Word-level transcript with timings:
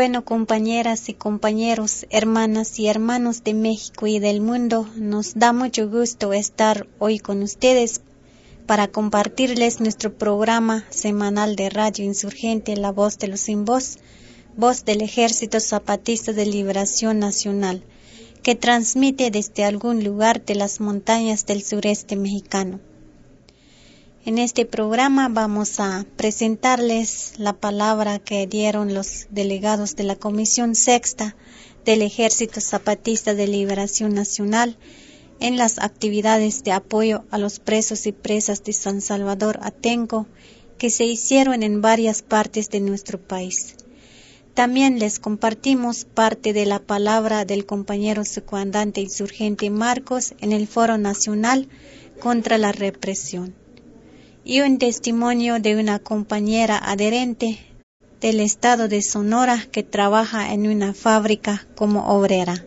Bueno, 0.00 0.24
compañeras 0.24 1.10
y 1.10 1.12
compañeros, 1.12 2.06
hermanas 2.08 2.78
y 2.78 2.86
hermanos 2.86 3.44
de 3.44 3.52
México 3.52 4.06
y 4.06 4.18
del 4.18 4.40
mundo, 4.40 4.88
nos 4.96 5.34
da 5.34 5.52
mucho 5.52 5.90
gusto 5.90 6.32
estar 6.32 6.86
hoy 6.98 7.18
con 7.18 7.42
ustedes 7.42 8.00
para 8.64 8.88
compartirles 8.88 9.78
nuestro 9.78 10.14
programa 10.16 10.86
semanal 10.88 11.54
de 11.54 11.68
Radio 11.68 12.06
Insurgente 12.06 12.78
La 12.78 12.92
Voz 12.92 13.18
de 13.18 13.28
los 13.28 13.40
Sin 13.40 13.66
Voz, 13.66 13.98
voz 14.56 14.86
del 14.86 15.02
Ejército 15.02 15.60
Zapatista 15.60 16.32
de 16.32 16.46
Liberación 16.46 17.18
Nacional, 17.18 17.84
que 18.42 18.54
transmite 18.54 19.30
desde 19.30 19.64
algún 19.64 20.02
lugar 20.02 20.42
de 20.42 20.54
las 20.54 20.80
montañas 20.80 21.44
del 21.44 21.62
sureste 21.62 22.16
mexicano. 22.16 22.80
En 24.26 24.36
este 24.36 24.66
programa 24.66 25.30
vamos 25.30 25.80
a 25.80 26.04
presentarles 26.18 27.32
la 27.38 27.54
palabra 27.54 28.18
que 28.18 28.46
dieron 28.46 28.92
los 28.92 29.26
delegados 29.30 29.96
de 29.96 30.04
la 30.04 30.14
Comisión 30.14 30.74
Sexta 30.74 31.36
del 31.86 32.02
Ejército 32.02 32.60
Zapatista 32.60 33.32
de 33.32 33.46
Liberación 33.46 34.12
Nacional 34.12 34.76
en 35.40 35.56
las 35.56 35.78
actividades 35.78 36.62
de 36.64 36.72
apoyo 36.72 37.24
a 37.30 37.38
los 37.38 37.60
presos 37.60 38.06
y 38.06 38.12
presas 38.12 38.62
de 38.62 38.74
San 38.74 39.00
Salvador 39.00 39.58
Atenco 39.62 40.26
que 40.76 40.90
se 40.90 41.06
hicieron 41.06 41.62
en 41.62 41.80
varias 41.80 42.20
partes 42.20 42.68
de 42.68 42.80
nuestro 42.80 43.18
país. 43.18 43.74
También 44.52 44.98
les 44.98 45.18
compartimos 45.18 46.04
parte 46.04 46.52
de 46.52 46.66
la 46.66 46.78
palabra 46.78 47.46
del 47.46 47.64
compañero 47.64 48.26
secundante 48.26 49.00
insurgente 49.00 49.70
Marcos 49.70 50.34
en 50.42 50.52
el 50.52 50.66
Foro 50.66 50.98
Nacional 50.98 51.70
contra 52.20 52.58
la 52.58 52.72
Represión 52.72 53.54
y 54.50 54.62
un 54.62 54.78
testimonio 54.78 55.60
de 55.60 55.76
una 55.76 56.00
compañera 56.00 56.76
adherente 56.76 57.60
del 58.20 58.40
estado 58.40 58.88
de 58.88 59.00
Sonora 59.00 59.62
que 59.70 59.84
trabaja 59.84 60.52
en 60.52 60.66
una 60.66 60.92
fábrica 60.92 61.68
como 61.76 62.08
obrera. 62.08 62.64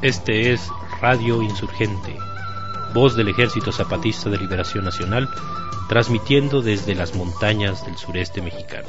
Este 0.00 0.52
es 0.52 0.60
Radio 1.00 1.42
Insurgente, 1.42 2.14
voz 2.94 3.16
del 3.16 3.30
Ejército 3.30 3.72
Zapatista 3.72 4.30
de 4.30 4.38
Liberación 4.38 4.84
Nacional, 4.84 5.28
transmitiendo 5.88 6.62
desde 6.62 6.94
las 6.94 7.16
montañas 7.16 7.84
del 7.84 7.96
sureste 7.96 8.42
mexicano. 8.42 8.86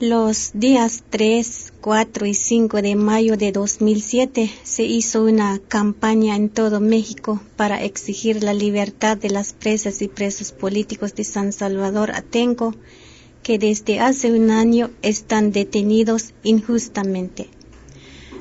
Los 0.00 0.52
días 0.54 1.04
3, 1.10 1.74
4 1.82 2.24
y 2.24 2.32
5 2.32 2.80
de 2.80 2.96
mayo 2.96 3.36
de 3.36 3.52
2007 3.52 4.50
se 4.62 4.84
hizo 4.84 5.24
una 5.24 5.60
campaña 5.68 6.36
en 6.36 6.48
todo 6.48 6.80
México 6.80 7.38
para 7.56 7.84
exigir 7.84 8.42
la 8.42 8.54
libertad 8.54 9.18
de 9.18 9.28
las 9.28 9.52
presas 9.52 10.00
y 10.00 10.08
presos 10.08 10.52
políticos 10.52 11.14
de 11.14 11.24
San 11.24 11.52
Salvador 11.52 12.12
Atenco 12.12 12.74
que 13.42 13.58
desde 13.58 14.00
hace 14.00 14.32
un 14.32 14.50
año 14.50 14.88
están 15.02 15.52
detenidos 15.52 16.32
injustamente. 16.44 17.50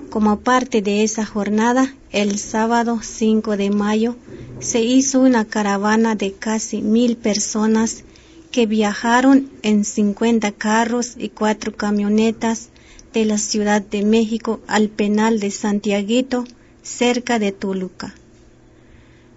Como 0.10 0.40
parte 0.40 0.82
de 0.82 1.04
esa 1.04 1.26
jornada, 1.26 1.94
el 2.14 2.40
sábado 2.40 3.02
5 3.04 3.58
de 3.58 3.70
mayo 3.70 4.16
se 4.62 4.80
hizo 4.80 5.20
una 5.20 5.44
caravana 5.44 6.16
de 6.16 6.32
casi 6.32 6.82
mil 6.82 7.18
personas 7.18 8.06
que 8.52 8.66
viajaron 8.66 9.50
en 9.62 9.86
50 9.86 10.52
carros 10.54 11.16
y 11.18 11.30
cuatro 11.30 11.76
camionetas 11.76 12.70
de 13.14 13.26
la 13.26 13.38
Ciudad 13.38 13.82
de 13.82 14.04
México 14.04 14.60
al 14.68 14.90
penal 14.90 15.40
de 15.40 15.52
Santiaguito, 15.52 16.46
cerca 16.82 17.40
de 17.40 17.52
Toluca. 17.52 18.16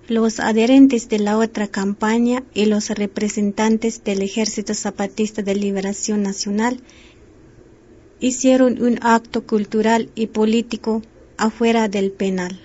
Los 0.09 0.41
adherentes 0.41 1.09
de 1.09 1.19
la 1.19 1.39
otra 1.39 1.69
campaña 1.69 2.43
y 2.55 2.67
los 2.67 2.91
representantes 2.91 4.03
del 4.05 4.23
Ejército 4.23 4.75
Zapatista 4.75 5.43
de 5.43 5.55
Liberación 5.55 6.23
Nacional 6.23 6.81
hicieron 8.21 8.83
un 8.83 8.99
acto 9.03 9.47
cultural 9.47 10.11
y 10.15 10.27
político 10.29 11.03
afuera 11.37 11.89
del 11.89 12.12
penal. 12.12 12.61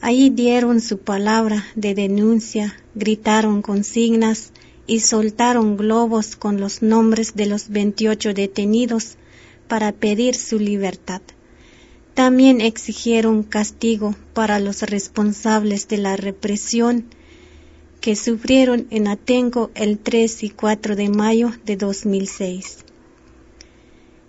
Allí 0.00 0.30
dieron 0.30 0.80
su 0.80 0.98
palabra 0.98 1.64
de 1.74 1.94
denuncia, 1.94 2.76
gritaron 2.94 3.62
consignas, 3.62 4.52
y 4.88 5.00
soltaron 5.00 5.76
globos 5.76 6.34
con 6.34 6.58
los 6.58 6.82
nombres 6.82 7.36
de 7.36 7.46
los 7.46 7.68
28 7.68 8.34
detenidos 8.34 9.16
para 9.68 9.92
pedir 9.92 10.34
su 10.34 10.58
libertad. 10.58 11.20
También 12.14 12.60
exigieron 12.60 13.44
castigo 13.44 14.16
para 14.32 14.58
los 14.58 14.82
responsables 14.82 15.86
de 15.86 15.98
la 15.98 16.16
represión 16.16 17.04
que 18.00 18.16
sufrieron 18.16 18.86
en 18.90 19.08
Atenco 19.08 19.70
el 19.74 19.98
3 19.98 20.42
y 20.42 20.50
4 20.50 20.96
de 20.96 21.10
mayo 21.10 21.52
de 21.66 21.76
2006. 21.76 22.78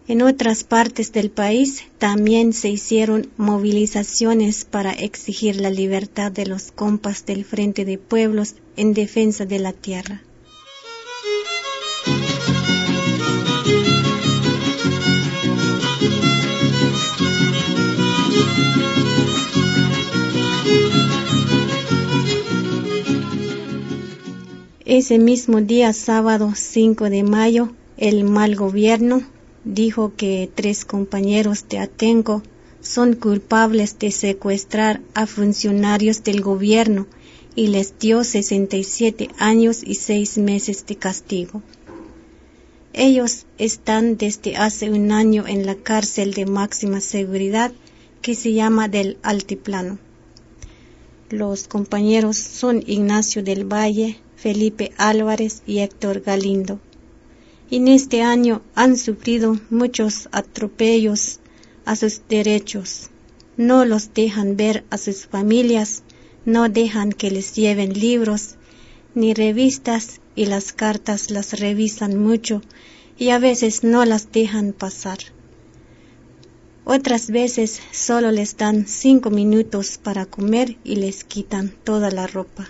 En 0.10 0.22
otras 0.24 0.66
partes 0.66 1.14
del 1.14 1.32
país 1.32 1.84
también 2.00 2.52
se 2.52 2.68
hicieron 2.68 3.30
movilizaciones 3.38 4.66
para 4.66 4.92
exigir 4.92 5.56
la 5.56 5.70
libertad 5.70 6.32
de 6.32 6.48
los 6.48 6.72
compas 6.72 7.26
del 7.26 7.46
Frente 7.46 7.86
de 7.86 7.98
Pueblos 7.98 8.56
en 8.76 8.94
defensa 8.94 9.46
de 9.46 9.60
la 9.60 9.72
tierra. 9.72 10.22
Ese 24.92 25.20
mismo 25.20 25.62
día, 25.62 25.94
sábado 25.94 26.54
5 26.56 27.12
de 27.12 27.22
mayo, 27.22 27.70
el 27.98 28.24
mal 28.24 28.56
gobierno 28.56 29.22
dijo 29.64 30.14
que 30.18 30.50
tres 30.56 30.84
compañeros 30.84 31.68
de 31.70 31.78
Atenco 31.78 32.42
son 32.82 33.14
culpables 33.14 34.00
de 34.00 34.10
secuestrar 34.10 35.00
a 35.14 35.28
funcionarios 35.28 36.24
del 36.24 36.42
gobierno 36.42 37.06
y 37.56 37.68
les 37.68 38.00
dio 38.00 38.24
67 38.24 39.30
años 39.38 39.84
y 39.84 39.94
seis 39.94 40.40
meses 40.40 40.88
de 40.88 40.96
castigo. 40.96 41.62
Ellos 42.92 43.46
están 43.60 44.18
desde 44.18 44.58
hace 44.58 44.90
un 44.90 45.12
año 45.12 45.46
en 45.46 45.68
la 45.68 45.76
cárcel 45.76 46.34
de 46.34 46.48
máxima 46.48 47.00
seguridad 47.00 47.72
que 48.24 48.34
se 48.34 48.54
llama 48.54 48.88
del 48.88 49.20
Altiplano. 49.22 50.00
Los 51.30 51.68
compañeros 51.68 52.38
son 52.38 52.84
Ignacio 52.88 53.44
del 53.44 53.72
Valle, 53.72 54.18
Felipe 54.42 54.94
Álvarez 54.98 55.64
y 55.68 55.80
Héctor 55.80 56.22
Galindo. 56.22 56.80
En 57.72 57.90
este 57.90 58.22
año 58.22 58.62
han 58.74 58.96
sufrido 58.96 59.60
muchos 59.70 60.30
atropellos 60.32 61.42
a 61.84 61.98
sus 61.98 62.22
derechos. 62.30 63.10
No 63.58 63.84
los 63.84 64.14
dejan 64.14 64.56
ver 64.56 64.86
a 64.92 64.98
sus 64.98 65.26
familias, 65.26 66.04
no 66.46 66.70
dejan 66.70 67.12
que 67.12 67.32
les 67.32 67.54
lleven 67.54 67.94
libros 67.94 68.56
ni 69.14 69.34
revistas 69.34 70.22
y 70.36 70.46
las 70.46 70.72
cartas 70.72 71.32
las 71.32 71.60
revisan 71.60 72.18
mucho 72.18 72.62
y 73.18 73.30
a 73.32 73.40
veces 73.40 73.84
no 73.84 74.06
las 74.06 74.32
dejan 74.32 74.72
pasar. 74.72 75.18
Otras 76.86 77.30
veces 77.30 77.82
solo 77.92 78.32
les 78.32 78.56
dan 78.56 78.88
cinco 78.88 79.32
minutos 79.32 80.00
para 80.02 80.26
comer 80.26 80.78
y 80.86 80.96
les 80.96 81.26
quitan 81.26 81.76
toda 81.84 82.10
la 82.10 82.26
ropa. 82.26 82.70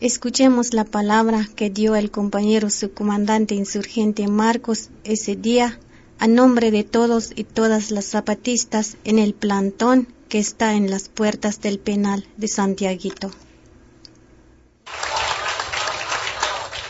Escuchemos 0.00 0.74
la 0.74 0.84
palabra 0.84 1.48
que 1.54 1.70
dio 1.70 1.94
el 1.94 2.10
compañero 2.10 2.68
subcomandante 2.68 3.54
insurgente 3.54 4.26
Marcos 4.26 4.90
ese 5.04 5.36
día 5.36 5.78
a 6.18 6.26
nombre 6.26 6.72
de 6.72 6.82
todos 6.82 7.30
y 7.34 7.44
todas 7.44 7.92
las 7.92 8.06
zapatistas 8.06 8.96
en 9.04 9.20
el 9.20 9.34
plantón 9.34 10.08
que 10.28 10.40
está 10.40 10.74
en 10.74 10.90
las 10.90 11.08
puertas 11.08 11.60
del 11.60 11.78
penal 11.78 12.26
de 12.36 12.48
Santiaguito. 12.48 13.30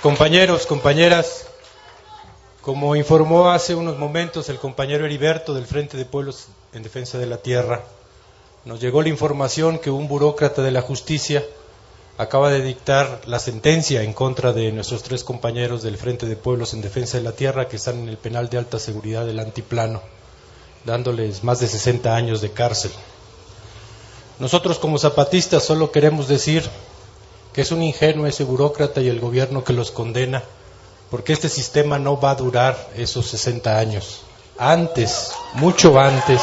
Compañeros, 0.03 0.67
compañeras, 0.67 1.47
como 2.63 2.97
informó 2.97 3.51
hace 3.51 3.75
unos 3.75 3.99
momentos 3.99 4.49
el 4.49 4.59
compañero 4.59 5.05
Heriberto 5.05 5.53
del 5.53 5.67
Frente 5.67 5.99
de 5.99 6.07
Pueblos 6.07 6.49
en 6.73 6.83
Defensa 6.83 7.19
de 7.19 7.27
la 7.27 7.37
Tierra, 7.37 7.85
nos 8.65 8.81
llegó 8.81 9.03
la 9.03 9.11
información 9.11 9.79
que 9.79 9.91
un 9.91 10.09
burócrata 10.09 10.63
de 10.63 10.71
la 10.71 10.81
justicia 10.81 11.45
acaba 12.17 12.51
de 12.51 12.63
dictar 12.63 13.23
la 13.27 13.39
sentencia 13.39 14.03
en 14.03 14.13
contra 14.13 14.53
de 14.53 14.71
nuestros 14.71 15.03
tres 15.03 15.25
compañeros 15.25 15.83
del 15.83 15.97
Frente 15.97 16.27
de 16.27 16.37
Pueblos 16.37 16.73
en 16.73 16.81
Defensa 16.81 17.17
de 17.17 17.25
la 17.25 17.33
Tierra 17.33 17.69
que 17.69 17.77
están 17.77 17.99
en 17.99 18.09
el 18.09 18.19
penal 18.19 18.49
de 18.49 18.59
alta 18.59 18.79
seguridad 18.79 19.27
del 19.27 19.41
Antiplano, 19.41 20.01
dándoles 20.85 21.43
más 21.43 21.61
de 21.61 21.67
60 21.67 22.15
años 22.15 22.41
de 22.41 22.53
cárcel. 22.53 22.93
Nosotros 24.39 24.79
como 24.79 24.99
zapatistas 24.99 25.65
solo 25.65 25.91
queremos 25.91 26.29
decir 26.29 26.69
que 27.53 27.63
es 27.63 27.73
un 27.73 27.83
ingenuo 27.83 28.27
ese 28.27 28.45
burócrata 28.45 29.01
y 29.01 29.09
el 29.09 29.21
gobierno 29.21 29.65
que 29.65 29.73
los 29.73 29.91
condena, 29.91 30.43
porque 31.11 31.33
este 31.33 31.49
sistema 31.49 31.99
no 31.99 32.21
va 32.21 32.33
a 32.33 32.37
durar 32.37 32.91
esos 32.97 33.27
60 33.27 33.79
años. 33.79 34.23
Antes, 34.59 35.33
mucho 35.55 35.99
antes, 35.99 36.41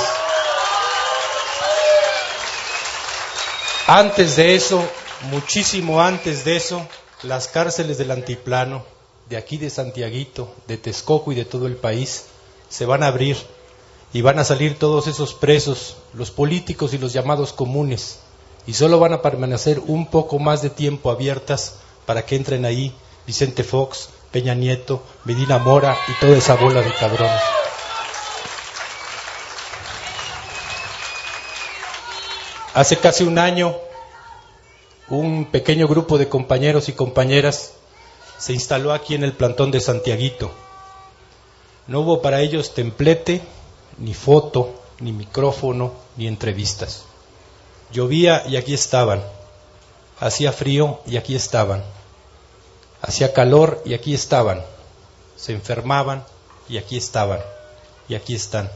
antes 3.88 4.35
de 4.38 4.56
eso, 4.56 4.81
muchísimo 5.29 6.01
antes 6.01 6.45
de 6.45 6.56
eso, 6.56 6.85
las 7.23 7.47
cárceles 7.47 7.97
del 7.97 8.12
antiplano, 8.12 8.83
de 9.29 9.38
aquí 9.38 9.57
de 9.57 9.69
Santiaguito, 9.69 10.53
de 10.68 10.77
Texcoco 10.77 11.31
y 11.31 11.35
de 11.35 11.45
todo 11.45 11.68
el 11.68 11.75
país, 11.75 12.25
se 12.69 12.85
van 12.85 13.03
a 13.03 13.07
abrir 13.07 13.38
y 14.13 14.21
van 14.21 14.39
a 14.39 14.44
salir 14.44 14.77
todos 14.77 15.07
esos 15.07 15.33
presos, 15.33 15.95
los 16.13 16.31
políticos 16.31 16.94
y 16.94 16.97
los 16.97 17.13
llamados 17.13 17.53
comunes, 17.53 18.19
y 18.68 18.73
solo 18.73 19.00
van 19.00 19.13
a 19.13 19.21
permanecer 19.21 19.79
un 19.79 20.07
poco 20.07 20.39
más 20.39 20.62
de 20.62 20.69
tiempo 20.69 21.12
abiertas 21.12 21.75
para 22.06 22.25
que 22.25 22.35
entren 22.35 22.65
ahí 22.65 22.94
Vicente 23.25 23.63
Fox, 23.63 24.09
Peña 24.31 24.56
Nieto, 24.56 25.03
Medina 25.25 25.57
Mora 25.59 25.97
y 26.07 26.19
toda 26.19 26.38
esa 26.38 26.56
bola 26.56 26.81
de 26.81 26.94
cabrones. 26.94 27.41
Hace 32.73 32.97
casi 32.97 33.23
un 33.25 33.38
año, 33.38 33.75
un 35.11 35.43
pequeño 35.43 35.89
grupo 35.89 36.17
de 36.17 36.29
compañeros 36.29 36.87
y 36.87 36.93
compañeras 36.93 37.73
se 38.37 38.53
instaló 38.53 38.93
aquí 38.93 39.13
en 39.13 39.25
el 39.25 39.33
plantón 39.33 39.69
de 39.69 39.81
Santiaguito. 39.81 40.51
No 41.87 41.99
hubo 41.99 42.21
para 42.21 42.39
ellos 42.39 42.73
templete, 42.73 43.41
ni 43.97 44.13
foto, 44.13 44.73
ni 45.01 45.11
micrófono, 45.11 45.91
ni 46.15 46.27
entrevistas. 46.27 47.03
Llovía 47.91 48.43
y 48.47 48.55
aquí 48.55 48.73
estaban. 48.73 49.21
Hacía 50.17 50.53
frío 50.53 51.01
y 51.05 51.17
aquí 51.17 51.35
estaban. 51.35 51.83
Hacía 53.01 53.33
calor 53.33 53.81
y 53.85 53.95
aquí 53.95 54.13
estaban. 54.13 54.63
Se 55.35 55.51
enfermaban 55.51 56.23
y 56.69 56.77
aquí 56.77 56.95
estaban. 56.95 57.41
Y 58.07 58.15
aquí 58.15 58.33
están. 58.33 58.71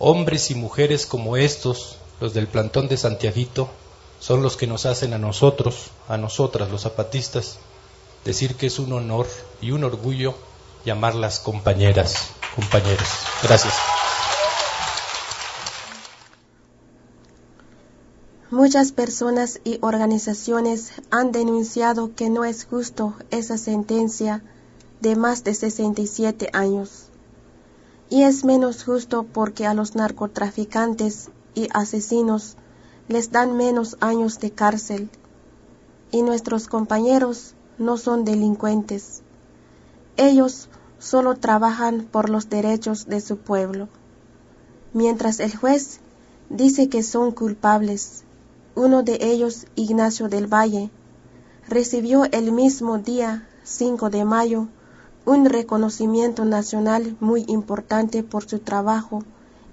Hombres 0.00 0.50
y 0.50 0.56
mujeres 0.56 1.06
como 1.06 1.36
estos, 1.36 1.98
los 2.20 2.34
del 2.34 2.48
plantón 2.48 2.88
de 2.88 2.96
Santiaguito, 2.96 3.70
son 4.20 4.42
los 4.42 4.56
que 4.56 4.66
nos 4.66 4.86
hacen 4.86 5.14
a 5.14 5.18
nosotros, 5.18 5.90
a 6.06 6.16
nosotras, 6.18 6.70
los 6.70 6.82
zapatistas, 6.82 7.58
decir 8.24 8.54
que 8.54 8.66
es 8.66 8.78
un 8.78 8.92
honor 8.92 9.26
y 9.60 9.72
un 9.72 9.82
orgullo 9.82 10.34
llamarlas 10.84 11.40
compañeras, 11.40 12.28
compañeros. 12.54 13.08
Gracias. 13.42 13.74
Muchas 18.50 18.92
personas 18.92 19.60
y 19.64 19.78
organizaciones 19.80 20.92
han 21.10 21.32
denunciado 21.32 22.14
que 22.14 22.28
no 22.30 22.44
es 22.44 22.64
justo 22.64 23.14
esa 23.30 23.56
sentencia 23.56 24.42
de 25.00 25.16
más 25.16 25.44
de 25.44 25.54
67 25.54 26.50
años. 26.52 27.06
Y 28.10 28.24
es 28.24 28.44
menos 28.44 28.84
justo 28.84 29.24
porque 29.32 29.66
a 29.66 29.74
los 29.74 29.94
narcotraficantes 29.94 31.30
y 31.54 31.68
asesinos 31.72 32.56
les 33.10 33.30
dan 33.30 33.56
menos 33.56 33.98
años 34.00 34.38
de 34.38 34.52
cárcel. 34.52 35.10
Y 36.10 36.22
nuestros 36.22 36.68
compañeros 36.68 37.54
no 37.76 37.98
son 37.98 38.24
delincuentes. 38.24 39.22
Ellos 40.16 40.70
solo 40.98 41.34
trabajan 41.34 42.08
por 42.10 42.30
los 42.30 42.48
derechos 42.48 43.06
de 43.06 43.20
su 43.20 43.36
pueblo. 43.36 43.88
Mientras 44.94 45.40
el 45.40 45.54
juez 45.54 46.00
dice 46.48 46.88
que 46.88 47.02
son 47.02 47.32
culpables 47.32 48.24
uno 48.76 49.02
de 49.02 49.18
ellos, 49.20 49.66
Ignacio 49.74 50.28
del 50.28 50.46
Valle, 50.46 50.90
recibió 51.68 52.24
el 52.30 52.52
mismo 52.52 52.98
día 52.98 53.48
5 53.64 54.10
de 54.10 54.24
mayo 54.24 54.68
un 55.26 55.44
reconocimiento 55.44 56.44
nacional 56.44 57.16
muy 57.20 57.44
importante 57.48 58.22
por 58.22 58.48
su 58.48 58.60
trabajo 58.60 59.24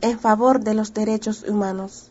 en 0.01 0.19
favor 0.19 0.61
de 0.61 0.73
los 0.73 0.93
derechos 0.93 1.45
humanos. 1.47 2.09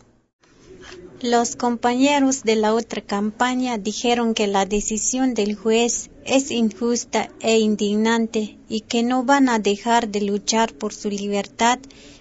Los 1.23 1.57
compañeros 1.57 2.43
de 2.43 2.57
la 2.57 2.75
otra 2.75 3.01
campaña 3.01 3.79
dijeron 3.79 4.35
que 4.35 4.47
la 4.47 4.67
decisión 4.67 5.33
del 5.33 5.55
juez 5.55 6.11
es 6.27 6.51
injusta 6.51 7.31
e 7.41 7.59
indignante 7.59 8.59
y 8.69 8.83
que 8.83 9.03
no 9.03 9.25
van 9.25 9.49
a 9.49 9.59
dejar 9.59 10.09
de 10.09 10.21
luchar 10.21 10.75
por 10.75 10.93
su 10.93 11.09
libertad 11.09 11.79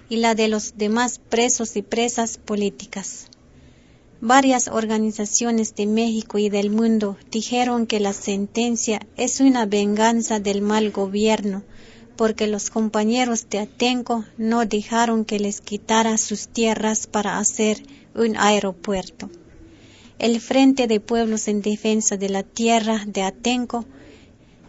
y 0.08 0.16
la 0.18 0.34
de 0.34 0.48
los 0.48 0.78
demás 0.78 1.20
presos 1.20 1.76
y 1.76 1.82
presas 1.82 2.38
políticas. 2.38 3.28
Varias 4.22 4.70
organizaciones 4.70 5.76
de 5.76 5.88
México 5.88 6.38
y 6.38 6.48
del 6.48 6.70
mundo 6.70 7.18
dijeron 7.30 7.88
que 7.88 8.00
la 8.00 8.14
sentencia 8.14 9.06
es 9.18 9.42
una 9.42 9.66
venganza 9.66 10.40
del 10.40 10.62
mal 10.62 10.92
gobierno, 10.92 11.64
porque 12.16 12.48
los 12.48 12.70
compañeros 12.70 13.50
de 13.50 13.60
Atenco 13.60 14.24
no 14.38 14.66
dejaron 14.66 15.26
que 15.26 15.38
les 15.38 15.60
quitara 15.60 16.18
sus 16.18 16.48
tierras 16.48 17.08
para 17.08 17.40
hacer 17.40 17.84
un 18.16 18.38
aeropuerto. 18.38 19.30
El 20.18 20.40
Frente 20.40 20.88
de 20.88 21.00
Pueblos 21.00 21.48
en 21.48 21.62
Defensa 21.62 22.16
de 22.18 22.30
la 22.30 22.44
Tierra 22.44 23.04
de 23.06 23.22
Atenco 23.22 23.86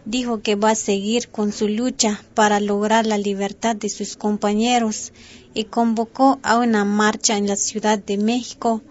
dijo 0.05 0.41
que 0.41 0.55
va 0.55 0.71
a 0.71 0.75
seguir 0.75 1.29
con 1.29 1.51
su 1.51 1.67
lucha 1.67 2.21
para 2.33 2.59
lograr 2.59 3.05
la 3.05 3.17
libertad 3.17 3.75
de 3.75 3.89
sus 3.89 4.17
compañeros 4.17 5.13
y 5.53 5.65
convocó 5.65 6.39
a 6.43 6.57
una 6.57 6.85
marcha 6.85 7.37
en 7.37 7.47
la 7.47 7.55
Ciudad 7.55 7.99
de 7.99 8.17
México 8.17 8.81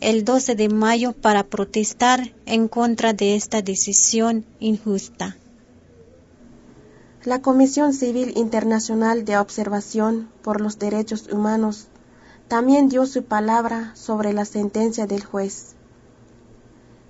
el 0.00 0.24
12 0.24 0.56
de 0.56 0.68
mayo 0.68 1.12
para 1.12 1.44
protestar 1.44 2.34
en 2.44 2.66
contra 2.66 3.12
de 3.12 3.36
esta 3.36 3.62
decisión 3.62 4.44
injusta. 4.58 5.36
La 7.24 7.40
Comisión 7.40 7.92
Civil 7.92 8.32
Internacional 8.36 9.24
de 9.24 9.38
Observación 9.38 10.28
por 10.42 10.60
los 10.60 10.80
Derechos 10.80 11.28
Humanos 11.32 11.86
también 12.52 12.90
dio 12.90 13.06
su 13.06 13.24
palabra 13.24 13.92
sobre 13.96 14.34
la 14.34 14.44
sentencia 14.44 15.06
del 15.06 15.24
juez. 15.24 15.74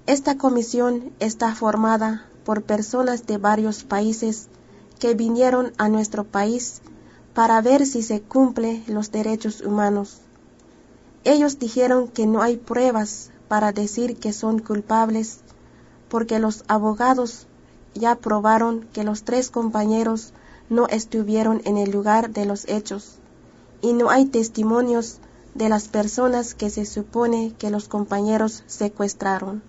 Esta 0.07 0.39
comisión 0.39 1.13
está 1.19 1.53
formada 1.57 2.29
por 2.45 2.63
personas 2.63 3.27
de 3.27 3.39
varios 3.39 3.83
países 3.83 4.47
que 5.01 5.15
vinieron 5.15 5.73
a 5.79 5.89
nuestro 5.89 6.23
país 6.23 6.81
para 7.35 7.61
ver 7.61 7.87
si 7.87 8.05
se 8.05 8.21
cumplen 8.21 8.85
los 8.87 9.11
derechos 9.11 9.63
humanos. 9.63 10.21
Ellos 11.25 11.59
dijeron 11.59 12.07
que 12.07 12.25
no 12.25 12.41
hay 12.41 12.57
pruebas 12.57 13.33
para 13.49 13.73
decir 13.73 14.19
que 14.19 14.33
son 14.33 14.61
culpables, 14.61 15.41
porque 16.09 16.39
los 16.39 16.63
abogados 16.69 17.49
ya 17.95 18.15
probaron 18.15 18.87
que 18.93 19.03
los 19.03 19.25
tres 19.25 19.51
compañeros 19.51 20.35
no 20.71 20.87
estuvieron 20.87 21.63
en 21.65 21.79
el 21.79 21.91
lugar 21.91 22.31
de 22.31 22.47
los 22.47 22.69
hechos, 22.69 23.17
y 23.81 23.93
no 23.93 24.09
hay 24.09 24.27
testimonios 24.27 25.19
de 25.55 25.69
las 25.69 25.89
personas 25.89 26.55
que 26.55 26.71
se 26.71 26.87
supone 26.87 27.53
que 27.59 27.71
los 27.71 27.89
compañeros 27.89 28.65
secuestraron. 28.67 29.63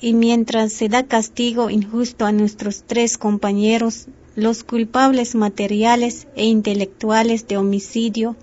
Y 0.00 0.12
mientras 0.12 0.72
se 0.72 0.88
da 0.88 1.04
castigo 1.04 1.70
injusto 1.70 2.26
a 2.26 2.32
nuestros 2.32 2.84
tres 2.86 3.16
compañeros, 3.16 4.08
los 4.34 4.64
culpables 4.64 5.34
materiales 5.34 6.26
e 6.36 6.44
intelectuales 6.44 7.48
de 7.48 7.56
homicidio, 7.56 8.36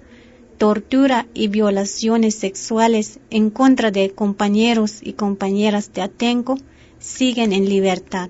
tortura 0.57 1.27
y 1.33 1.50
violaciones 1.50 2.35
sexuales 2.35 3.19
en 3.29 3.50
contra 3.51 3.91
de 3.91 4.12
compañeros 4.12 5.00
y 5.01 5.13
compañeras 5.13 5.93
de 5.93 6.01
Atenco 6.01 6.57
siguen 7.00 7.53
en 7.53 7.69
libertad. 7.69 8.29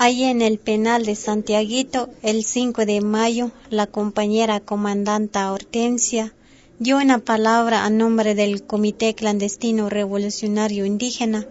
Allí 0.00 0.24
en 0.24 0.42
el 0.42 0.58
penal 0.58 1.04
de 1.04 1.16
Santiaguito, 1.16 2.08
el 2.22 2.44
5 2.44 2.86
de 2.86 3.00
mayo, 3.00 3.50
la 3.68 3.86
compañera 3.86 4.60
comandanta 4.60 5.52
Hortensia 5.52 6.32
dio 6.78 6.98
una 6.98 7.18
palabra 7.18 7.84
a 7.84 7.90
nombre 7.90 8.34
del 8.34 8.62
Comité 8.62 9.14
Clandestino 9.14 9.90
Revolucionario 9.90 10.86
Indígena, 10.86 11.46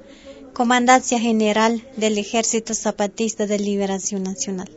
Comandancia 0.54 1.20
General 1.20 1.86
del 1.98 2.18
Ejército 2.18 2.74
Zapatista 2.74 3.46
de 3.46 3.60
Liberación 3.60 4.24
Nacional. 4.24 4.72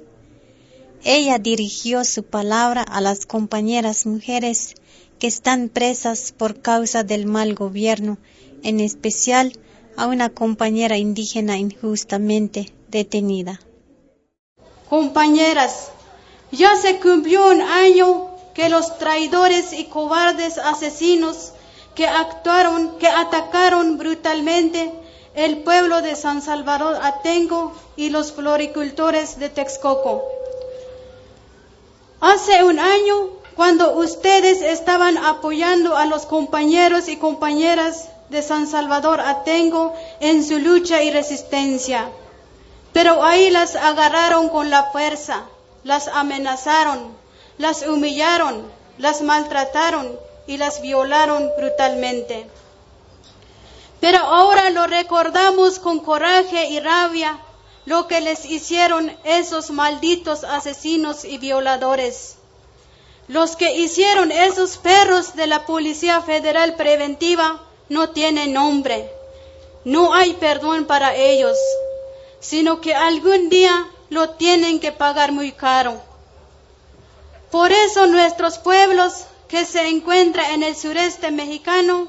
Ella 1.04 1.38
dirigió 1.38 2.04
su 2.04 2.24
palabra 2.24 2.82
a 2.82 3.00
las 3.00 3.24
compañeras 3.24 4.04
mujeres 4.04 4.74
que 5.20 5.28
están 5.28 5.68
presas 5.68 6.32
por 6.32 6.60
causa 6.60 7.04
del 7.04 7.26
mal 7.26 7.54
gobierno, 7.54 8.18
en 8.64 8.80
especial 8.80 9.52
a 9.96 10.06
una 10.06 10.30
compañera 10.30 10.96
indígena 10.96 11.58
injustamente 11.58 12.72
detenida. 12.88 13.60
Compañeras, 14.88 15.92
ya 16.50 16.74
se 16.76 16.98
cumplió 16.98 17.48
un 17.48 17.60
año 17.60 18.30
que 18.54 18.68
los 18.68 18.98
traidores 18.98 19.72
y 19.72 19.84
cobardes 19.84 20.58
asesinos 20.58 21.52
que 21.94 22.06
actuaron, 22.06 22.98
que 22.98 23.06
atacaron 23.06 23.98
brutalmente 23.98 24.90
el 25.34 25.58
pueblo 25.58 26.02
de 26.02 26.16
San 26.16 26.42
Salvador 26.42 26.98
Atengo 27.02 27.72
y 27.94 28.08
los 28.08 28.32
floricultores 28.32 29.38
de 29.38 29.48
Texcoco. 29.48 30.24
Hace 32.20 32.64
un 32.64 32.78
año, 32.78 33.39
cuando 33.60 33.92
ustedes 33.98 34.62
estaban 34.62 35.18
apoyando 35.18 35.94
a 35.94 36.06
los 36.06 36.24
compañeros 36.24 37.08
y 37.08 37.18
compañeras 37.18 38.08
de 38.30 38.40
San 38.40 38.66
Salvador 38.66 39.20
Atengo 39.20 39.92
en 40.20 40.42
su 40.46 40.58
lucha 40.58 41.02
y 41.02 41.10
resistencia, 41.10 42.08
pero 42.94 43.22
ahí 43.22 43.50
las 43.50 43.76
agarraron 43.76 44.48
con 44.48 44.70
la 44.70 44.84
fuerza, 44.84 45.44
las 45.84 46.08
amenazaron, 46.08 47.14
las 47.58 47.86
humillaron, 47.86 48.64
las 48.96 49.20
maltrataron 49.20 50.18
y 50.46 50.56
las 50.56 50.80
violaron 50.80 51.50
brutalmente. 51.58 52.46
Pero 54.00 54.20
ahora 54.20 54.70
lo 54.70 54.86
recordamos 54.86 55.78
con 55.78 56.00
coraje 56.00 56.70
y 56.70 56.80
rabia 56.80 57.38
lo 57.84 58.08
que 58.08 58.22
les 58.22 58.46
hicieron 58.46 59.14
esos 59.22 59.70
malditos 59.70 60.44
asesinos 60.44 61.26
y 61.26 61.36
violadores. 61.36 62.39
Los 63.30 63.54
que 63.54 63.76
hicieron 63.76 64.32
esos 64.32 64.76
perros 64.76 65.36
de 65.36 65.46
la 65.46 65.64
Policía 65.64 66.20
Federal 66.20 66.74
Preventiva 66.74 67.62
no 67.88 68.10
tienen 68.10 68.54
nombre. 68.54 69.08
No 69.84 70.12
hay 70.12 70.32
perdón 70.32 70.84
para 70.86 71.14
ellos, 71.14 71.56
sino 72.40 72.80
que 72.80 72.92
algún 72.92 73.48
día 73.48 73.86
lo 74.08 74.30
tienen 74.30 74.80
que 74.80 74.90
pagar 74.90 75.30
muy 75.30 75.52
caro. 75.52 76.00
Por 77.52 77.70
eso 77.70 78.08
nuestros 78.08 78.58
pueblos 78.58 79.26
que 79.46 79.64
se 79.64 79.86
encuentran 79.86 80.50
en 80.50 80.64
el 80.64 80.74
sureste 80.74 81.30
mexicano 81.30 82.08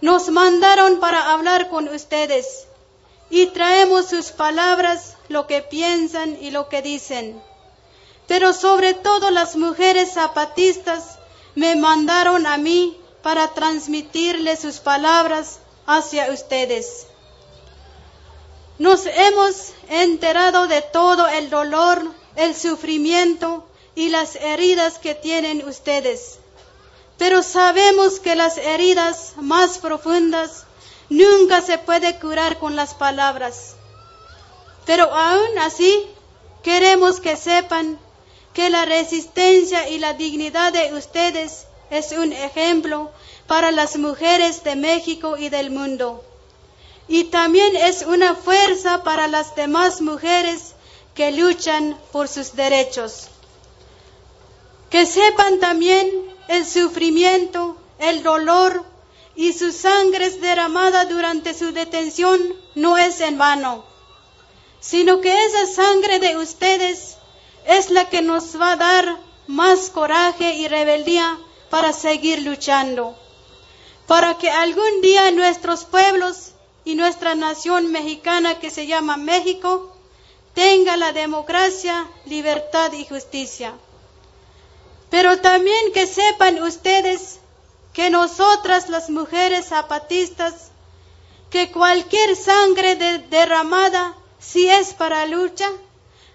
nos 0.00 0.28
mandaron 0.28 0.98
para 0.98 1.34
hablar 1.34 1.70
con 1.70 1.86
ustedes 1.86 2.66
y 3.30 3.46
traemos 3.46 4.08
sus 4.08 4.32
palabras, 4.32 5.14
lo 5.28 5.46
que 5.46 5.62
piensan 5.62 6.36
y 6.40 6.50
lo 6.50 6.68
que 6.68 6.82
dicen. 6.82 7.40
Pero 8.28 8.52
sobre 8.52 8.94
todo 8.94 9.32
las 9.32 9.56
mujeres 9.56 10.12
zapatistas 10.12 11.18
me 11.56 11.74
mandaron 11.74 12.46
a 12.46 12.56
mí 12.56 12.96
para 13.22 13.48
transmitirles 13.54 14.60
sus 14.60 14.78
palabras 14.78 15.58
hacia 15.86 16.30
ustedes. 16.32 17.08
Nos 18.78 19.06
hemos 19.06 19.72
enterado 19.88 20.68
de 20.68 20.82
todo 20.82 21.26
el 21.26 21.50
dolor, 21.50 22.04
el 22.36 22.54
sufrimiento 22.54 23.66
y 23.96 24.10
las 24.10 24.36
heridas 24.36 25.00
que 25.00 25.16
tienen 25.16 25.66
ustedes 25.66 26.38
pero 27.18 27.42
sabemos 27.42 28.20
que 28.20 28.36
las 28.36 28.56
heridas 28.56 29.32
más 29.36 29.78
profundas 29.78 30.64
nunca 31.10 31.60
se 31.60 31.76
puede 31.76 32.18
curar 32.20 32.58
con 32.58 32.76
las 32.76 32.94
palabras. 32.94 33.74
Pero 34.86 35.12
aún 35.12 35.58
así 35.58 36.06
queremos 36.62 37.20
que 37.20 37.36
sepan 37.36 37.98
que 38.58 38.70
la 38.70 38.84
resistencia 38.86 39.88
y 39.88 40.00
la 40.00 40.14
dignidad 40.14 40.72
de 40.72 40.92
ustedes 40.92 41.68
es 41.90 42.10
un 42.10 42.32
ejemplo 42.32 43.12
para 43.46 43.70
las 43.70 43.96
mujeres 43.96 44.64
de 44.64 44.74
México 44.74 45.36
y 45.36 45.48
del 45.48 45.70
mundo. 45.70 46.24
Y 47.06 47.22
también 47.26 47.76
es 47.76 48.02
una 48.02 48.34
fuerza 48.34 49.04
para 49.04 49.28
las 49.28 49.54
demás 49.54 50.00
mujeres 50.00 50.74
que 51.14 51.30
luchan 51.30 51.96
por 52.10 52.26
sus 52.26 52.56
derechos. 52.56 53.28
Que 54.90 55.06
sepan 55.06 55.60
también 55.60 56.10
el 56.48 56.66
sufrimiento, 56.66 57.76
el 58.00 58.24
dolor 58.24 58.84
y 59.36 59.52
su 59.52 59.70
sangre 59.70 60.30
derramada 60.30 61.04
durante 61.04 61.54
su 61.54 61.70
detención 61.70 62.40
no 62.74 62.98
es 62.98 63.20
en 63.20 63.38
vano, 63.38 63.84
sino 64.80 65.20
que 65.20 65.44
esa 65.46 65.66
sangre 65.66 66.18
de 66.18 66.36
ustedes 66.38 67.17
es 67.68 67.90
la 67.90 68.08
que 68.08 68.22
nos 68.22 68.58
va 68.58 68.72
a 68.72 68.76
dar 68.76 69.16
más 69.46 69.90
coraje 69.90 70.54
y 70.54 70.68
rebeldía 70.68 71.38
para 71.68 71.92
seguir 71.92 72.42
luchando, 72.42 73.14
para 74.06 74.38
que 74.38 74.50
algún 74.50 75.02
día 75.02 75.30
nuestros 75.32 75.84
pueblos 75.84 76.52
y 76.86 76.94
nuestra 76.94 77.34
nación 77.34 77.92
mexicana 77.92 78.58
que 78.58 78.70
se 78.70 78.86
llama 78.86 79.18
México 79.18 79.94
tenga 80.54 80.96
la 80.96 81.12
democracia, 81.12 82.08
libertad 82.24 82.90
y 82.92 83.04
justicia. 83.04 83.74
Pero 85.10 85.38
también 85.40 85.92
que 85.92 86.06
sepan 86.06 86.62
ustedes 86.62 87.38
que 87.92 88.08
nosotras 88.08 88.88
las 88.88 89.10
mujeres 89.10 89.66
zapatistas, 89.66 90.70
que 91.50 91.70
cualquier 91.70 92.34
sangre 92.34 92.96
derramada, 93.28 94.14
si 94.38 94.70
es 94.70 94.94
para 94.94 95.26
lucha, 95.26 95.70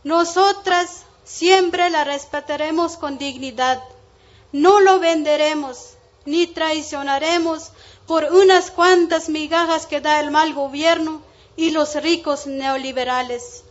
nosotras 0.04 1.03
siempre 1.34 1.90
la 1.90 2.04
respetaremos 2.04 2.98
con 2.98 3.18
dignidad. 3.18 3.82
No 4.52 4.80
lo 4.80 5.00
venderemos 5.00 5.96
ni 6.25 6.48
traicionaremos 6.48 7.72
por 8.08 8.25
unas 8.25 8.72
cuantas 8.72 9.30
migajas 9.30 9.86
que 9.86 10.02
da 10.02 10.20
el 10.20 10.32
mal 10.32 10.54
gobierno 10.54 11.22
y 11.56 11.72
los 11.72 11.96
ricos 12.02 12.48
neoliberales. 12.48 13.63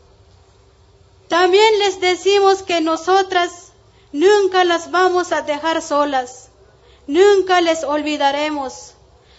También 1.28 1.78
les 1.78 2.00
decimos 2.00 2.62
que 2.62 2.80
nosotras 2.80 3.72
Nunca 4.12 4.62
las 4.64 4.90
vamos 4.90 5.32
a 5.32 5.40
dejar 5.40 5.80
solas, 5.80 6.50
nunca 7.06 7.62
les 7.62 7.82
olvidaremos, 7.82 8.92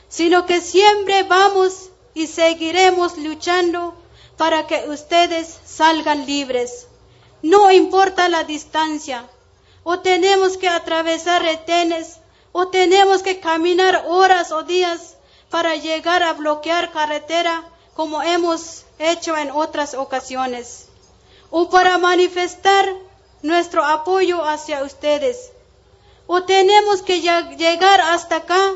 sino 0.10 0.48
que 0.48 0.62
siempre 0.62 1.22
vamos 1.24 1.92
y 2.16 2.26
seguiremos 2.26 3.16
luchando 3.20 3.94
para 4.36 4.66
que 4.66 4.90
ustedes 4.90 5.60
salgan 5.64 6.26
libres. 6.26 6.88
No 7.44 7.70
importa 7.72 8.30
la 8.30 8.46
distancia, 8.46 9.30
o 9.84 10.00
tenemos 10.00 10.56
que 10.56 10.70
atravesar 10.70 11.44
retenes, 11.44 12.20
o 12.54 12.70
tenemos 12.70 13.22
que 13.22 13.42
caminar 13.42 14.06
horas 14.08 14.54
o 14.54 14.64
días 14.64 15.18
para 15.50 15.76
llegar 15.76 16.24
a 16.24 16.32
bloquear 16.34 16.94
carretera 16.94 17.66
como 17.96 18.24
hemos 18.24 18.86
hecho 18.98 19.36
en 19.36 19.52
otras 19.52 19.94
ocasiones, 19.94 20.88
o 21.52 21.70
para 21.70 21.98
manifestar 21.98 22.86
nuestro 23.42 23.84
apoyo 23.84 24.46
hacia 24.46 24.82
ustedes. 24.82 25.52
O 26.28 26.44
tenemos 26.44 27.02
que 27.02 27.20
llegar 27.20 28.00
hasta 28.00 28.38
acá 28.38 28.72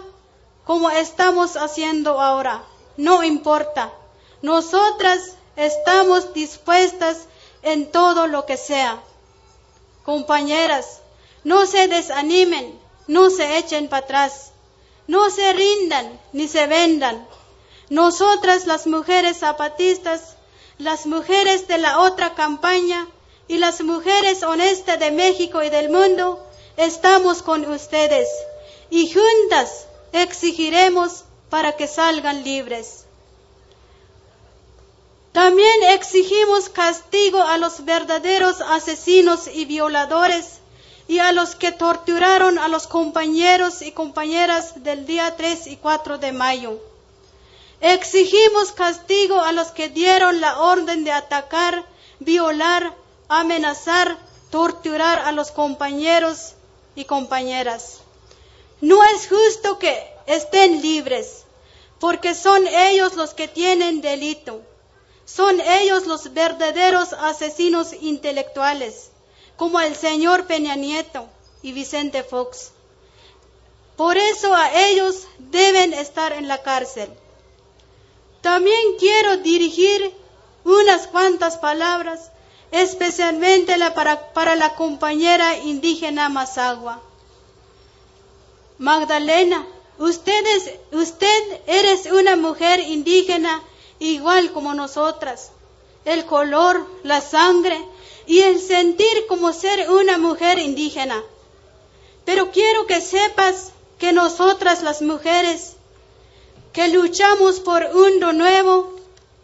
como 0.66 0.90
estamos 0.90 1.56
haciendo 1.56 2.20
ahora. 2.20 2.64
No 2.98 3.24
importa. 3.24 3.94
Nosotras 4.42 5.38
estamos 5.56 6.34
dispuestas 6.34 7.28
en 7.72 7.92
todo 7.92 8.28
lo 8.28 8.46
que 8.46 8.58
sea. 8.58 9.02
Compañeras, 10.04 11.02
no 11.44 11.66
se 11.66 11.88
desanimen, 11.88 12.80
no 13.08 13.30
se 13.30 13.58
echen 13.58 13.88
para 13.88 14.06
atrás, 14.06 14.52
no 15.08 15.30
se 15.30 15.54
rindan 15.54 16.20
ni 16.34 16.48
se 16.48 16.68
vendan. 16.68 17.28
Nosotras 17.90 18.68
las 18.68 18.88
mujeres 18.88 19.38
zapatistas, 19.38 20.36
las 20.78 21.06
mujeres 21.06 21.68
de 21.68 21.78
la 21.78 22.00
otra 22.00 22.36
campaña, 22.36 23.08
y 23.48 23.58
las 23.58 23.82
mujeres 23.82 24.44
honestas 24.44 25.00
de 25.00 25.12
México 25.12 25.64
y 25.64 25.70
del 25.70 25.90
mundo, 25.90 26.46
estamos 26.76 27.42
con 27.42 27.66
ustedes 27.70 28.28
y 28.90 29.12
juntas 29.12 29.88
exigiremos 30.12 31.24
para 31.50 31.76
que 31.76 31.88
salgan 31.88 32.44
libres. 32.44 33.07
También 35.38 35.84
exigimos 35.84 36.68
castigo 36.68 37.40
a 37.40 37.60
los 37.60 37.86
verdaderos 37.86 38.60
asesinos 38.60 39.48
y 39.48 39.66
violadores 39.66 40.62
y 41.08 41.20
a 41.20 41.32
los 41.32 41.54
que 41.54 41.72
torturaron 41.72 42.58
a 42.58 42.68
los 42.68 42.88
compañeros 42.88 43.84
y 43.84 43.92
compañeras 43.92 44.84
del 44.84 45.06
día 45.06 45.36
3 45.38 45.68
y 45.68 45.78
4 45.78 46.18
de 46.18 46.32
mayo. 46.32 46.80
Exigimos 47.82 48.72
castigo 48.72 49.40
a 49.40 49.52
los 49.52 49.68
que 49.68 49.90
dieron 49.90 50.42
la 50.42 50.60
orden 50.60 51.04
de 51.04 51.12
atacar, 51.12 51.86
violar, 52.18 52.96
amenazar, 53.30 54.18
torturar 54.50 55.20
a 55.20 55.32
los 55.34 55.52
compañeros 55.52 56.54
y 56.96 57.06
compañeras. 57.06 58.00
No 58.82 59.04
es 59.04 59.30
justo 59.30 59.78
que 59.78 60.04
estén 60.26 60.82
libres, 60.82 61.44
porque 62.00 62.34
son 62.34 62.66
ellos 62.66 63.14
los 63.14 63.36
que 63.36 63.48
tienen 63.48 64.02
delito. 64.02 64.64
Son 65.28 65.60
ellos 65.60 66.08
los 66.08 66.34
verdaderos 66.34 67.12
asesinos 67.12 67.92
intelectuales, 68.02 69.12
como 69.58 69.80
el 69.82 69.96
señor 69.96 70.48
Peña 70.48 70.76
Nieto 70.76 71.28
y 71.62 71.74
Vicente 71.74 72.24
Fox. 72.24 72.72
Por 73.98 74.18
eso 74.18 74.56
a 74.56 74.72
ellos 74.88 75.28
deben 75.38 75.94
estar 75.94 76.32
en 76.32 76.48
la 76.48 76.64
cárcel. 76.64 77.10
También 78.42 78.96
quiero 78.98 79.38
dirigir 79.38 80.14
unas 80.64 81.08
cuantas 81.08 81.58
palabras 81.58 82.32
especialmente 82.72 83.76
para, 84.34 84.56
la 84.56 84.76
compañera 84.76 85.58
indígena 85.58 86.30
Mazagua. 86.30 87.02
Magdalena, 88.78 89.68
Ustedes, 90.00 90.76
usted 90.92 91.62
eres 91.66 92.06
una 92.06 92.36
mujer 92.36 92.80
indígena 92.80 93.64
igual 94.00 94.52
como 94.52 94.74
nosotras. 94.74 95.52
El 96.06 96.26
color, 96.26 96.88
la 97.04 97.22
sangre 97.22 97.84
y 98.26 98.42
el 98.42 98.62
sentir 98.62 99.26
como 99.28 99.54
ser 99.54 99.90
una 99.90 100.18
mujer 100.18 100.60
indígena. 100.60 101.22
Pero 102.26 102.52
quiero 102.52 102.86
que 102.88 103.02
sepas 103.02 103.72
que 103.98 104.14
nosotras 104.14 104.84
las 104.84 105.02
mujeres 105.02 105.76
que 106.74 106.90
luchamos 106.90 107.60
por 107.60 107.84
un 107.86 108.20
nuevo, 108.38 108.94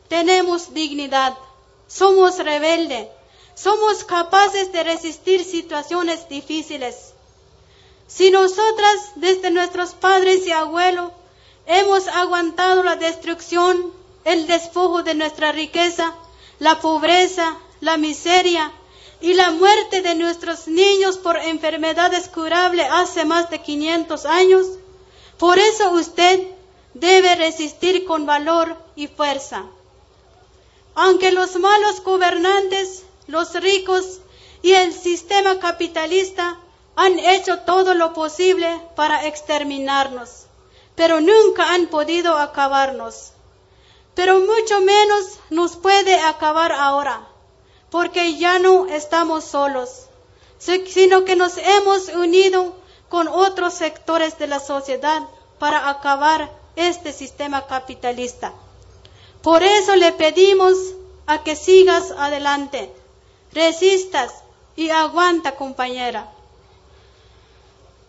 tenemos 0.08 0.74
dignidad, 0.74 1.36
somos 1.88 2.38
rebeldes, 2.38 3.08
somos 3.56 4.04
capaces 4.04 4.72
de 4.72 4.84
resistir 4.84 5.44
situaciones 5.44 6.30
difíciles. 6.30 7.14
Si 8.08 8.30
nosotras, 8.30 9.14
desde 9.16 9.50
nuestros 9.50 9.94
padres 9.94 10.46
y 10.46 10.52
abuelos, 10.52 11.12
hemos 11.66 12.08
aguantado 12.08 12.84
la 12.84 12.96
destrucción, 12.98 13.92
el 14.26 14.48
despojo 14.48 15.04
de 15.04 15.16
nuestra 15.16 15.52
riqueza, 15.52 16.14
la 16.60 16.80
pobreza, 16.80 17.58
la 17.82 17.98
miseria 17.98 18.72
y 19.22 19.34
la 19.34 19.52
muerte 19.52 20.02
de 20.02 20.16
nuestros 20.16 20.68
niños 20.68 21.18
por 21.18 21.38
enfermedades 21.38 22.28
curables 22.30 22.88
hace 22.92 23.26
más 23.26 23.50
de 23.50 23.62
500 23.62 24.26
años, 24.26 24.68
por 25.38 25.60
eso 25.60 25.92
usted 25.92 26.48
debe 26.94 27.36
resistir 27.36 28.06
con 28.06 28.26
valor 28.26 28.78
y 28.96 29.08
fuerza. 29.08 29.66
Aunque 30.96 31.32
los 31.32 31.56
malos 31.56 32.04
gobernantes, 32.04 33.04
los 33.28 33.54
ricos 33.56 34.20
y 34.62 34.72
el 34.74 34.94
sistema 34.94 35.60
capitalista 35.60 36.58
han 36.96 37.20
hecho 37.20 37.60
todo 37.60 37.94
lo 37.96 38.14
posible 38.14 38.80
para 38.96 39.26
exterminarnos, 39.28 40.46
pero 40.96 41.20
nunca 41.20 41.74
han 41.74 41.88
podido 41.88 42.38
acabarnos. 42.38 43.33
Pero 44.16 44.40
mucho 44.40 44.82
menos 44.82 45.40
nos 45.50 45.76
puede 45.76 46.20
acabar 46.20 46.72
ahora, 46.72 47.28
porque 47.90 48.38
ya 48.38 48.60
no 48.60 48.88
estamos 48.88 49.44
solos, 49.44 50.08
sino 50.60 51.26
que 51.26 51.36
nos 51.36 51.58
hemos 51.58 52.10
unido 52.10 52.76
con 53.10 53.28
otros 53.28 53.74
sectores 53.74 54.38
de 54.38 54.48
la 54.48 54.60
sociedad 54.60 55.24
para 55.60 55.90
acabar 55.90 56.52
este 56.76 57.14
sistema 57.14 57.68
capitalista. 57.68 58.54
Por 59.42 59.62
eso 59.62 59.96
le 59.96 60.12
pedimos 60.14 60.78
a 61.26 61.44
que 61.44 61.56
sigas 61.56 62.12
adelante, 62.12 62.92
resistas 63.52 64.34
y 64.76 64.90
aguanta, 64.90 65.56
compañera. 65.56 66.32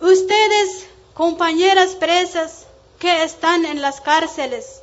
Ustedes, 0.01 0.87
compañeras 1.15 1.97
presas 1.97 2.67
que 2.99 3.25
están 3.25 3.65
en 3.65 3.83
las 3.83 4.01
cárceles, 4.01 4.81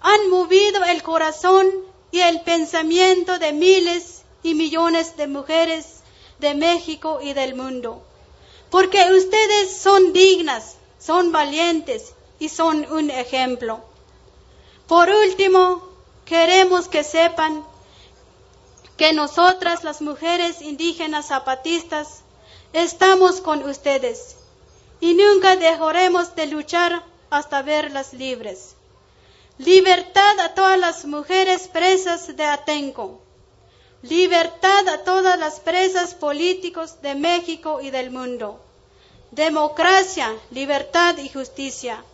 han 0.00 0.30
movido 0.30 0.84
el 0.84 1.02
corazón 1.02 1.68
y 2.10 2.20
el 2.20 2.40
pensamiento 2.42 3.38
de 3.38 3.52
miles 3.52 4.22
y 4.42 4.54
millones 4.54 5.16
de 5.16 5.26
mujeres 5.26 6.00
de 6.38 6.54
México 6.54 7.20
y 7.22 7.32
del 7.32 7.54
mundo, 7.54 8.02
porque 8.70 9.12
ustedes 9.12 9.76
son 9.76 10.12
dignas, 10.12 10.76
son 10.98 11.32
valientes 11.32 12.14
y 12.38 12.48
son 12.48 12.90
un 12.92 13.10
ejemplo. 13.10 13.80
Por 14.86 15.10
último, 15.10 15.82
queremos 16.24 16.88
que 16.88 17.04
sepan 17.04 17.64
que 18.96 19.12
nosotras 19.12 19.84
las 19.84 20.00
mujeres 20.00 20.60
indígenas 20.62 21.28
zapatistas 21.28 22.22
estamos 22.72 23.40
con 23.40 23.62
ustedes 23.68 24.36
y 25.00 25.14
nunca 25.14 25.56
dejaremos 25.56 26.34
de 26.34 26.46
luchar 26.46 27.04
hasta 27.30 27.62
verlas 27.62 28.12
libres. 28.12 28.74
Libertad 29.58 30.38
a 30.38 30.54
todas 30.54 30.78
las 30.78 31.04
mujeres 31.04 31.66
presas 31.66 32.36
de 32.36 32.44
Atenco. 32.44 33.20
Libertad 34.02 34.88
a 34.88 35.02
todas 35.02 35.36
las 35.36 35.58
presas 35.58 36.14
políticos 36.14 37.02
de 37.02 37.16
México 37.16 37.80
y 37.80 37.90
del 37.90 38.12
mundo. 38.12 38.64
Democracia, 39.32 40.32
libertad 40.52 41.18
y 41.18 41.28
justicia. 41.28 42.04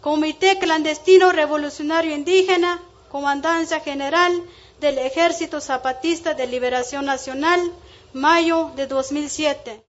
Comité 0.00 0.60
Clandestino 0.60 1.32
Revolucionario 1.32 2.14
Indígena, 2.14 2.80
Comandancia 3.10 3.80
General 3.80 4.40
del 4.78 4.98
Ejército 4.98 5.60
Zapatista 5.60 6.34
de 6.34 6.46
Liberación 6.46 7.04
Nacional, 7.04 7.60
mayo 8.12 8.70
de 8.76 8.86
2007. 8.86 9.84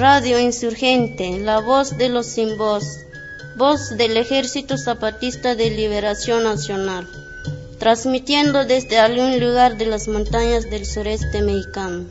Radio 0.00 0.40
Insurgente, 0.40 1.38
la 1.40 1.60
voz 1.60 1.98
de 1.98 2.08
los 2.08 2.24
sin 2.24 2.56
voz, 2.56 3.00
voz 3.54 3.98
del 3.98 4.16
Ejército 4.16 4.78
Zapatista 4.78 5.54
de 5.54 5.68
Liberación 5.68 6.44
Nacional, 6.44 7.06
transmitiendo 7.78 8.64
desde 8.64 8.98
algún 8.98 9.38
lugar 9.38 9.76
de 9.76 9.84
las 9.84 10.08
montañas 10.08 10.70
del 10.70 10.86
sureste 10.86 11.42
mexicano. 11.42 12.06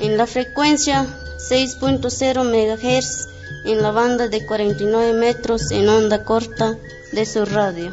En 0.00 0.18
la 0.18 0.26
frecuencia 0.26 1.06
6.0 1.38 2.44
MHz, 2.44 3.28
en 3.64 3.80
la 3.80 3.90
banda 3.90 4.28
de 4.28 4.44
49 4.44 5.14
metros 5.14 5.70
en 5.70 5.88
onda 5.88 6.24
corta 6.24 6.76
de 7.12 7.24
su 7.24 7.46
radio. 7.46 7.90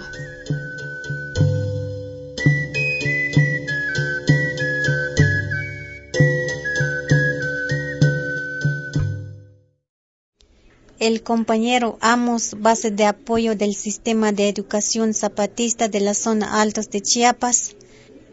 El 11.10 11.24
compañero 11.24 11.98
Amos, 12.02 12.56
base 12.60 12.92
de 12.92 13.04
apoyo 13.06 13.56
del 13.56 13.74
sistema 13.74 14.32
de 14.32 14.48
educación 14.48 15.16
zapatista 15.16 15.88
de 15.88 16.02
la 16.02 16.14
zona 16.14 16.62
altos 16.62 16.92
de 16.92 17.02
Chiapas, 17.02 17.76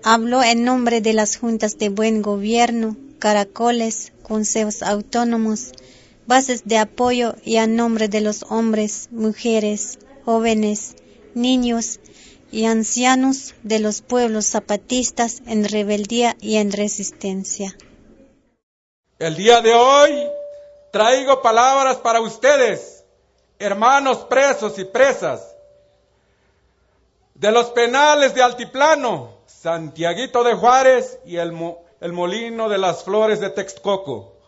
habló 0.03 0.43
en 0.43 0.63
nombre 0.63 1.01
de 1.01 1.15
las 1.15 1.39
juntas 1.39 1.79
de 1.79 1.89
buen 1.89 2.21
gobierno, 2.21 2.95
caracoles, 3.19 4.13
consejos 4.23 4.83
autónomos, 4.83 5.73
bases 6.27 6.65
de 6.67 6.77
apoyo 6.77 7.35
y 7.43 7.57
a 7.57 7.67
nombre 7.67 8.09
de 8.09 8.21
los 8.21 8.45
hombres, 8.51 9.09
mujeres, 9.11 9.99
jóvenes, 10.27 10.97
niños 11.35 11.99
y 12.53 12.67
ancianos 12.67 13.55
de 13.63 13.79
los 13.79 14.03
pueblos 14.03 14.45
zapatistas 14.49 15.41
en 15.47 15.65
rebeldía 15.65 16.37
y 16.43 16.57
en 16.57 16.73
resistencia. 16.73 17.75
El 19.19 19.35
día 19.35 19.63
de 19.63 19.73
hoy 19.73 20.11
traigo 20.97 21.43
palabras 21.43 21.99
para 21.99 22.23
ustedes, 22.23 23.05
hermanos 23.59 24.25
presos 24.31 24.79
y 24.79 24.85
presas, 24.87 25.55
de 27.35 27.53
los 27.53 27.67
penales 27.67 28.35
de 28.35 28.43
Altiplano, 28.43 29.35
Santiaguito 29.45 30.43
de 30.43 30.55
Juárez 30.55 31.19
y 31.27 31.37
el, 31.37 31.53
el 32.01 32.13
Molino 32.15 32.71
de 32.71 32.79
las 32.79 33.05
Flores 33.05 33.41
de 33.41 33.51
Texcoco, 33.51 34.39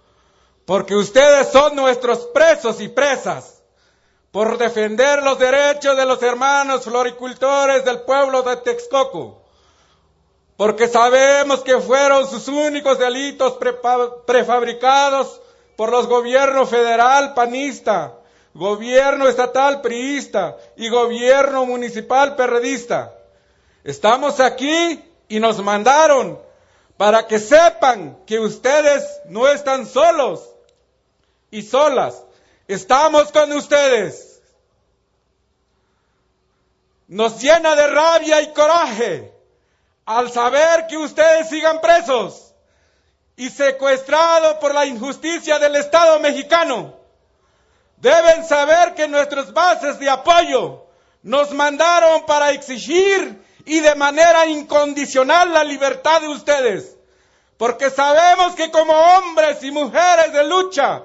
porque 0.65 0.97
ustedes 0.97 1.49
son 1.49 1.77
nuestros 1.77 2.21
presos 2.29 2.81
y 2.81 2.89
presas 2.89 3.63
por 4.31 4.57
defender 4.57 5.23
los 5.23 5.39
derechos 5.39 5.99
de 5.99 6.07
los 6.07 6.23
hermanos 6.23 6.85
floricultores 6.85 7.85
del 7.85 8.01
pueblo 8.01 8.41
de 8.41 8.57
Texcoco, 8.57 9.43
porque 10.57 10.89
sabemos 10.89 11.61
que 11.61 11.79
fueron 11.79 12.27
sus 12.27 12.49
únicos 12.49 12.99
delitos 12.99 13.59
prefabricados 14.27 15.43
por 15.79 15.93
los 15.93 16.09
gobiernos 16.09 16.71
federal 16.71 17.35
panista, 17.35 18.17
gobierno 18.53 19.29
estatal 19.29 19.81
priista 19.81 20.57
y 20.75 20.89
gobierno 20.89 21.65
municipal 21.67 22.35
perredista. 22.35 23.15
Estamos 23.85 24.41
aquí 24.41 25.01
y 25.29 25.39
nos 25.39 25.63
mandaron 25.63 26.37
para 26.97 27.29
que 27.29 27.39
sepan 27.39 28.19
que 28.27 28.41
ustedes 28.41 29.21
no 29.27 29.47
están 29.47 29.87
solos 29.87 30.51
y 31.53 31.63
solas. 31.63 32.25
Estamos 32.67 33.31
con 33.31 33.53
ustedes. 33.53 34.43
Nos 37.07 37.41
llena 37.41 37.77
de 37.77 37.87
rabia 37.87 38.43
y 38.43 38.53
coraje 38.53 39.33
al 40.07 40.29
saber 40.33 40.89
que 40.89 40.97
ustedes 40.97 41.49
sigan 41.49 41.81
presos 41.81 42.48
y 43.39 43.51
secuestrado 43.51 44.59
por 44.59 44.75
la 44.75 44.85
injusticia 44.85 45.61
del 45.61 45.77
Estado 45.77 46.19
mexicano. 46.19 46.97
Deben 47.97 48.45
saber 48.45 48.95
que 48.95 49.07
nuestras 49.07 49.53
bases 49.53 50.01
de 50.01 50.11
apoyo 50.11 50.87
nos 51.23 51.53
mandaron 51.53 52.27
para 52.27 52.51
exigir 52.51 53.41
y 53.65 53.79
de 53.79 53.95
manera 53.95 54.47
incondicional 54.47 55.55
la 55.55 55.63
libertad 55.63 56.21
de 56.21 56.29
ustedes, 56.29 56.97
porque 57.57 57.91
sabemos 57.91 58.57
que 58.57 58.73
como 58.73 58.93
hombres 58.93 59.63
y 59.63 59.71
mujeres 59.71 60.33
de 60.33 60.45
lucha 60.45 61.05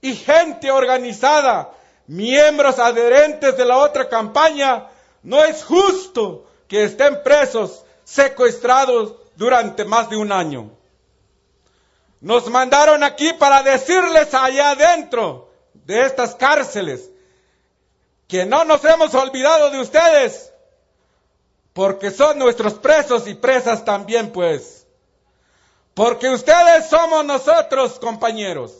y 0.00 0.14
gente 0.14 0.70
organizada, 0.70 1.72
miembros 2.06 2.78
adherentes 2.78 3.56
de 3.56 3.64
la 3.64 3.78
otra 3.78 4.08
campaña, 4.08 4.86
no 5.24 5.42
es 5.42 5.64
justo 5.64 6.46
que 6.68 6.84
estén 6.84 7.24
presos, 7.24 7.84
secuestrados 8.04 9.16
durante 9.34 9.84
más 9.84 10.08
de 10.08 10.16
un 10.16 10.30
año. 10.30 10.81
Nos 12.22 12.48
mandaron 12.48 13.02
aquí 13.02 13.32
para 13.32 13.64
decirles 13.64 14.32
allá 14.32 14.70
adentro 14.70 15.50
de 15.74 16.06
estas 16.06 16.36
cárceles 16.36 17.10
que 18.28 18.46
no 18.46 18.64
nos 18.64 18.84
hemos 18.84 19.12
olvidado 19.16 19.70
de 19.70 19.80
ustedes, 19.80 20.52
porque 21.72 22.12
son 22.12 22.38
nuestros 22.38 22.74
presos 22.74 23.26
y 23.26 23.34
presas 23.34 23.84
también, 23.84 24.30
pues. 24.30 24.86
Porque 25.94 26.28
ustedes 26.30 26.86
somos 26.88 27.24
nosotros, 27.24 27.98
compañeros, 27.98 28.72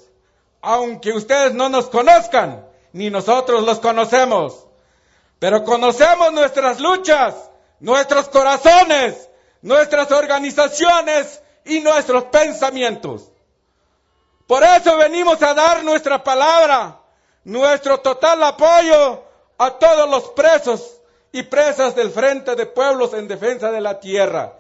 aunque 0.61 1.13
ustedes 1.13 1.53
no 1.53 1.69
nos 1.69 1.87
conozcan, 1.89 2.65
ni 2.93 3.11
nosotros 3.11 3.65
los 3.65 3.81
conocemos, 3.81 4.69
pero 5.41 5.65
conocemos 5.65 6.33
nuestras 6.33 6.79
luchas, 6.79 7.35
nuestros 7.81 8.29
corazones, 8.29 9.29
nuestras 9.63 10.13
organizaciones 10.13 11.43
y 11.65 11.81
nuestros 11.81 12.25
pensamientos. 12.27 13.32
Por 14.47 14.63
eso 14.63 14.97
venimos 14.97 15.41
a 15.43 15.55
dar 15.55 15.85
nuestra 15.85 16.23
palabra, 16.23 16.99
nuestro 17.45 18.01
total 18.01 18.43
apoyo 18.43 19.23
a 19.59 19.71
todos 19.79 20.11
los 20.11 20.31
presos 20.31 21.01
y 21.31 21.43
presas 21.45 21.95
del 21.95 22.11
Frente 22.11 22.55
de 22.57 22.67
Pueblos 22.67 23.15
en 23.15 23.29
Defensa 23.29 23.71
de 23.71 23.81
la 23.81 24.01
Tierra 24.01 24.55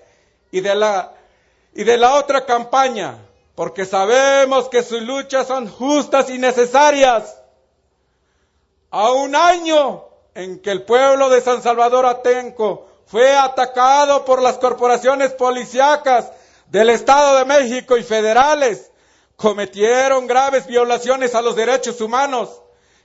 y 0.50 0.60
de 0.60 0.74
la, 0.74 2.14
otra 2.14 2.44
campaña, 2.46 3.18
porque 3.54 3.84
sabemos 3.84 4.68
que 4.68 4.82
sus 4.82 5.02
luchas 5.02 5.46
son 5.46 5.68
justas 5.68 6.30
y 6.30 6.38
necesarias. 6.38 7.38
A 8.90 9.10
un 9.10 9.34
año 9.34 10.04
en 10.34 10.60
que 10.60 10.70
el 10.70 10.82
pueblo 10.82 11.30
de 11.30 11.40
San 11.40 11.62
Salvador 11.62 12.06
Atenco 12.06 12.86
fue 13.06 13.36
atacado 13.36 14.24
por 14.24 14.40
las 14.40 14.58
corporaciones 14.58 15.32
policíacas 15.32 16.30
del 16.68 16.90
Estado 16.90 17.38
de 17.38 17.44
México 17.46 17.96
y 17.96 18.02
federales, 18.02 18.91
cometieron 19.42 20.26
graves 20.28 20.68
violaciones 20.68 21.34
a 21.34 21.42
los 21.42 21.56
derechos 21.56 22.00
humanos 22.00 22.62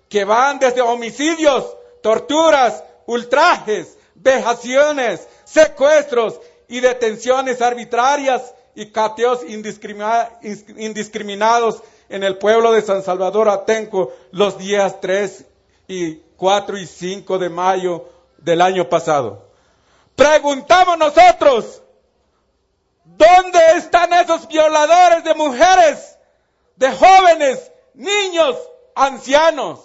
que 0.08 0.24
van 0.24 0.60
desde 0.60 0.82
homicidios, 0.82 1.66
torturas, 2.04 2.84
ultrajes, 3.08 3.98
vejaciones, 4.14 5.28
secuestros 5.46 6.40
y 6.68 6.80
detenciones 6.80 7.60
arbitrarias 7.60 8.54
y 8.76 8.92
cateos 8.92 9.40
indiscriminados 9.44 11.82
en 12.08 12.24
el 12.24 12.38
pueblo 12.38 12.72
de 12.72 12.84
San 12.84 13.02
Salvador 13.02 13.50
Atenco 13.50 14.14
los 14.30 14.60
días 14.60 15.02
3 15.02 15.44
y 15.88 16.18
4 16.38 16.78
y 16.78 16.86
5 16.86 17.40
de 17.40 17.50
mayo 17.50 18.10
del 18.38 18.62
año 18.62 18.88
pasado. 18.88 19.48
Preguntamos 20.16 21.00
nosotros, 21.00 21.82
¿dónde 23.04 23.60
están 23.78 24.14
esos 24.14 24.48
violadores 24.48 25.24
de 25.24 25.34
mujeres, 25.34 26.17
de 26.78 26.92
jóvenes, 26.92 27.72
niños, 27.94 28.56
ancianos? 28.96 29.80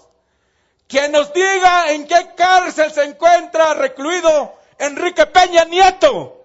Que 0.86 1.08
nos 1.08 1.32
diga 1.32 1.92
en 1.92 2.06
qué 2.06 2.34
cárcel 2.36 2.92
se 2.92 3.04
encuentra 3.04 3.74
recluido 3.74 4.54
Enrique 4.78 5.26
Peña 5.26 5.64
Nieto. 5.64 6.38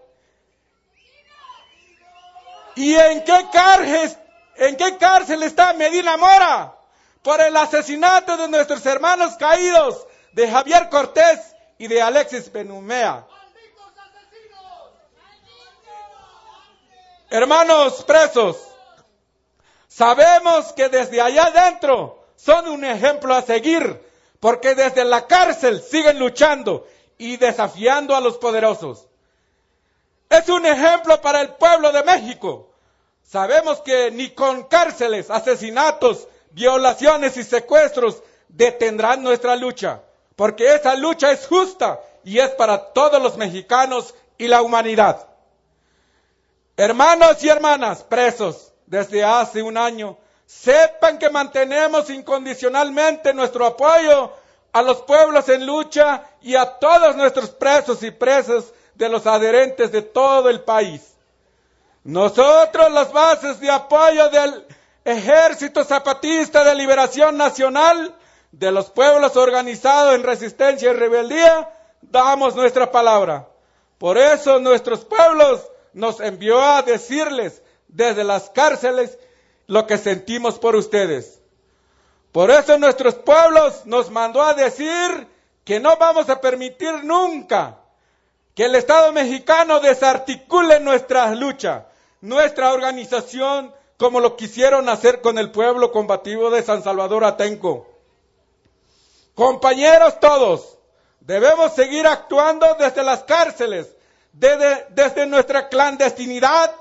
¿Y 2.76 2.96
en 2.96 3.24
qué 3.24 3.46
cárcel, 3.52 4.18
en 4.56 4.78
qué 4.78 4.98
cárcel 4.98 5.44
está 5.44 5.74
Medina 5.74 6.16
Mora? 6.16 6.74
Por 7.24 7.42
el 7.42 7.58
asesinato 7.58 8.38
de 8.38 8.48
nuestros 8.48 8.86
hermanos 8.86 9.36
caídos, 9.36 10.08
de 10.32 10.50
Javier 10.50 10.88
Cortés 10.90 11.56
y 11.78 11.88
de 11.88 12.02
Alexis 12.02 12.52
Benumea. 12.52 13.26
Hermanos 17.30 18.04
presos, 18.06 18.67
sabemos 19.98 20.74
que 20.74 20.90
desde 20.90 21.20
allá 21.20 21.46
adentro 21.46 22.24
son 22.36 22.68
un 22.68 22.86
ejemplo 22.86 23.34
a 23.34 23.42
seguir, 23.42 24.00
porque 24.40 24.76
desde 24.76 25.04
la 25.04 25.26
cárcel 25.26 25.82
siguen 25.82 26.20
luchando 26.20 26.86
y 27.18 27.38
desafiando 27.38 28.16
a 28.16 28.22
los 28.22 28.38
poderosos. 28.38 29.08
Es 30.30 30.48
un 30.50 30.68
ejemplo 30.68 31.20
para 31.20 31.42
el 31.42 31.50
pueblo 31.56 31.92
de 31.92 32.04
México. 32.04 32.70
Sabemos 33.24 33.82
que 33.82 34.12
ni 34.12 34.30
con 34.30 34.66
cárceles, 34.66 35.32
asesinatos, 35.32 36.28
violaciones 36.52 37.36
y 37.38 37.44
secuestros 37.44 38.22
detendrán 38.50 39.24
nuestra 39.24 39.56
lucha, 39.56 40.04
porque 40.36 40.76
esa 40.76 40.96
lucha 40.96 41.32
es 41.32 41.48
justa 41.48 42.00
y 42.24 42.38
es 42.38 42.50
para 42.52 42.94
todos 42.94 43.20
los 43.20 43.36
mexicanos 43.38 44.14
y 44.38 44.48
la 44.48 44.62
humanidad. 44.62 45.28
Hermanos 46.76 47.44
y 47.44 47.50
hermanas 47.50 48.04
presos 48.04 48.74
desde 48.88 49.24
hace 49.24 49.62
un 49.62 49.78
año, 49.78 50.18
sepan 50.46 51.20
que 51.20 51.30
mantenemos 51.30 52.10
incondicionalmente 52.10 53.34
nuestro 53.34 53.66
apoyo 53.66 54.32
a 54.72 54.82
los 54.82 55.02
pueblos 55.04 55.48
en 55.50 55.66
lucha 55.66 56.24
y 56.42 56.56
a 56.56 56.66
todos 56.66 57.16
nuestros 57.16 57.50
presos 57.50 58.02
y 58.02 58.12
presas 58.12 58.74
de 58.96 59.10
los 59.10 59.28
adherentes 59.28 59.92
de 59.92 60.02
todo 60.02 60.50
el 60.50 60.62
país. 60.62 61.14
Nosotros, 62.04 62.90
las 62.92 63.12
bases 63.12 63.60
de 63.60 63.70
apoyo 63.70 64.30
del 64.30 64.66
Ejército 65.04 65.84
Zapatista 65.84 66.64
de 66.64 66.76
Liberación 66.76 67.38
Nacional, 67.38 68.16
de 68.52 68.72
los 68.72 68.90
pueblos 68.90 69.36
organizados 69.36 70.16
en 70.16 70.24
resistencia 70.24 70.90
y 70.90 70.94
rebeldía, 70.94 71.70
damos 72.02 72.56
nuestra 72.56 72.90
palabra. 72.90 73.48
Por 73.98 74.18
eso 74.18 74.60
nuestros 74.60 75.04
pueblos 75.04 75.62
nos 75.94 76.22
envió 76.22 76.62
a 76.62 76.82
decirles 76.82 77.62
desde 77.88 78.24
las 78.24 78.50
cárceles 78.50 79.18
lo 79.68 79.88
que 79.88 79.98
sentimos 79.98 80.60
por 80.60 80.76
ustedes. 80.76 81.40
Por 82.32 82.52
eso 82.52 82.78
nuestros 82.78 83.16
pueblos 83.16 83.86
nos 83.86 84.10
mandó 84.12 84.42
a 84.42 84.54
decir 84.54 85.28
que 85.64 85.80
no 85.80 85.98
vamos 85.98 86.30
a 86.30 86.40
permitir 86.40 87.04
nunca 87.04 87.80
que 88.56 88.66
el 88.66 88.76
Estado 88.76 89.12
mexicano 89.12 89.80
desarticule 89.80 90.80
nuestra 90.80 91.34
lucha, 91.36 91.88
nuestra 92.22 92.74
organización, 92.74 93.74
como 93.98 94.20
lo 94.20 94.36
quisieron 94.36 94.90
hacer 94.90 95.22
con 95.22 95.38
el 95.38 95.52
pueblo 95.52 95.92
combativo 95.92 96.50
de 96.50 96.64
San 96.64 96.84
Salvador 96.84 97.24
Atenco. 97.24 97.88
Compañeros 99.36 100.20
todos, 100.20 100.80
debemos 101.20 101.74
seguir 101.74 102.08
actuando 102.08 102.66
desde 102.80 103.04
las 103.04 103.24
cárceles, 103.26 103.88
desde, 104.34 105.26
nuestra 105.28 105.70
clandestinidad, 105.70 106.74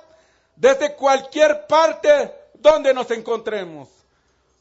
desde 0.56 0.94
cualquier 0.94 1.66
parte 1.66 2.32
donde 2.54 2.92
nos 2.92 3.10
encontremos. 3.10 3.88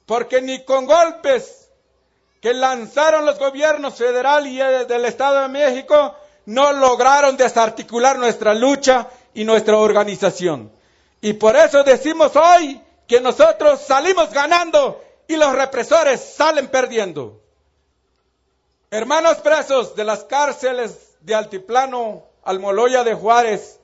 Porque 0.06 0.42
ni 0.42 0.64
con 0.64 0.86
golpes 0.86 1.70
que 2.42 2.54
lanzaron 2.54 3.26
los 3.26 3.40
gobiernos 3.40 3.96
federal 3.96 4.46
y 4.46 4.58
del 4.58 5.06
Estado 5.06 5.42
de 5.42 5.48
México 5.48 6.16
no 6.46 6.74
lograron 6.74 7.38
desarticular 7.38 8.20
nuestra 8.20 8.54
lucha 8.54 9.08
y 9.34 9.44
nuestra 9.46 9.78
organización. 9.78 10.72
Y 11.22 11.34
por 11.34 11.56
eso 11.56 11.84
decimos 11.84 12.36
hoy 12.36 12.80
que 13.08 13.20
nosotros 13.20 13.82
salimos 13.82 14.32
ganando 14.32 15.02
y 15.28 15.38
los 15.38 15.54
represores 15.54 16.22
salen 16.22 16.68
perdiendo. 16.68 17.42
Hermanos 18.92 19.38
presos 19.38 19.96
de 19.96 20.04
las 20.04 20.24
cárceles 20.26 21.16
de 21.22 21.34
Altiplano, 21.34 22.24
Almoloya 22.44 23.04
de 23.04 23.16
Juárez, 23.16 23.80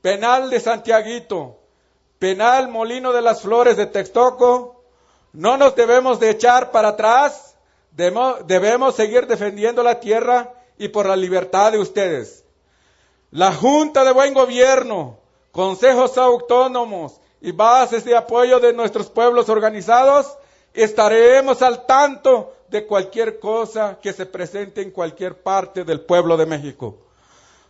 Penal 0.00 0.50
de 0.50 0.60
Santiaguito, 0.60 1.58
Penal 2.18 2.68
Molino 2.68 3.12
de 3.12 3.22
las 3.22 3.42
Flores 3.42 3.76
de 3.76 3.86
Textoco, 3.86 4.82
no 5.32 5.56
nos 5.56 5.74
debemos 5.74 6.20
de 6.20 6.30
echar 6.30 6.70
para 6.70 6.90
atrás, 6.90 7.56
debemos 7.90 8.94
seguir 8.94 9.26
defendiendo 9.26 9.82
la 9.82 10.00
tierra 10.00 10.54
y 10.78 10.88
por 10.88 11.06
la 11.06 11.16
libertad 11.16 11.72
de 11.72 11.78
ustedes. 11.78 12.44
La 13.30 13.52
Junta 13.52 14.04
de 14.04 14.12
Buen 14.12 14.34
Gobierno, 14.34 15.18
consejos 15.52 16.16
autónomos 16.16 17.20
y 17.40 17.52
bases 17.52 18.04
de 18.04 18.16
apoyo 18.16 18.60
de 18.60 18.72
nuestros 18.72 19.10
pueblos 19.10 19.48
organizados, 19.48 20.38
estaremos 20.72 21.60
al 21.62 21.86
tanto 21.86 22.54
de 22.68 22.86
cualquier 22.86 23.38
cosa 23.38 23.98
que 24.00 24.12
se 24.12 24.26
presente 24.26 24.80
en 24.80 24.90
cualquier 24.90 25.42
parte 25.42 25.84
del 25.84 26.00
pueblo 26.02 26.36
de 26.36 26.46
México. 26.46 27.07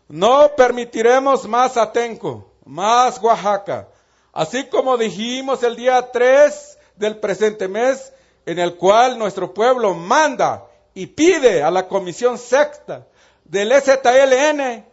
No 0.09 0.51
permitiremos 0.57 1.47
más 1.47 1.77
Atenco, 1.77 2.51
más 2.65 3.23
Oaxaca, 3.23 3.89
así 4.33 4.65
como 4.69 4.97
dijimos 4.97 5.63
el 5.63 5.77
día 5.77 6.11
3 6.11 6.79
del 6.97 7.19
presente 7.19 7.69
mes, 7.69 8.13
en 8.47 8.59
el 8.59 8.77
cual 8.77 9.19
nuestro 9.19 9.53
pueblo 9.53 9.95
manda 9.95 10.65
y 10.95 11.07
pide 11.07 11.63
a 11.63 11.71
la 11.71 11.87
Comisión 11.87 12.39
Sexta 12.39 13.07
del 13.45 13.71
STLN 13.71 14.87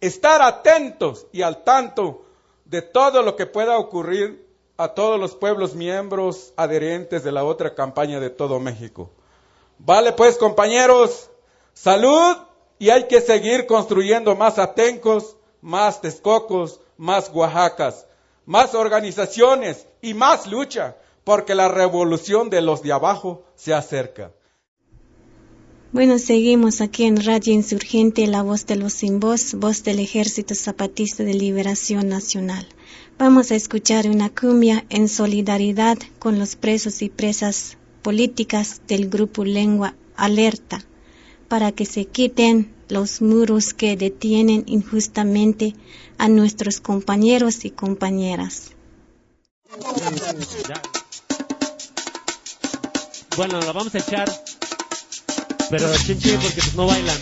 estar 0.00 0.42
atentos 0.42 1.26
y 1.32 1.42
al 1.42 1.62
tanto 1.62 2.24
de 2.64 2.82
todo 2.82 3.22
lo 3.22 3.36
que 3.36 3.46
pueda 3.46 3.78
ocurrir 3.78 4.44
a 4.76 4.88
todos 4.88 5.18
los 5.18 5.36
pueblos 5.36 5.74
miembros 5.74 6.52
adherentes 6.56 7.22
de 7.22 7.32
la 7.32 7.44
otra 7.44 7.74
campaña 7.76 8.18
de 8.18 8.30
todo 8.30 8.58
México. 8.58 9.10
Vale 9.78 10.12
pues 10.12 10.36
compañeros, 10.36 11.30
salud 11.74 12.36
y 12.78 12.90
hay 12.90 13.06
que 13.08 13.20
seguir 13.20 13.66
construyendo 13.66 14.36
más 14.36 14.58
Atencos, 14.58 15.36
más 15.60 16.00
Texcocos, 16.00 16.80
más 16.96 17.30
Oaxacas, 17.32 18.06
más 18.46 18.74
organizaciones 18.74 19.86
y 20.00 20.14
más 20.14 20.46
lucha, 20.46 20.96
porque 21.24 21.54
la 21.54 21.68
revolución 21.68 22.48
de 22.50 22.62
los 22.62 22.82
de 22.82 22.92
abajo 22.92 23.44
se 23.54 23.74
acerca. 23.74 24.32
Bueno, 25.90 26.18
seguimos 26.18 26.82
aquí 26.82 27.04
en 27.04 27.24
Radio 27.24 27.54
Insurgente, 27.54 28.26
la 28.26 28.42
voz 28.42 28.66
de 28.66 28.76
los 28.76 28.92
sin 28.92 29.20
voz, 29.20 29.54
voz 29.54 29.84
del 29.84 30.00
Ejército 30.00 30.54
Zapatista 30.54 31.24
de 31.24 31.32
Liberación 31.32 32.08
Nacional. 32.08 32.68
Vamos 33.18 33.50
a 33.50 33.56
escuchar 33.56 34.06
una 34.06 34.28
cumbia 34.28 34.84
en 34.90 35.08
solidaridad 35.08 35.96
con 36.18 36.38
los 36.38 36.56
presos 36.56 37.00
y 37.00 37.08
presas 37.08 37.78
políticas 38.02 38.82
del 38.86 39.08
grupo 39.08 39.44
Lengua 39.44 39.94
Alerta, 40.14 40.84
para 41.48 41.72
que 41.72 41.86
se 41.86 42.04
quiten 42.04 42.72
los 42.88 43.20
muros 43.20 43.74
que 43.74 43.96
detienen 43.96 44.64
injustamente 44.66 45.74
a 46.18 46.28
nuestros 46.28 46.80
compañeros 46.80 47.64
y 47.64 47.70
compañeras. 47.70 48.72
Bueno, 53.36 53.60
lo 53.60 53.72
vamos 53.72 53.94
a 53.94 53.98
echar 53.98 54.28
pero 55.70 55.94
chinchi 55.96 56.30
porque 56.30 56.60
pues 56.62 56.74
no 56.74 56.86
bailan. 56.86 57.16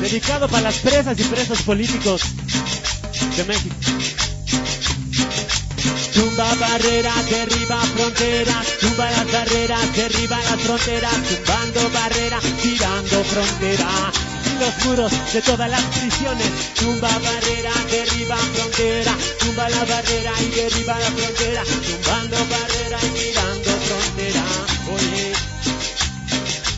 Dedicado 0.00 0.48
para 0.48 0.62
las 0.62 0.78
presas 0.78 1.18
y 1.18 1.24
presos 1.24 1.62
políticos 1.62 2.22
de 3.36 3.44
México. 3.44 3.76
Tumba 6.18 6.52
barreras, 6.56 7.30
derriba 7.30 7.80
fronteras, 7.94 8.66
tumba 8.80 9.08
las 9.08 9.30
barreras, 9.30 9.96
derriba 9.96 10.36
las 10.36 10.60
fronteras, 10.62 11.14
tumbando 11.28 11.90
barreras, 11.90 12.42
tirando 12.60 13.22
frontera. 13.22 13.88
Los 14.58 14.84
muros 14.84 15.12
de 15.32 15.42
todas 15.42 15.70
las 15.70 15.82
prisiones, 15.96 16.74
tumba 16.74 17.08
barrera, 17.08 17.70
derriba 17.88 18.36
frontera, 18.36 19.14
tumba 19.38 19.68
la 19.70 19.84
barrera 19.84 20.32
y 20.40 20.50
derriba 20.56 20.98
la 20.98 21.10
frontera, 21.12 21.62
tumbando 21.86 22.36
barrera 22.50 22.98
y 23.00 23.10
tirando 23.20 23.57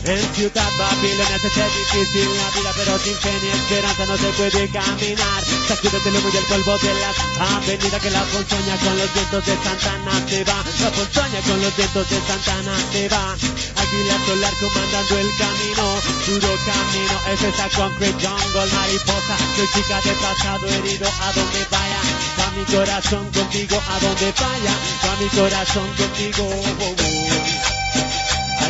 En 0.03 0.33
Ciudad 0.33 0.71
Babilonia 0.79 1.37
se 1.39 1.47
hace 1.47 1.63
difícil 1.77 2.27
la 2.35 2.49
vida, 2.49 2.71
pero 2.75 2.97
sin 2.97 3.15
fe 3.17 3.31
ni 3.43 3.49
esperanza 3.49 4.05
no 4.07 4.17
se 4.17 4.29
puede 4.33 4.67
caminar. 4.69 5.43
Sacúdete 5.67 6.09
el 6.09 6.15
humo 6.15 6.29
y 6.33 6.37
el 6.37 6.45
polvo 6.45 6.75
de 6.79 6.93
las 6.95 7.15
avenidas 7.37 8.01
que 8.01 8.09
la 8.09 8.23
ponzoña 8.23 8.77
con 8.77 8.97
los 8.97 9.13
vientos 9.13 9.45
de 9.45 9.55
Santana 9.61 10.13
se 10.27 10.43
va. 10.43 10.57
La 10.81 10.89
ponzoña 10.89 11.41
con 11.41 11.61
los 11.61 11.77
vientos 11.77 12.09
de 12.09 12.19
Santana 12.25 12.73
se 12.91 13.09
va. 13.09 13.35
Águila 13.77 14.17
solar 14.25 14.53
comandando 14.59 15.19
el 15.19 15.29
camino, 15.37 15.85
duro 16.25 16.49
camino, 16.65 17.15
es 17.29 17.41
esa 17.43 17.69
concrete 17.69 18.25
jungle, 18.25 18.73
mariposa. 18.73 19.37
Soy 19.55 19.67
chica 19.69 20.01
de 20.01 20.13
pasado 20.17 20.67
herido 20.67 21.07
a 21.07 21.31
donde 21.31 21.67
vaya. 21.69 22.01
Va 22.39 22.49
mi 22.57 22.65
corazón 22.65 23.29
contigo 23.29 23.77
a 23.87 23.99
donde 23.99 24.33
vaya. 24.33 24.73
Va 25.05 25.15
mi 25.21 25.29
corazón 25.29 25.87
contigo. 25.95 26.49
Oh, 26.49 26.85
oh, 26.85 26.95
oh 26.97 27.20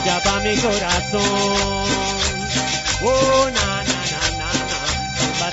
allá 0.01 0.19
va 0.25 0.39
mi 0.39 0.55
corazón. 0.57 1.21
Oh, 3.03 3.49
na, 3.53 3.83
na, 3.83 4.01
na, 4.11 4.21
na, 4.39 4.49
na, 5.39 5.49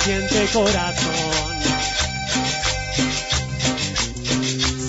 corazón. 0.52 1.56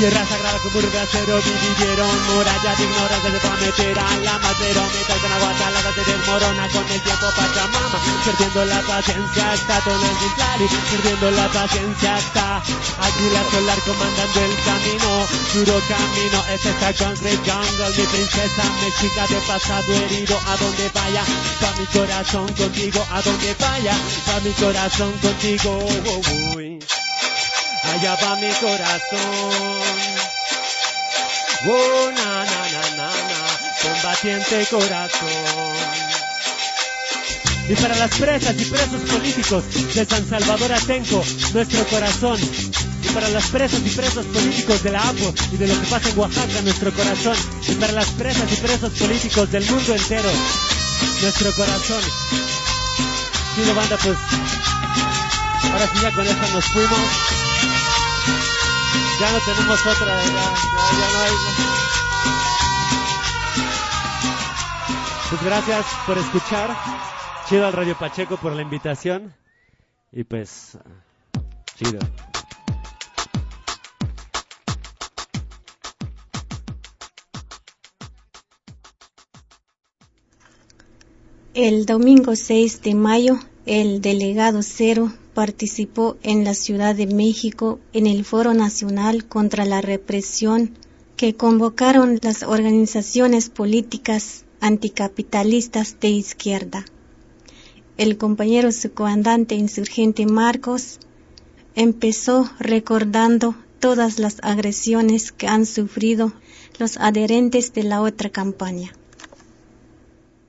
Tierra 0.00 0.24
sagrada 0.24 0.56
de 0.56 0.98
acero 0.98 1.36
dividieron 1.42 2.08
murallas 2.32 2.78
de 2.78 2.84
ignorancia 2.84 3.30
se 3.32 3.46
va 3.46 3.52
a 3.52 3.56
meter 3.60 3.98
a 3.98 4.16
la 4.24 4.38
madera 4.38 4.82
metal 4.96 5.20
con 5.20 5.30
agua 5.30 5.52
salada 5.58 5.92
se 5.92 6.04
desmorona 6.10 6.68
con 6.68 6.88
el 6.88 7.00
tiempo 7.02 7.26
Pachamama 7.36 8.00
perdiendo 8.24 8.64
la 8.64 8.80
paciencia 8.80 9.52
está 9.52 9.78
todo 9.84 10.00
el 10.00 10.16
Islari 10.24 10.66
perdiendo 10.90 11.30
la 11.32 11.48
paciencia 11.48 12.16
está 12.16 12.62
Águila 12.96 13.44
solar 13.52 13.78
comandando 13.84 14.40
el 14.40 14.56
camino 14.64 15.26
duro 15.52 15.82
camino 15.86 16.44
es 16.48 16.64
esta 16.64 16.92
concrete 16.94 17.50
jungle 17.50 17.90
mi 17.90 18.04
princesa 18.08 18.64
mexica 18.80 19.26
de 19.26 19.40
pasado 19.46 19.92
herido 19.92 20.40
a 20.46 20.56
donde 20.56 20.90
vaya 20.94 21.24
va 21.62 21.72
mi 21.76 21.84
corazón 21.92 22.48
contigo 22.54 23.06
a 23.12 23.20
donde 23.20 23.54
vaya 23.60 23.94
va 24.26 24.40
mi 24.40 24.52
corazón 24.52 25.12
contigo 25.20 25.76
oh, 25.76 26.22
oh, 26.24 26.69
allá 27.90 28.16
va 28.22 28.36
mi 28.36 28.50
corazón. 28.54 29.80
Oh, 31.66 32.10
na, 32.16 32.44
na, 32.44 32.62
na, 32.72 32.82
na, 32.96 33.08
na, 33.30 33.40
combatiente 33.82 34.66
corazón. 34.70 36.00
Y 37.68 37.74
para 37.76 37.94
las 37.96 38.10
presas 38.16 38.54
y 38.58 38.64
presos 38.64 39.00
políticos 39.02 39.64
de 39.94 40.04
San 40.04 40.28
Salvador 40.28 40.72
Atenco, 40.72 41.24
nuestro 41.52 41.84
corazón. 41.86 42.38
Y 43.02 43.08
para 43.12 43.28
las 43.28 43.46
presas 43.46 43.80
y 43.84 43.90
presos 43.90 44.26
políticos 44.26 44.82
de 44.82 44.90
la 44.90 45.08
APO 45.08 45.34
y 45.52 45.56
de 45.56 45.66
lo 45.68 45.80
que 45.80 45.86
pasa 45.86 46.08
en 46.08 46.18
Oaxaca, 46.18 46.62
nuestro 46.62 46.92
corazón. 46.92 47.36
Y 47.68 47.74
para 47.74 47.92
las 47.92 48.08
presas 48.08 48.52
y 48.52 48.56
presos 48.56 48.92
políticos 48.98 49.52
del 49.52 49.64
mundo 49.70 49.94
entero, 49.94 50.30
nuestro 51.22 51.54
corazón. 51.54 52.02
Y 53.56 53.72
banda, 53.72 53.96
pues, 54.02 54.16
ahora 55.72 55.90
sí 55.92 56.00
ya 56.02 56.12
con 56.12 56.26
esto 56.26 56.48
nos 56.54 56.64
fuimos. 56.64 57.39
Ya 59.20 59.30
no 59.32 59.38
tenemos 59.40 59.86
otra, 59.86 60.24
ya, 60.24 60.32
ya, 60.32 61.12
no 61.12 61.20
hay. 61.20 61.32
Pues 65.28 65.44
gracias 65.44 65.84
por 66.06 66.16
escuchar. 66.16 66.74
Chido 67.46 67.66
al 67.66 67.74
Radio 67.74 67.98
Pacheco 67.98 68.38
por 68.38 68.52
la 68.54 68.62
invitación. 68.62 69.34
Y 70.10 70.24
pues, 70.24 70.78
chido. 71.76 71.98
El 81.52 81.84
domingo 81.84 82.36
6 82.36 82.80
de 82.80 82.94
mayo, 82.94 83.38
el 83.66 84.00
delegado 84.00 84.62
Cero 84.62 85.12
participó 85.34 86.16
en 86.22 86.44
la 86.44 86.54
Ciudad 86.54 86.94
de 86.94 87.06
México 87.06 87.78
en 87.92 88.06
el 88.06 88.24
Foro 88.24 88.54
Nacional 88.54 89.24
contra 89.26 89.64
la 89.64 89.80
Represión 89.80 90.72
que 91.16 91.34
convocaron 91.34 92.18
las 92.22 92.42
organizaciones 92.42 93.50
políticas 93.50 94.44
anticapitalistas 94.60 95.98
de 96.00 96.08
izquierda. 96.08 96.84
El 97.96 98.16
compañero 98.16 98.72
su 98.72 98.92
comandante 98.92 99.54
insurgente 99.54 100.26
Marcos 100.26 100.98
empezó 101.74 102.50
recordando 102.58 103.54
todas 103.78 104.18
las 104.18 104.38
agresiones 104.42 105.32
que 105.32 105.46
han 105.46 105.66
sufrido 105.66 106.32
los 106.78 106.96
adherentes 106.96 107.72
de 107.72 107.84
la 107.84 108.00
otra 108.00 108.30
campaña. 108.30 108.92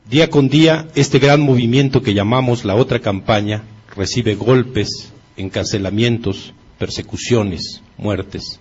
Día 0.09 0.29
con 0.29 0.49
día, 0.49 0.87
este 0.95 1.19
gran 1.19 1.41
movimiento 1.41 2.01
que 2.01 2.13
llamamos 2.13 2.65
la 2.65 2.75
otra 2.75 2.99
campaña 2.99 3.63
recibe 3.95 4.35
golpes, 4.35 5.11
encarcelamientos, 5.37 6.53
persecuciones, 6.77 7.81
muertes. 7.97 8.59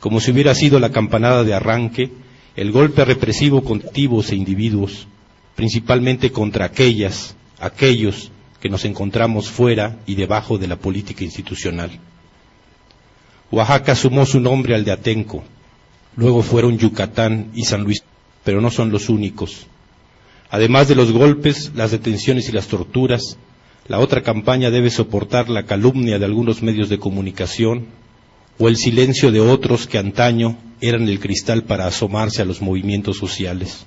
Como 0.00 0.20
si 0.20 0.30
hubiera 0.30 0.54
sido 0.54 0.78
la 0.80 0.90
campanada 0.90 1.44
de 1.44 1.54
arranque, 1.54 2.10
el 2.56 2.72
golpe 2.72 3.04
represivo 3.04 3.64
contra 3.64 3.88
activos 3.88 4.30
e 4.30 4.36
individuos, 4.36 5.08
principalmente 5.56 6.30
contra 6.30 6.66
aquellas, 6.66 7.36
aquellos 7.58 8.30
que 8.60 8.68
nos 8.68 8.84
encontramos 8.84 9.50
fuera 9.50 9.98
y 10.06 10.14
debajo 10.14 10.58
de 10.58 10.68
la 10.68 10.76
política 10.76 11.24
institucional. 11.24 11.90
Oaxaca 13.50 13.94
sumó 13.94 14.24
su 14.26 14.40
nombre 14.40 14.74
al 14.74 14.84
de 14.84 14.92
Atenco, 14.92 15.44
luego 16.16 16.42
fueron 16.42 16.78
Yucatán 16.78 17.50
y 17.54 17.64
San 17.64 17.82
Luis, 17.82 18.02
pero 18.42 18.60
no 18.60 18.70
son 18.70 18.90
los 18.90 19.08
únicos. 19.08 19.66
Además 20.50 20.88
de 20.88 20.94
los 20.94 21.12
golpes, 21.12 21.72
las 21.74 21.90
detenciones 21.90 22.48
y 22.48 22.52
las 22.52 22.68
torturas, 22.68 23.36
la 23.86 23.98
otra 23.98 24.22
campaña 24.22 24.70
debe 24.70 24.90
soportar 24.90 25.50
la 25.50 25.64
calumnia 25.64 26.18
de 26.18 26.24
algunos 26.24 26.62
medios 26.62 26.88
de 26.88 26.98
comunicación 26.98 27.86
o 28.58 28.68
el 28.68 28.76
silencio 28.76 29.30
de 29.30 29.40
otros 29.40 29.86
que 29.86 29.98
antaño 29.98 30.56
eran 30.80 31.08
el 31.08 31.20
cristal 31.20 31.64
para 31.64 31.86
asomarse 31.86 32.42
a 32.42 32.44
los 32.44 32.62
movimientos 32.62 33.18
sociales. 33.18 33.86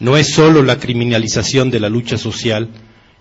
No 0.00 0.16
es 0.16 0.32
sólo 0.32 0.62
la 0.62 0.78
criminalización 0.78 1.70
de 1.70 1.80
la 1.80 1.88
lucha 1.88 2.16
social, 2.16 2.68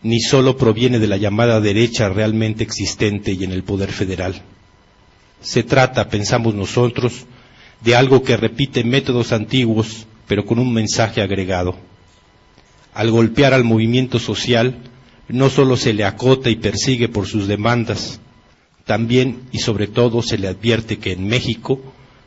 ni 0.04 0.20
sólo 0.20 0.58
proviene 0.58 1.00
de 1.00 1.08
la 1.08 1.18
llamada 1.18 1.60
derecha 1.60 2.10
realmente 2.10 2.64
existente 2.64 3.34
y 3.34 3.44
en 3.44 3.52
el 3.52 3.64
poder 3.64 3.92
federal. 3.92 4.44
Se 5.42 5.64
trata, 5.64 6.10
pensamos 6.10 6.54
nosotros, 6.54 7.26
de 7.82 7.96
algo 7.96 8.24
que 8.24 8.38
repite 8.38 8.84
métodos 8.84 9.32
antiguos, 9.32 10.06
pero 10.28 10.46
con 10.46 10.60
un 10.60 10.72
mensaje 10.74 11.22
agregado. 11.22 11.76
Al 12.94 13.12
golpear 13.12 13.54
al 13.54 13.64
movimiento 13.64 14.20
social, 14.20 14.78
no 15.30 15.50
solo 15.50 15.78
se 15.78 15.94
le 15.94 16.06
acota 16.06 16.50
y 16.50 16.56
persigue 16.56 17.10
por 17.10 17.28
sus 17.28 17.48
demandas, 17.48 18.20
también 18.86 19.44
y 19.52 19.60
sobre 19.60 19.88
todo 19.88 20.22
se 20.22 20.38
le 20.38 20.48
advierte 20.48 20.98
que 20.98 21.12
en 21.12 21.28
México 21.28 21.82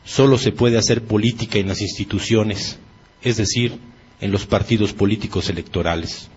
solo 0.05 0.37
se 0.37 0.51
puede 0.51 0.77
hacer 0.77 1.03
política 1.03 1.57
en 1.57 1.67
las 1.67 1.81
instituciones, 1.81 2.77
es 3.23 3.37
decir, 3.37 3.79
en 4.19 4.31
los 4.31 4.45
partidos 4.45 4.93
políticos 4.93 5.49
electorales. 5.49 6.29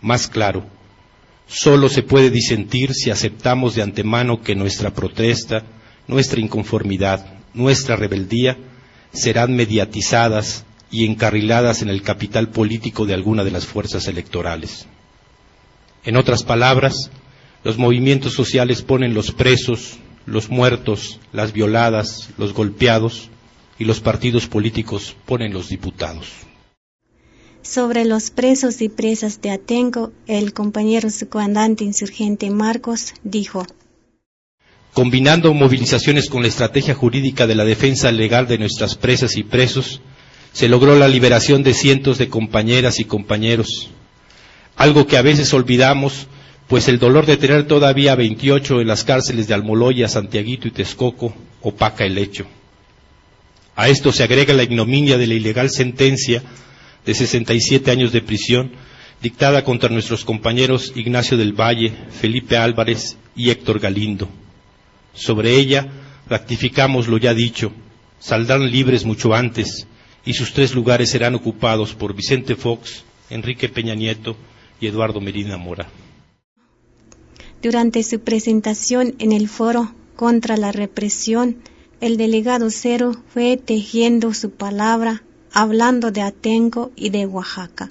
Más 0.00 0.28
claro, 0.28 0.64
solo 1.48 1.88
se 1.88 2.02
puede 2.02 2.30
disentir 2.30 2.94
si 2.94 3.10
aceptamos 3.10 3.74
de 3.74 3.82
antemano 3.82 4.42
que 4.42 4.54
nuestra 4.54 4.94
protesta, 4.94 5.64
nuestra 6.06 6.40
inconformidad, 6.40 7.26
nuestra 7.54 7.96
rebeldía 7.96 8.56
serán 9.12 9.56
mediatizadas 9.56 10.64
y 10.90 11.04
encarriladas 11.04 11.82
en 11.82 11.88
el 11.88 12.02
capital 12.02 12.50
político 12.50 13.04
de 13.06 13.14
alguna 13.14 13.42
de 13.42 13.50
las 13.50 13.66
fuerzas 13.66 14.06
electorales. 14.06 14.86
En 16.04 16.16
otras 16.16 16.42
palabras, 16.42 17.10
los 17.64 17.78
movimientos 17.78 18.32
sociales 18.32 18.82
ponen 18.82 19.14
los 19.14 19.32
presos, 19.32 19.98
los 20.26 20.48
muertos, 20.48 21.20
las 21.32 21.52
violadas, 21.52 22.30
los 22.38 22.52
golpeados, 22.52 23.30
y 23.78 23.84
los 23.84 24.00
partidos 24.00 24.46
políticos 24.46 25.14
ponen 25.24 25.52
los 25.52 25.68
diputados. 25.68 26.28
Sobre 27.62 28.04
los 28.04 28.30
presos 28.30 28.80
y 28.80 28.88
presas 28.88 29.40
de 29.40 29.50
Atenco, 29.50 30.12
el 30.26 30.52
compañero 30.52 31.10
su 31.10 31.28
comandante 31.28 31.84
insurgente 31.84 32.50
Marcos 32.50 33.14
dijo, 33.22 33.66
Combinando 34.92 35.52
movilizaciones 35.54 36.28
con 36.28 36.42
la 36.42 36.48
estrategia 36.48 36.94
jurídica 36.94 37.46
de 37.46 37.54
la 37.54 37.64
defensa 37.64 38.10
legal 38.10 38.48
de 38.48 38.58
nuestras 38.58 38.96
presas 38.96 39.36
y 39.36 39.44
presos, 39.44 40.00
se 40.52 40.68
logró 40.68 40.96
la 40.96 41.08
liberación 41.08 41.62
de 41.62 41.74
cientos 41.74 42.18
de 42.18 42.28
compañeras 42.28 42.98
y 42.98 43.04
compañeros, 43.04 43.90
algo 44.78 45.08
que 45.08 45.16
a 45.18 45.22
veces 45.22 45.52
olvidamos, 45.52 46.28
pues 46.68 46.86
el 46.86 47.00
dolor 47.00 47.26
de 47.26 47.36
tener 47.36 47.66
todavía 47.66 48.14
28 48.14 48.80
en 48.80 48.86
las 48.86 49.02
cárceles 49.02 49.48
de 49.48 49.54
Almoloya, 49.54 50.08
Santiaguito 50.08 50.68
y 50.68 50.70
Texcoco 50.70 51.34
opaca 51.62 52.04
el 52.04 52.16
hecho. 52.16 52.46
A 53.74 53.88
esto 53.88 54.12
se 54.12 54.22
agrega 54.22 54.54
la 54.54 54.62
ignominia 54.62 55.18
de 55.18 55.26
la 55.26 55.34
ilegal 55.34 55.68
sentencia 55.70 56.42
de 57.04 57.12
67 57.12 57.90
años 57.90 58.12
de 58.12 58.22
prisión 58.22 58.70
dictada 59.20 59.64
contra 59.64 59.88
nuestros 59.88 60.24
compañeros 60.24 60.92
Ignacio 60.94 61.36
del 61.36 61.52
Valle, 61.52 61.92
Felipe 62.10 62.56
Álvarez 62.56 63.16
y 63.34 63.50
Héctor 63.50 63.80
Galindo. 63.80 64.28
Sobre 65.12 65.56
ella 65.56 65.88
ratificamos 66.28 67.08
lo 67.08 67.18
ya 67.18 67.34
dicho, 67.34 67.72
saldrán 68.20 68.70
libres 68.70 69.04
mucho 69.04 69.34
antes 69.34 69.88
y 70.24 70.34
sus 70.34 70.52
tres 70.52 70.72
lugares 70.72 71.10
serán 71.10 71.34
ocupados 71.34 71.94
por 71.94 72.14
Vicente 72.14 72.54
Fox, 72.54 73.02
Enrique 73.28 73.68
Peña 73.68 73.96
Nieto 73.96 74.36
y 74.80 74.86
Eduardo 74.86 75.20
Medina 75.20 75.56
Mora. 75.56 75.88
Durante 77.62 78.02
su 78.02 78.20
presentación 78.20 79.14
en 79.18 79.32
el 79.32 79.48
foro 79.48 79.92
contra 80.14 80.56
la 80.56 80.72
represión, 80.72 81.56
el 82.00 82.16
delegado 82.16 82.70
Cero 82.70 83.16
fue 83.32 83.56
tejiendo 83.56 84.32
su 84.32 84.50
palabra 84.50 85.22
hablando 85.52 86.10
de 86.12 86.22
Atenco 86.22 86.92
y 86.94 87.10
de 87.10 87.26
Oaxaca, 87.26 87.88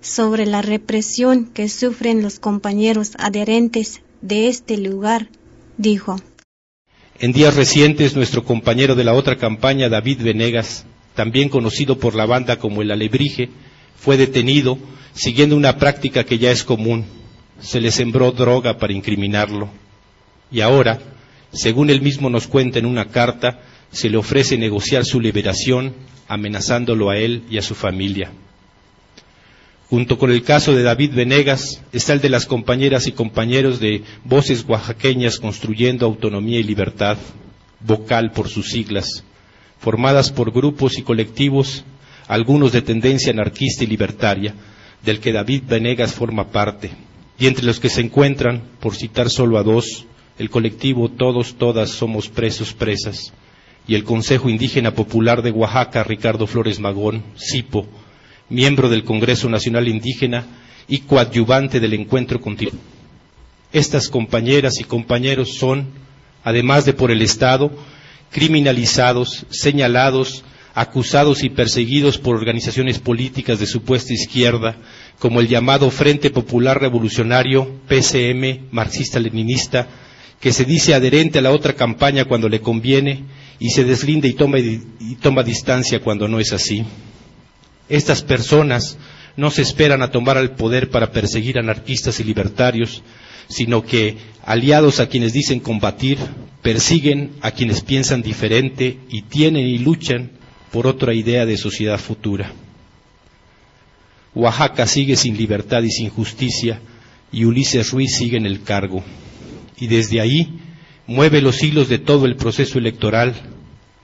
sobre 0.00 0.46
la 0.46 0.62
represión 0.62 1.46
que 1.46 1.68
sufren 1.68 2.22
los 2.22 2.38
compañeros 2.38 3.12
adherentes 3.18 4.02
de 4.20 4.48
este 4.48 4.76
lugar, 4.76 5.28
dijo. 5.76 6.16
En 7.18 7.32
días 7.32 7.56
recientes, 7.56 8.14
nuestro 8.14 8.44
compañero 8.44 8.94
de 8.94 9.04
la 9.04 9.14
otra 9.14 9.36
campaña, 9.36 9.88
David 9.88 10.22
Venegas, 10.22 10.84
también 11.14 11.48
conocido 11.48 11.98
por 11.98 12.14
la 12.14 12.26
banda 12.26 12.58
como 12.58 12.82
el 12.82 12.90
Alebrije, 12.90 13.48
fue 13.96 14.16
detenido 14.16 14.78
siguiendo 15.16 15.56
una 15.56 15.78
práctica 15.78 16.24
que 16.24 16.38
ya 16.38 16.52
es 16.52 16.62
común. 16.62 17.04
Se 17.60 17.80
le 17.80 17.90
sembró 17.90 18.30
droga 18.30 18.78
para 18.78 18.92
incriminarlo. 18.92 19.68
Y 20.52 20.60
ahora, 20.60 21.00
según 21.52 21.90
él 21.90 22.02
mismo 22.02 22.30
nos 22.30 22.46
cuenta 22.46 22.78
en 22.78 22.86
una 22.86 23.06
carta, 23.06 23.60
se 23.90 24.10
le 24.10 24.18
ofrece 24.18 24.58
negociar 24.58 25.04
su 25.04 25.20
liberación, 25.20 25.94
amenazándolo 26.28 27.10
a 27.10 27.16
él 27.16 27.44
y 27.50 27.58
a 27.58 27.62
su 27.62 27.74
familia. 27.74 28.30
Junto 29.88 30.18
con 30.18 30.30
el 30.32 30.42
caso 30.42 30.74
de 30.74 30.82
David 30.82 31.14
Venegas 31.14 31.80
está 31.92 32.12
el 32.12 32.20
de 32.20 32.28
las 32.28 32.44
compañeras 32.44 33.06
y 33.06 33.12
compañeros 33.12 33.78
de 33.80 34.02
Voces 34.24 34.64
Oaxaqueñas 34.68 35.38
Construyendo 35.38 36.04
Autonomía 36.06 36.58
y 36.58 36.64
Libertad, 36.64 37.16
vocal 37.80 38.32
por 38.32 38.48
sus 38.48 38.68
siglas, 38.68 39.24
formadas 39.78 40.32
por 40.32 40.50
grupos 40.50 40.98
y 40.98 41.02
colectivos, 41.02 41.84
algunos 42.26 42.72
de 42.72 42.82
tendencia 42.82 43.32
anarquista 43.32 43.84
y 43.84 43.86
libertaria, 43.86 44.54
del 45.06 45.20
que 45.20 45.32
David 45.32 45.62
Venegas 45.68 46.12
forma 46.12 46.48
parte, 46.48 46.90
y 47.38 47.46
entre 47.46 47.64
los 47.64 47.78
que 47.78 47.88
se 47.88 48.00
encuentran, 48.00 48.62
por 48.80 48.96
citar 48.96 49.30
solo 49.30 49.56
a 49.56 49.62
dos, 49.62 50.04
el 50.36 50.50
colectivo 50.50 51.08
Todos, 51.08 51.54
Todas 51.54 51.90
Somos 51.90 52.28
Presos, 52.28 52.74
Presas, 52.74 53.32
y 53.86 53.94
el 53.94 54.02
Consejo 54.02 54.50
Indígena 54.50 54.90
Popular 54.90 55.42
de 55.42 55.52
Oaxaca, 55.52 56.02
Ricardo 56.02 56.48
Flores 56.48 56.80
Magón, 56.80 57.22
CIPO, 57.38 57.86
miembro 58.48 58.88
del 58.88 59.04
Congreso 59.04 59.48
Nacional 59.48 59.86
Indígena 59.86 60.44
y 60.88 60.98
coadyuvante 60.98 61.78
del 61.78 61.94
encuentro 61.94 62.40
continuo. 62.40 62.80
Estas 63.72 64.08
compañeras 64.08 64.80
y 64.80 64.84
compañeros 64.84 65.54
son, 65.54 65.86
además 66.42 66.84
de 66.84 66.94
por 66.94 67.12
el 67.12 67.22
Estado, 67.22 67.70
criminalizados, 68.32 69.46
señalados, 69.50 70.42
acusados 70.76 71.42
y 71.42 71.48
perseguidos 71.48 72.18
por 72.18 72.36
organizaciones 72.36 72.98
políticas 72.98 73.58
de 73.58 73.66
supuesta 73.66 74.12
izquierda, 74.12 74.76
como 75.18 75.40
el 75.40 75.48
llamado 75.48 75.90
Frente 75.90 76.28
Popular 76.28 76.78
Revolucionario, 76.78 77.80
PCM, 77.88 78.68
marxista-leninista, 78.72 79.88
que 80.38 80.52
se 80.52 80.66
dice 80.66 80.92
adherente 80.92 81.38
a 81.38 81.42
la 81.42 81.52
otra 81.52 81.72
campaña 81.72 82.26
cuando 82.26 82.50
le 82.50 82.60
conviene 82.60 83.24
y 83.58 83.70
se 83.70 83.84
deslinda 83.84 84.28
y 84.28 84.34
toma, 84.34 84.58
y 84.58 85.16
toma 85.18 85.42
distancia 85.42 86.00
cuando 86.00 86.28
no 86.28 86.40
es 86.40 86.52
así. 86.52 86.84
Estas 87.88 88.22
personas 88.22 88.98
no 89.34 89.50
se 89.50 89.62
esperan 89.62 90.02
a 90.02 90.10
tomar 90.10 90.36
el 90.36 90.50
poder 90.50 90.90
para 90.90 91.10
perseguir 91.10 91.58
anarquistas 91.58 92.20
y 92.20 92.24
libertarios, 92.24 93.02
sino 93.48 93.82
que, 93.82 94.18
aliados 94.44 95.00
a 95.00 95.08
quienes 95.08 95.32
dicen 95.32 95.58
combatir, 95.60 96.18
persiguen 96.60 97.30
a 97.40 97.52
quienes 97.52 97.80
piensan 97.80 98.20
diferente 98.20 98.98
y 99.08 99.22
tienen 99.22 99.66
y 99.66 99.78
luchan 99.78 100.35
por 100.72 100.86
otra 100.86 101.14
idea 101.14 101.46
de 101.46 101.56
sociedad 101.56 101.98
futura. 101.98 102.52
Oaxaca 104.34 104.86
sigue 104.86 105.16
sin 105.16 105.36
libertad 105.36 105.82
y 105.82 105.90
sin 105.90 106.10
justicia, 106.10 106.80
y 107.32 107.44
Ulises 107.44 107.90
Ruiz 107.90 108.16
sigue 108.16 108.36
en 108.36 108.46
el 108.46 108.62
cargo. 108.62 109.02
Y 109.78 109.86
desde 109.86 110.20
ahí 110.20 110.58
mueve 111.06 111.40
los 111.40 111.62
hilos 111.62 111.88
de 111.88 111.98
todo 111.98 112.26
el 112.26 112.36
proceso 112.36 112.78
electoral, 112.78 113.34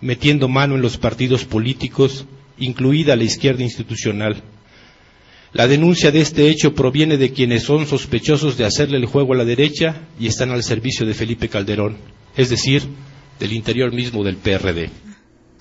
metiendo 0.01 0.49
mano 0.49 0.75
en 0.75 0.83
los 0.83 0.97
partidos 0.97 1.45
políticos, 1.45 2.25
incluida 2.59 3.17
la 3.17 3.25
izquierda 3.25 3.63
institucional. 3.63 4.43
La 5.53 5.69
denuncia 5.69 6.11
de 6.11 6.23
este 6.23 6.49
hecho 6.49 6.75
proviene 6.75 7.19
de 7.19 7.33
quienes 7.33 7.65
son 7.65 7.87
sospechosos 7.87 8.57
de 8.57 8.65
hacerle 8.65 8.97
el 8.97 9.07
juego 9.07 9.35
a 9.35 9.37
la 9.37 9.45
derecha 9.45 10.09
y 10.19 10.27
están 10.29 10.51
al 10.51 10.63
servicio 10.63 11.05
de 11.05 11.13
Felipe 11.13 11.51
Calderón, 11.51 11.99
es 12.37 12.49
decir, 12.49 12.83
del 13.39 13.53
interior 13.53 13.93
mismo 13.93 14.25
del 14.25 14.37
PRD. 14.37 14.89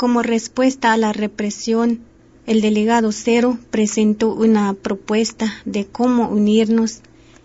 Como 0.02 0.24
respuesta 0.24 0.94
a 0.94 0.98
la 0.98 1.14
represión, 1.14 2.00
el 2.48 2.62
delegado 2.62 3.12
Cero 3.12 3.60
presentó 3.70 4.34
una 4.34 4.74
propuesta 4.74 5.62
de 5.64 5.86
cómo 5.86 6.28
unirnos 6.28 7.02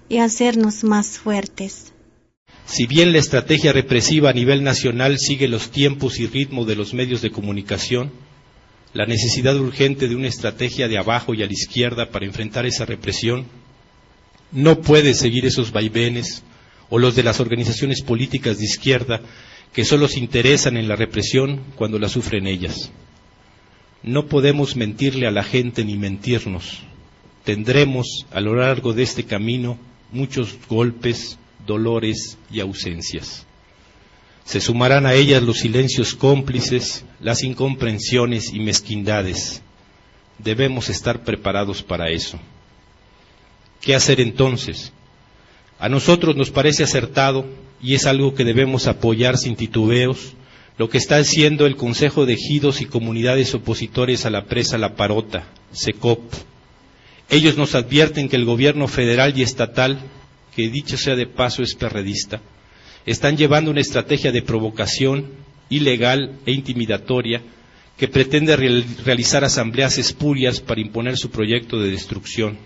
y 0.08 0.20
hacernos 0.20 0.82
más 0.82 1.18
fuertes. 1.18 1.92
Si 2.64 2.86
bien 2.86 3.12
la 3.12 3.18
estrategia 3.18 3.74
represiva 3.74 4.30
a 4.30 4.32
nivel 4.32 4.64
nacional 4.64 5.18
sigue 5.18 5.48
los 5.48 5.70
tiempos 5.70 6.18
y 6.18 6.28
ritmo 6.28 6.64
de 6.64 6.76
los 6.76 6.94
medios 6.94 7.20
de 7.20 7.30
comunicación, 7.30 8.10
la 8.94 9.04
necesidad 9.04 9.54
urgente 9.58 10.08
de 10.08 10.16
una 10.16 10.28
estrategia 10.28 10.88
de 10.88 10.96
abajo 10.96 11.34
y 11.34 11.42
a 11.42 11.46
la 11.46 11.52
izquierda 11.52 12.08
para 12.08 12.24
enfrentar 12.24 12.64
esa 12.64 12.86
represión 12.86 13.44
no 14.50 14.80
puede 14.80 15.12
seguir 15.12 15.44
esos 15.44 15.72
vaivenes 15.72 16.42
o 16.88 16.98
los 16.98 17.14
de 17.16 17.22
las 17.22 17.38
organizaciones 17.38 18.00
políticas 18.00 18.56
de 18.56 18.64
izquierda 18.64 19.20
que 19.72 19.84
solo 19.84 20.08
se 20.08 20.18
interesan 20.18 20.76
en 20.76 20.88
la 20.88 20.96
represión 20.96 21.62
cuando 21.76 21.98
la 21.98 22.08
sufren 22.08 22.46
ellas. 22.46 22.90
No 24.02 24.26
podemos 24.26 24.76
mentirle 24.76 25.26
a 25.26 25.30
la 25.30 25.42
gente 25.42 25.84
ni 25.84 25.96
mentirnos. 25.96 26.80
Tendremos 27.44 28.26
a 28.32 28.40
lo 28.40 28.54
largo 28.54 28.92
de 28.92 29.02
este 29.02 29.24
camino 29.24 29.78
muchos 30.12 30.56
golpes, 30.68 31.38
dolores 31.66 32.38
y 32.50 32.60
ausencias. 32.60 33.46
Se 34.44 34.60
sumarán 34.60 35.06
a 35.06 35.14
ellas 35.14 35.42
los 35.42 35.58
silencios 35.58 36.14
cómplices, 36.14 37.04
las 37.20 37.42
incomprensiones 37.42 38.52
y 38.52 38.60
mezquindades. 38.60 39.60
Debemos 40.38 40.88
estar 40.88 41.24
preparados 41.24 41.82
para 41.82 42.10
eso. 42.10 42.38
¿Qué 43.80 43.94
hacer 43.94 44.20
entonces? 44.20 44.92
A 45.78 45.88
nosotros 45.88 46.36
nos 46.36 46.50
parece 46.50 46.84
acertado, 46.84 47.44
y 47.82 47.94
es 47.94 48.06
algo 48.06 48.34
que 48.34 48.44
debemos 48.44 48.86
apoyar 48.86 49.36
sin 49.38 49.56
titubeos, 49.56 50.34
lo 50.78 50.88
que 50.88 50.98
está 50.98 51.16
haciendo 51.16 51.66
el 51.66 51.76
Consejo 51.76 52.26
de 52.26 52.34
Ejidos 52.34 52.80
y 52.80 52.86
Comunidades 52.86 53.54
Opositores 53.54 54.26
a 54.26 54.30
la 54.30 54.44
Presa 54.44 54.78
La 54.78 54.94
Parota, 54.94 55.48
SECOP. 55.72 56.20
Ellos 57.30 57.56
nos 57.56 57.74
advierten 57.74 58.28
que 58.28 58.36
el 58.36 58.44
gobierno 58.44 58.86
federal 58.86 59.36
y 59.36 59.42
estatal, 59.42 59.98
que 60.54 60.68
dicho 60.68 60.96
sea 60.96 61.16
de 61.16 61.26
paso 61.26 61.62
es 61.62 61.74
perredista, 61.74 62.40
están 63.06 63.36
llevando 63.36 63.70
una 63.70 63.80
estrategia 63.80 64.32
de 64.32 64.42
provocación 64.42 65.30
ilegal 65.68 66.38
e 66.44 66.52
intimidatoria 66.52 67.42
que 67.96 68.08
pretende 68.08 68.56
realizar 68.56 69.44
asambleas 69.44 69.96
espurias 69.96 70.60
para 70.60 70.80
imponer 70.80 71.16
su 71.16 71.30
proyecto 71.30 71.80
de 71.80 71.90
destrucción. 71.90 72.58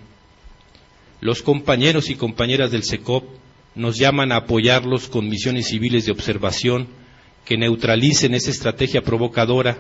Los 1.20 1.42
compañeros 1.42 2.10
y 2.10 2.16
compañeras 2.16 2.70
del 2.72 2.82
SECOP 2.82 3.24
nos 3.74 3.98
llaman 3.98 4.32
a 4.32 4.36
apoyarlos 4.36 5.08
con 5.08 5.28
misiones 5.28 5.68
civiles 5.68 6.06
de 6.06 6.12
observación 6.12 6.88
que 7.44 7.56
neutralicen 7.56 8.34
esa 8.34 8.50
estrategia 8.50 9.02
provocadora 9.02 9.78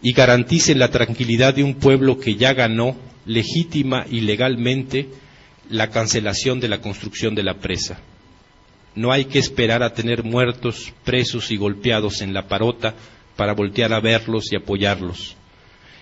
y 0.00 0.12
garanticen 0.12 0.78
la 0.78 0.90
tranquilidad 0.90 1.54
de 1.54 1.62
un 1.62 1.74
pueblo 1.74 2.18
que 2.18 2.36
ya 2.36 2.54
ganó 2.54 2.96
legítima 3.26 4.04
y 4.10 4.20
legalmente 4.20 5.08
la 5.70 5.90
cancelación 5.90 6.60
de 6.60 6.68
la 6.68 6.80
construcción 6.80 7.34
de 7.34 7.42
la 7.42 7.58
presa. 7.58 8.00
No 8.94 9.12
hay 9.12 9.24
que 9.24 9.38
esperar 9.38 9.82
a 9.82 9.94
tener 9.94 10.22
muertos, 10.22 10.92
presos 11.04 11.50
y 11.50 11.56
golpeados 11.56 12.20
en 12.20 12.34
la 12.34 12.48
parota 12.48 12.94
para 13.36 13.54
voltear 13.54 13.92
a 13.92 14.00
verlos 14.00 14.52
y 14.52 14.56
apoyarlos. 14.56 15.36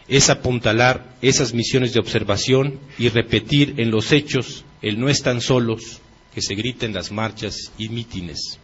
Es 0.09 0.29
apuntalar 0.29 1.15
esas 1.23 1.55
misiones 1.55 1.93
de 1.93 2.01
observación 2.01 2.81
y 2.99 3.09
repetir 3.11 3.75
en 3.77 3.91
los 3.91 4.11
hechos 4.11 4.65
el 4.83 4.99
no 4.99 5.09
están 5.09 5.41
solos, 5.41 6.00
que 6.35 6.43
se 6.43 6.55
griten 6.55 6.95
las 6.95 7.11
marchas 7.11 7.73
y 7.79 7.89
mítines. 7.89 8.59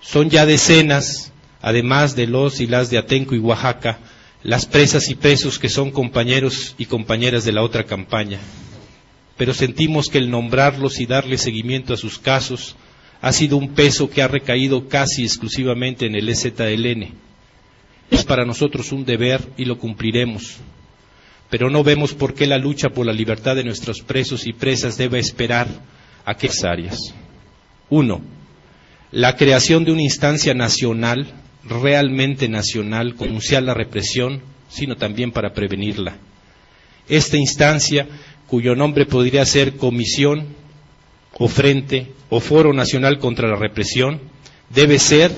Son 0.00 0.30
ya 0.30 0.46
decenas, 0.46 1.32
además 1.60 2.14
de 2.14 2.26
los 2.26 2.60
y 2.60 2.66
las 2.66 2.90
de 2.90 2.98
Atenco 2.98 3.34
y 3.34 3.38
Oaxaca, 3.38 3.98
las 4.42 4.66
presas 4.66 5.08
y 5.08 5.16
presos 5.16 5.58
que 5.58 5.68
son 5.68 5.90
compañeros 5.90 6.74
y 6.78 6.86
compañeras 6.86 7.44
de 7.44 7.52
la 7.52 7.62
otra 7.62 7.84
campaña. 7.84 8.38
Pero 9.36 9.54
sentimos 9.54 10.06
que 10.06 10.18
el 10.18 10.30
nombrarlos 10.30 11.00
y 11.00 11.06
darle 11.06 11.38
seguimiento 11.38 11.94
a 11.94 11.96
sus 11.96 12.18
casos 12.18 12.76
ha 13.20 13.32
sido 13.32 13.56
un 13.56 13.70
peso 13.74 14.08
que 14.08 14.22
ha 14.22 14.28
recaído 14.28 14.88
casi 14.88 15.24
exclusivamente 15.24 16.06
en 16.06 16.14
el 16.14 16.28
EZLN. 16.28 17.14
Es 18.10 18.24
para 18.24 18.44
nosotros 18.44 18.92
un 18.92 19.04
deber 19.04 19.40
y 19.56 19.64
lo 19.64 19.78
cumpliremos. 19.78 20.58
Pero 21.50 21.70
no 21.70 21.82
vemos 21.82 22.14
por 22.14 22.34
qué 22.34 22.46
la 22.46 22.58
lucha 22.58 22.90
por 22.90 23.06
la 23.06 23.12
libertad 23.12 23.56
de 23.56 23.64
nuestros 23.64 24.00
presos 24.02 24.46
y 24.46 24.52
presas 24.52 24.98
debe 24.98 25.18
esperar 25.18 25.66
a 26.24 26.34
qué 26.34 26.50
áreas. 26.64 27.14
Uno, 27.88 28.20
la 29.10 29.36
creación 29.36 29.84
de 29.84 29.92
una 29.92 30.02
instancia 30.02 30.52
nacional, 30.52 31.32
realmente 31.64 32.48
nacional, 32.48 33.14
con 33.14 33.28
denunciar 33.28 33.62
la 33.62 33.72
represión, 33.72 34.42
sino 34.68 34.96
también 34.96 35.32
para 35.32 35.54
prevenirla. 35.54 36.18
Esta 37.08 37.38
instancia, 37.38 38.06
cuyo 38.46 38.74
nombre 38.74 39.06
podría 39.06 39.46
ser 39.46 39.76
Comisión 39.76 40.48
o 41.38 41.48
Frente 41.48 42.12
o 42.28 42.40
Foro 42.40 42.74
Nacional 42.74 43.18
contra 43.18 43.48
la 43.48 43.56
Represión, 43.56 44.20
debe 44.68 44.98
ser, 44.98 45.32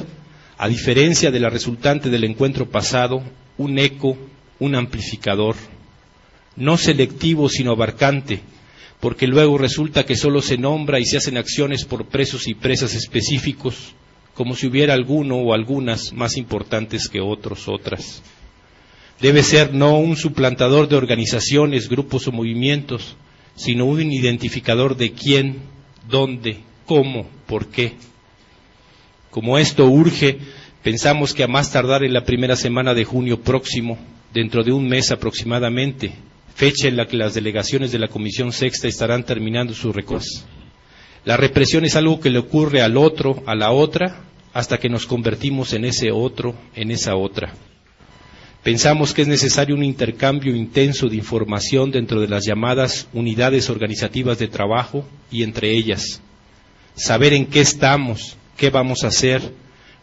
a 0.58 0.66
diferencia 0.66 1.30
de 1.30 1.38
la 1.38 1.50
resultante 1.50 2.10
del 2.10 2.24
encuentro 2.24 2.68
pasado, 2.68 3.22
un 3.56 3.78
eco, 3.78 4.16
un 4.58 4.74
amplificador, 4.74 5.54
no 6.56 6.76
selectivo 6.76 7.48
sino 7.48 7.72
abarcante, 7.72 8.40
porque 9.00 9.26
luego 9.26 9.56
resulta 9.58 10.04
que 10.04 10.16
solo 10.16 10.42
se 10.42 10.58
nombra 10.58 11.00
y 11.00 11.04
se 11.04 11.16
hacen 11.16 11.38
acciones 11.38 11.84
por 11.84 12.06
presos 12.06 12.46
y 12.48 12.54
presas 12.54 12.94
específicos, 12.94 13.94
como 14.34 14.54
si 14.54 14.66
hubiera 14.66 14.94
alguno 14.94 15.36
o 15.36 15.54
algunas 15.54 16.12
más 16.12 16.36
importantes 16.36 17.08
que 17.08 17.20
otros, 17.20 17.68
otras. 17.68 18.22
Debe 19.20 19.42
ser 19.42 19.74
no 19.74 19.98
un 19.98 20.16
suplantador 20.16 20.88
de 20.88 20.96
organizaciones, 20.96 21.88
grupos 21.88 22.26
o 22.26 22.32
movimientos, 22.32 23.16
sino 23.54 23.84
un 23.84 24.12
identificador 24.12 24.96
de 24.96 25.12
quién, 25.12 25.58
dónde, 26.08 26.60
cómo, 26.86 27.28
por 27.46 27.68
qué. 27.68 27.92
Como 29.30 29.58
esto 29.58 29.86
urge, 29.86 30.38
pensamos 30.82 31.34
que 31.34 31.44
a 31.44 31.48
más 31.48 31.70
tardar 31.70 32.02
en 32.02 32.14
la 32.14 32.24
primera 32.24 32.56
semana 32.56 32.94
de 32.94 33.04
junio 33.04 33.40
próximo, 33.42 33.98
dentro 34.32 34.62
de 34.62 34.72
un 34.72 34.88
mes 34.88 35.10
aproximadamente, 35.10 36.12
fecha 36.60 36.88
en 36.88 36.96
la 36.98 37.06
que 37.06 37.16
las 37.16 37.32
delegaciones 37.32 37.90
de 37.90 37.98
la 37.98 38.08
Comisión 38.08 38.52
Sexta 38.52 38.86
estarán 38.86 39.24
terminando 39.24 39.72
su 39.72 39.94
recorrido. 39.94 40.42
La 41.24 41.38
represión 41.38 41.86
es 41.86 41.96
algo 41.96 42.20
que 42.20 42.28
le 42.28 42.38
ocurre 42.38 42.82
al 42.82 42.98
otro, 42.98 43.42
a 43.46 43.54
la 43.54 43.70
otra, 43.70 44.24
hasta 44.52 44.76
que 44.76 44.90
nos 44.90 45.06
convertimos 45.06 45.72
en 45.72 45.86
ese 45.86 46.10
otro, 46.12 46.54
en 46.74 46.90
esa 46.90 47.16
otra. 47.16 47.54
Pensamos 48.62 49.14
que 49.14 49.22
es 49.22 49.28
necesario 49.28 49.74
un 49.74 49.82
intercambio 49.82 50.54
intenso 50.54 51.08
de 51.08 51.16
información 51.16 51.90
dentro 51.90 52.20
de 52.20 52.28
las 52.28 52.44
llamadas 52.44 53.08
unidades 53.14 53.70
organizativas 53.70 54.38
de 54.38 54.48
trabajo 54.48 55.08
y 55.30 55.44
entre 55.44 55.70
ellas. 55.70 56.20
Saber 56.94 57.32
en 57.32 57.46
qué 57.46 57.62
estamos, 57.62 58.36
qué 58.58 58.68
vamos 58.68 59.02
a 59.04 59.08
hacer, 59.08 59.40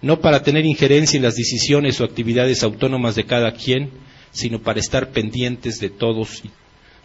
no 0.02 0.22
para 0.22 0.42
tener 0.42 0.66
injerencia 0.66 1.18
en 1.18 1.24
las 1.24 1.36
decisiones 1.36 2.02
o 2.02 2.04
actividades 2.04 2.64
autónomas 2.64 3.14
de 3.14 3.26
cada 3.26 3.54
quien, 3.54 3.92
sino 4.32 4.60
para 4.60 4.80
estar 4.80 5.12
pendientes 5.12 5.80
de 5.80 5.90
todos. 5.90 6.44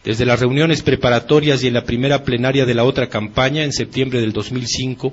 Desde 0.04 0.26
las 0.26 0.40
reuniones 0.40 0.82
preparatorias 0.82 1.62
y 1.62 1.68
en 1.68 1.74
la 1.74 1.84
primera 1.84 2.24
plenaria 2.24 2.66
de 2.66 2.74
la 2.74 2.84
otra 2.84 3.08
campaña, 3.08 3.62
en 3.62 3.72
septiembre 3.72 4.20
del 4.20 4.32
2005, 4.32 5.12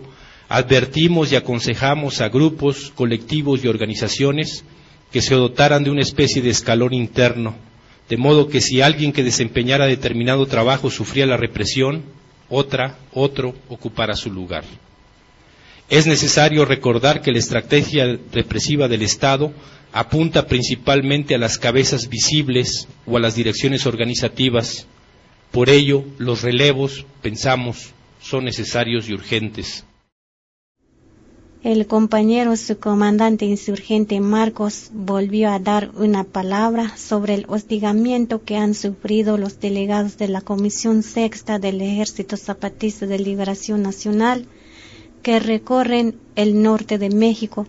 advertimos 0.49 1.31
y 1.31 1.35
aconsejamos 1.35 2.21
a 2.21 2.29
grupos, 2.29 2.91
colectivos 2.95 3.63
y 3.63 3.67
organizaciones 3.67 4.63
que 5.11 5.21
se 5.21 5.35
dotaran 5.35 5.83
de 5.83 5.91
una 5.91 6.01
especie 6.01 6.41
de 6.41 6.49
escalón 6.49 6.93
interno, 6.93 7.55
de 8.09 8.17
modo 8.17 8.47
que 8.47 8.61
si 8.61 8.81
alguien 8.81 9.11
que 9.11 9.23
desempeñara 9.23 9.85
determinado 9.85 10.47
trabajo 10.47 10.89
sufría 10.89 11.27
la 11.27 11.37
represión, 11.37 12.03
otra, 12.49 12.97
otro 13.13 13.53
ocupara 13.69 14.15
su 14.15 14.31
lugar. 14.31 14.63
Es 15.89 16.05
necesario 16.05 16.65
recordar 16.65 17.21
que 17.21 17.31
la 17.31 17.39
estrategia 17.39 18.19
represiva 18.31 18.87
del 18.87 19.01
Estado 19.01 19.51
apunta 19.91 20.47
principalmente 20.47 21.35
a 21.35 21.37
las 21.37 21.57
cabezas 21.57 22.09
visibles 22.09 22.87
o 23.05 23.17
a 23.17 23.19
las 23.19 23.35
direcciones 23.35 23.85
organizativas. 23.85 24.87
Por 25.51 25.69
ello, 25.69 26.03
los 26.17 26.41
relevos, 26.41 27.05
pensamos, 27.21 27.91
son 28.21 28.45
necesarios 28.45 29.09
y 29.09 29.13
urgentes. 29.13 29.85
El 31.61 31.87
compañero 31.87 32.55
subcomandante 32.55 33.43
insurgente 33.43 34.21
Marcos 34.21 34.91
volvió 34.93 35.49
a 35.49 35.59
dar 35.59 35.91
una 35.95 36.23
palabra 36.23 36.95
sobre 36.95 37.33
el 37.33 37.45
hostigamiento 37.49 38.45
que 38.45 38.55
han 38.55 38.73
sufrido 38.73 39.37
los 39.37 39.59
delegados 39.59 40.17
de 40.17 40.29
la 40.29 40.39
Comisión 40.39 41.03
Sexta 41.03 41.59
del 41.59 41.81
Ejército 41.81 42.37
Zapatista 42.37 43.07
de 43.07 43.19
Liberación 43.19 43.81
Nacional 43.81 44.45
que 45.21 45.39
recorren 45.39 46.15
el 46.37 46.61
norte 46.61 46.97
de 46.97 47.09
México 47.09 47.67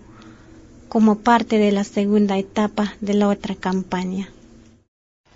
como 0.90 1.20
parte 1.20 1.58
de 1.58 1.70
la 1.70 1.84
segunda 1.84 2.36
etapa 2.36 2.94
de 3.00 3.14
la 3.14 3.28
otra 3.28 3.54
campaña. 3.54 4.28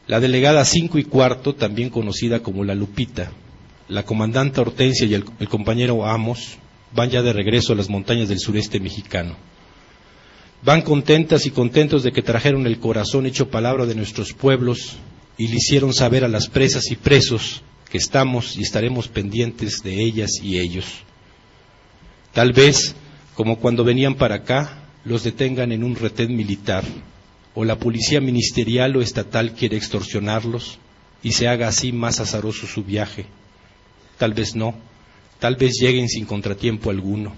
La 0.09 0.19
delegada 0.19 0.65
cinco 0.65 0.99
y 0.99 1.05
cuarto, 1.05 1.55
también 1.55 1.91
conocida 1.91 2.41
como 2.41 2.65
la 2.65 2.75
Lupita, 2.75 3.31
la 3.89 4.03
comandante 4.03 4.61
Hortensia 4.61 5.07
y 5.07 5.15
el 5.15 5.49
compañero 5.49 6.05
Amos 6.05 6.59
van 6.93 7.09
ya 7.09 7.23
de 7.23 7.33
regreso 7.33 7.73
a 7.73 7.77
las 7.77 7.89
montañas 7.89 8.29
del 8.29 8.41
sureste 8.41 8.81
mexicano. 8.81 9.37
Van 10.65 10.83
contentas 10.83 11.47
y 11.47 11.53
contentos 11.53 12.03
de 12.03 12.11
que 12.11 12.23
trajeron 12.23 12.67
el 12.67 12.81
corazón 12.81 13.25
hecho 13.25 13.49
palabra 13.49 13.87
de 13.87 13.95
nuestros 13.95 14.33
pueblos 14.33 14.97
y 15.39 15.47
le 15.47 15.57
hicieron 15.57 15.95
saber 15.95 16.25
a 16.25 16.29
las 16.29 16.49
presas 16.49 16.91
y 16.91 16.97
presos 16.97 17.63
que 17.89 17.99
estamos 17.99 18.57
y 18.57 18.63
estaremos 18.63 19.07
pendientes 19.07 19.85
de 19.85 20.03
ellas 20.03 20.33
y 20.43 20.59
ellos. 20.59 20.87
Tal 22.33 22.53
vez, 22.53 22.97
como 23.37 23.61
cuando 23.61 23.85
venían 23.85 24.17
para 24.17 24.37
acá, 24.37 24.84
los 25.05 25.23
detengan 25.23 25.73
en 25.73 25.85
un 25.85 25.97
retén 25.97 26.35
militar 26.35 26.85
o 27.55 27.65
la 27.65 27.79
policía 27.79 28.21
ministerial 28.21 28.97
o 28.97 29.03
estatal 29.03 29.53
quiere 29.53 29.77
extorsionarlos 29.77 30.79
y 31.23 31.33
se 31.33 31.47
haga 31.47 31.69
así 31.69 31.93
más 31.93 32.21
azaroso 32.21 32.67
su 32.67 32.83
viaje. 32.83 33.27
tal 34.19 34.33
vez 34.33 34.55
no, 34.55 34.75
tal 35.39 35.57
vez 35.57 35.75
lleguen 35.81 36.09
sin 36.09 36.25
contratiempo 36.25 36.91
alguno. 36.91 37.35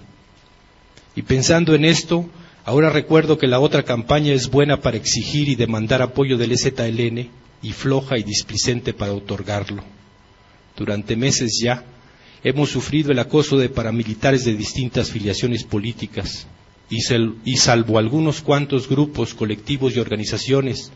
Y 1.15 1.23
pensando 1.23 1.73
en 1.73 1.85
esto, 1.85 2.29
ahora 2.63 2.89
recuerdo 2.89 3.37
que 3.37 3.47
la 3.47 3.59
otra 3.59 3.83
campaña 3.83 4.33
es 4.33 4.49
buena 4.49 4.81
para 4.81 4.97
exigir 4.97 5.49
y 5.49 5.55
demandar 5.55 6.01
apoyo 6.01 6.37
del 6.37 6.51
EZLN 6.51 7.29
y 7.61 7.71
floja 7.71 8.17
y 8.17 8.23
displicente 8.23 8.93
para 8.93 9.13
otorgarlo. 9.13 9.83
Durante 10.75 11.15
meses 11.15 11.59
ya 11.61 11.83
hemos 12.43 12.69
sufrido 12.69 13.11
el 13.11 13.19
acoso 13.19 13.57
de 13.57 13.69
paramilitares 13.69 14.45
de 14.45 14.53
distintas 14.53 15.09
filiaciones 15.11 15.63
políticas 15.63 16.47
y, 16.89 17.57
salvo 17.57 17.99
algunos 17.99 18.41
cuantos 18.41 18.87
grupos, 18.87 19.33
colectivos 19.33 19.95
y 19.95 19.99
organizaciones, 19.99 20.91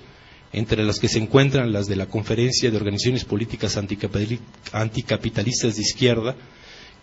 entre 0.54 0.84
las 0.84 1.00
que 1.00 1.08
se 1.08 1.20
encuentran 1.20 1.72
las 1.72 1.88
de 1.88 1.96
la 1.96 2.08
Conferencia 2.08 2.70
de 2.70 2.78
Organizaciones 2.78 3.26
Políticas 3.26 3.78
Anticapitalistas 3.78 5.76
de 5.76 5.82
Izquierda, 5.82 6.36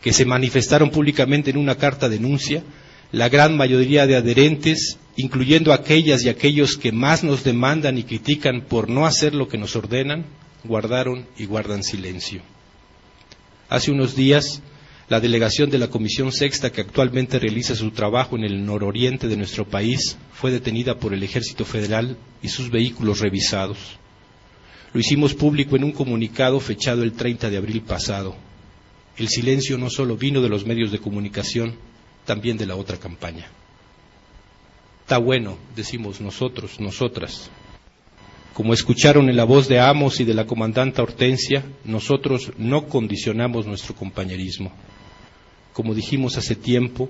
que 0.02 0.12
se 0.12 0.24
manifestaron 0.24 0.90
públicamente 0.90 1.50
en 1.50 1.56
una 1.56 1.76
carta 1.76 2.08
denuncia, 2.08 2.62
la 3.10 3.28
gran 3.28 3.56
mayoría 3.56 4.06
de 4.06 4.16
adherentes, 4.16 4.98
incluyendo 5.16 5.72
aquellas 5.72 6.24
y 6.24 6.28
aquellos 6.28 6.76
que 6.76 6.92
más 6.92 7.24
nos 7.24 7.42
demandan 7.42 7.98
y 7.98 8.04
critican 8.04 8.62
por 8.62 8.88
no 8.88 9.06
hacer 9.06 9.34
lo 9.34 9.48
que 9.48 9.58
nos 9.58 9.76
ordenan, 9.76 10.26
guardaron 10.64 11.26
y 11.36 11.46
guardan 11.46 11.82
silencio. 11.82 12.42
Hace 13.68 13.90
unos 13.90 14.14
días, 14.14 14.62
la 15.08 15.20
delegación 15.20 15.70
de 15.70 15.78
la 15.78 15.88
Comisión 15.88 16.32
Sexta, 16.32 16.70
que 16.70 16.82
actualmente 16.82 17.38
realiza 17.38 17.74
su 17.74 17.90
trabajo 17.92 18.36
en 18.36 18.44
el 18.44 18.66
nororiente 18.66 19.26
de 19.26 19.38
nuestro 19.38 19.66
país, 19.66 20.18
fue 20.32 20.50
detenida 20.50 20.98
por 20.98 21.14
el 21.14 21.22
Ejército 21.22 21.64
Federal 21.64 22.18
y 22.42 22.48
sus 22.48 22.70
vehículos 22.70 23.20
revisados. 23.20 23.78
Lo 24.92 25.00
hicimos 25.00 25.32
público 25.32 25.76
en 25.76 25.84
un 25.84 25.92
comunicado 25.92 26.60
fechado 26.60 27.02
el 27.02 27.12
30 27.12 27.48
de 27.48 27.56
abril 27.56 27.82
pasado. 27.82 28.36
El 29.16 29.28
silencio 29.28 29.78
no 29.78 29.88
solo 29.88 30.16
vino 30.16 30.42
de 30.42 30.50
los 30.50 30.66
medios 30.66 30.92
de 30.92 30.98
comunicación, 30.98 31.76
también 32.26 32.58
de 32.58 32.66
la 32.66 32.76
otra 32.76 32.98
campaña. 32.98 33.46
Está 35.00 35.16
bueno, 35.16 35.56
decimos 35.74 36.20
nosotros, 36.20 36.80
nosotras. 36.80 37.50
Como 38.52 38.74
escucharon 38.74 39.30
en 39.30 39.36
la 39.36 39.44
voz 39.44 39.68
de 39.68 39.80
Amos 39.80 40.20
y 40.20 40.24
de 40.24 40.34
la 40.34 40.44
comandanta 40.44 41.02
Hortensia, 41.02 41.64
nosotros 41.84 42.52
no 42.58 42.88
condicionamos 42.88 43.66
nuestro 43.66 43.94
compañerismo. 43.94 44.70
Como 45.78 45.94
dijimos 45.94 46.36
hace 46.36 46.56
tiempo, 46.56 47.08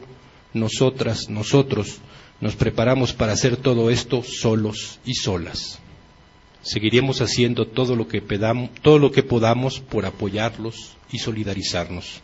nosotras, 0.53 1.31
nosotros, 1.31 2.01
nos 2.39 2.55
preparamos 2.55 3.15
para 3.15 3.33
hacer 3.33 3.57
todo 3.57 3.89
esto 3.89 4.23
solos 4.23 5.01
y 5.07 5.15
solas. 5.15 5.79
Seguiremos 6.61 7.23
haciendo 7.23 7.67
todo 7.67 7.97
lo 7.97 8.09
que, 8.09 8.21
todo 8.83 8.99
lo 8.99 9.11
que 9.11 9.23
podamos 9.23 9.81
por 9.81 10.05
apoyarlos 10.05 10.99
y 11.11 11.19
solidarizarnos 11.19 12.21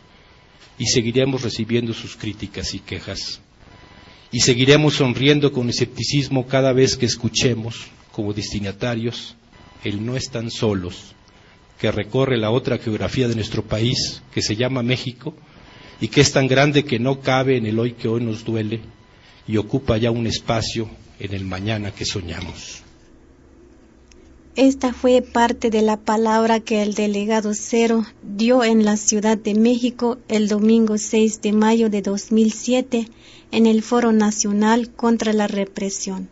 y 0.77 0.85
seguiremos 0.85 1.41
recibiendo 1.41 1.95
sus 1.95 2.15
críticas 2.15 2.75
y 2.75 2.79
quejas. 2.79 3.41
Y 4.31 4.41
seguiremos 4.41 4.93
sonriendo 4.97 5.51
con 5.51 5.67
escepticismo 5.67 6.45
cada 6.45 6.73
vez 6.73 6.95
que 6.95 7.07
escuchemos, 7.07 7.87
como 8.11 8.33
destinatarios, 8.33 9.35
el 9.83 10.05
no 10.05 10.15
están 10.15 10.51
solos, 10.51 11.15
que 11.79 11.91
recorre 11.91 12.37
la 12.37 12.51
otra 12.51 12.77
geografía 12.77 13.27
de 13.27 13.33
nuestro 13.33 13.63
país, 13.63 14.21
que 14.31 14.43
se 14.43 14.55
llama 14.55 14.83
México, 14.83 15.33
y 16.01 16.07
que 16.07 16.21
es 16.21 16.31
tan 16.31 16.47
grande 16.47 16.83
que 16.83 16.99
no 16.99 17.21
cabe 17.21 17.57
en 17.57 17.65
el 17.65 17.79
hoy 17.79 17.93
que 17.93 18.07
hoy 18.07 18.23
nos 18.23 18.43
duele 18.43 18.81
y 19.47 19.57
ocupa 19.57 19.97
ya 19.97 20.11
un 20.11 20.27
espacio 20.27 20.89
en 21.19 21.33
el 21.33 21.45
mañana 21.45 21.91
que 21.91 22.05
soñamos. 22.05 22.81
Esta 24.55 24.93
fue 24.93 25.21
parte 25.21 25.69
de 25.69 25.81
la 25.81 25.97
palabra 25.97 26.61
que 26.61 26.81
el 26.81 26.93
delegado 26.93 27.53
Cero 27.53 28.05
dio 28.23 28.63
en 28.63 28.85
la 28.85 28.95
Ciudad 28.95 29.37
de 29.37 29.53
México 29.53 30.17
el 30.29 30.47
domingo 30.47 30.97
6 30.97 31.41
de 31.41 31.51
mayo 31.51 31.89
de 31.89 32.01
2007 32.01 33.09
en 33.51 33.65
el 33.65 33.83
Foro 33.83 34.13
Nacional 34.13 34.91
contra 34.91 35.33
la 35.33 35.47
Represión. 35.47 36.29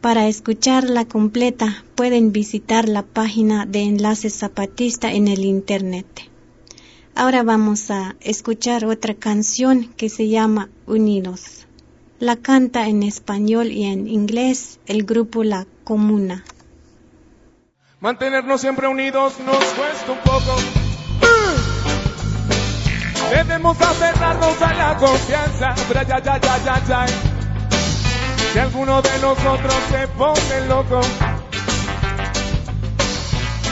Para 0.00 0.28
escucharla 0.28 1.04
completa 1.04 1.84
pueden 1.94 2.32
visitar 2.32 2.88
la 2.88 3.02
página 3.02 3.66
de 3.66 3.82
Enlace 3.82 4.30
Zapatista 4.30 5.12
en 5.12 5.28
el 5.28 5.44
Internet. 5.44 6.06
Ahora 7.16 7.44
vamos 7.44 7.92
a 7.92 8.16
escuchar 8.20 8.84
otra 8.84 9.14
canción 9.14 9.92
que 9.96 10.08
se 10.08 10.28
llama 10.28 10.68
Unidos. 10.86 11.66
La 12.18 12.34
canta 12.34 12.88
en 12.88 13.04
español 13.04 13.68
y 13.70 13.84
en 13.84 14.08
inglés 14.08 14.80
el 14.86 15.04
grupo 15.04 15.44
La 15.44 15.64
Comuna. 15.84 16.44
Mantenernos 18.00 18.60
siempre 18.60 18.88
unidos 18.88 19.34
nos 19.46 19.64
cuesta 19.64 20.12
un 20.12 20.18
poco. 20.18 20.56
Debemos 23.30 23.80
aferrarnos 23.80 24.60
a 24.60 24.74
la 24.74 24.96
confianza. 24.96 25.74
Ya, 25.92 26.20
ya, 26.20 26.84
ya. 26.88 27.06
Si 28.52 28.58
alguno 28.58 29.00
de 29.02 29.18
nosotros 29.20 29.74
se 29.90 30.08
pone 30.08 30.66
loco, 30.68 31.00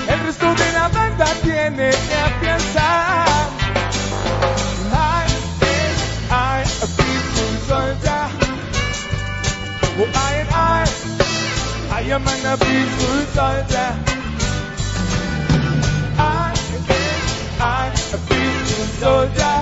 el 0.09 0.21
resto 0.27 0.55
de 0.55 0.73
la 0.73 0.89
banda 0.89 1.27
tiene 1.43 1.91
que 1.91 2.15
afianzar. 2.17 3.27
I, 4.93 5.27
I, 6.31 6.65
oh, 6.65 6.85
a 6.85 6.87
soldier. 7.69 8.29
Oh, 9.99 10.09
I 10.15 10.47
I, 10.53 10.85
I 11.91 12.13
am 12.13 12.27
an 12.29 12.47
a 12.47 12.57
peaceful 12.57 13.27
soldier. 13.35 13.91
I, 16.19 16.53
a 18.15 18.19
peaceful 18.29 18.87
soldier. 19.01 19.59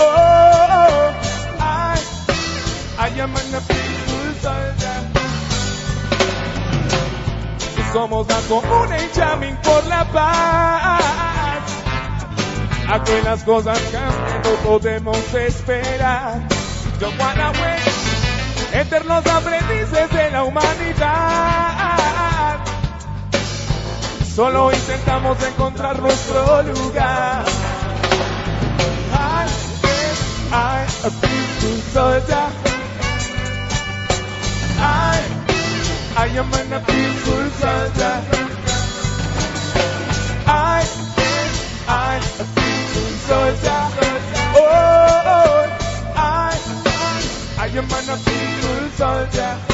Oh, 0.00 1.14
I, 1.60 1.98
I 2.98 3.08
am 3.20 3.34
a 3.34 3.60
peaceful 3.60 4.34
soldier. 4.42 5.01
Somos 7.92 8.26
la 8.26 8.40
comuna 8.48 8.96
y 8.98 9.08
por 9.62 9.86
la 9.86 10.04
paz. 10.04 11.02
A 12.88 12.98
las 13.24 13.44
cosas 13.44 13.78
cambien, 13.90 14.42
no 14.44 14.50
podemos 14.68 15.34
esperar. 15.34 16.40
Wanna 17.18 17.50
wait, 17.50 17.82
eternos 18.74 19.26
aprendices 19.26 20.10
de 20.10 20.30
la 20.30 20.44
humanidad. 20.44 21.92
Solo 24.34 24.72
intentamos 24.72 25.42
encontrar 25.42 26.00
nuestro 26.00 26.62
lugar. 26.62 27.44
I, 30.54 30.86
a 31.04 31.10
peaceful 31.10 31.80
soldier. 31.92 32.48
I, 34.78 35.18
I 36.16 36.26
am 36.38 36.52
an 36.52 36.72
soldier. 37.62 38.16
I, 40.46 40.82
I, 41.86 42.16
a 42.40 42.46
peaceful 42.56 43.12
soldier. 43.28 43.82
Oh, 44.58 45.62
I, 46.16 46.50
I 47.58 47.66
am 47.68 47.90
an 47.98 48.08
a 48.10 48.90
soldier. 48.90 49.71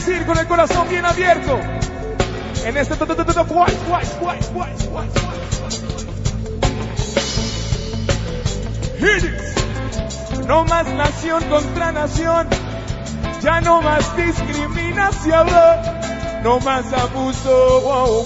Decir 0.00 0.24
con 0.24 0.38
el 0.38 0.46
corazón 0.46 0.88
bien 0.88 1.04
abierto. 1.04 1.60
En 2.64 2.76
este 2.76 2.96
No 10.46 10.64
más 10.64 10.86
nación 10.94 11.44
contra 11.44 11.92
nación, 11.92 12.48
ya 13.42 13.60
no 13.60 13.82
más 13.82 14.16
discriminación, 14.16 15.46
no 16.42 16.60
más 16.60 16.92
abuso. 16.92 18.20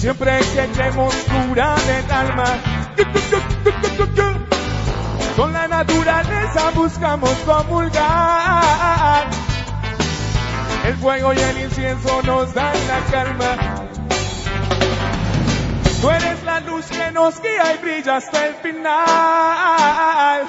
Siempre 0.00 0.38
que 0.38 0.66
queremos 0.68 1.12
curar 1.12 1.80
el 1.80 2.12
alma, 2.12 2.44
con 5.36 5.52
la 5.52 5.66
naturaleza 5.66 6.70
buscamos 6.70 7.30
comulgar. 7.44 9.26
El 10.86 10.94
fuego 10.98 11.32
y 11.32 11.38
el 11.38 11.62
incienso 11.62 12.22
nos 12.22 12.54
dan 12.54 12.76
la 12.86 13.00
calma. 13.10 13.56
Tú 16.00 16.10
eres 16.10 16.44
la 16.44 16.60
luz 16.60 16.86
que 16.86 17.10
nos 17.10 17.42
guía 17.42 17.74
y 17.74 17.78
brilla 17.82 18.18
hasta 18.18 18.46
el 18.46 18.54
final. 18.54 20.46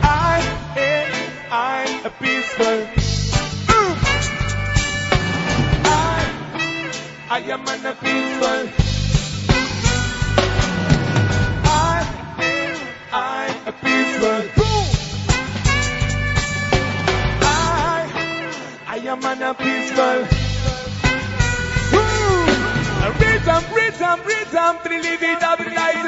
I 0.00 0.40
am, 0.76 1.10
I'm 1.50 2.06
a 2.06 2.10
peaceful. 2.20 3.07
I, 7.30 7.36
I 7.36 7.40
am 7.40 7.60
a 7.60 7.94
peaceful. 7.94 8.68
I 11.64 12.02
am, 12.40 12.80
I'm 13.12 13.66
a 13.66 13.72
peaceful. 13.72 14.40
I 18.86 18.96
am 19.04 19.24
on 19.24 19.42
a 19.42 19.54
peaceful. 19.54 20.18
Woo! 21.92 22.46
Rhythm, 23.20 23.64
rhythm, 23.74 24.20
rhythm, 24.26 24.74
trilly, 24.84 25.38
double 25.38 25.70
yeah. 25.70 25.98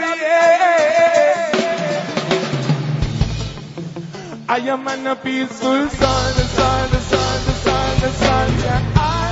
I 4.48 4.56
am 4.58 4.88
on 4.88 5.06
a 5.06 5.16
peaceful 5.16 5.88
sun, 5.90 6.34
the 6.34 6.44
sun, 6.44 6.90
the 6.90 7.00
sun, 7.00 7.44
the 7.44 7.52
sun, 7.52 8.00
the 8.00 8.10
sun. 8.10 8.48
Yeah, 8.64 8.92
I 8.96 9.29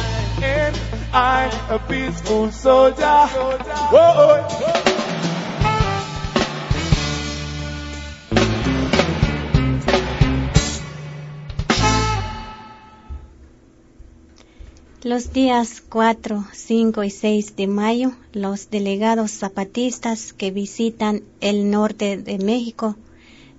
Los 15.02 15.32
días 15.32 15.82
4, 15.88 16.44
5 16.52 17.04
y 17.04 17.10
6 17.10 17.56
de 17.56 17.66
mayo, 17.66 18.12
los 18.32 18.68
delegados 18.68 19.30
zapatistas 19.30 20.34
que 20.34 20.50
visitan 20.50 21.22
el 21.40 21.70
norte 21.70 22.18
de 22.18 22.38
México 22.38 22.96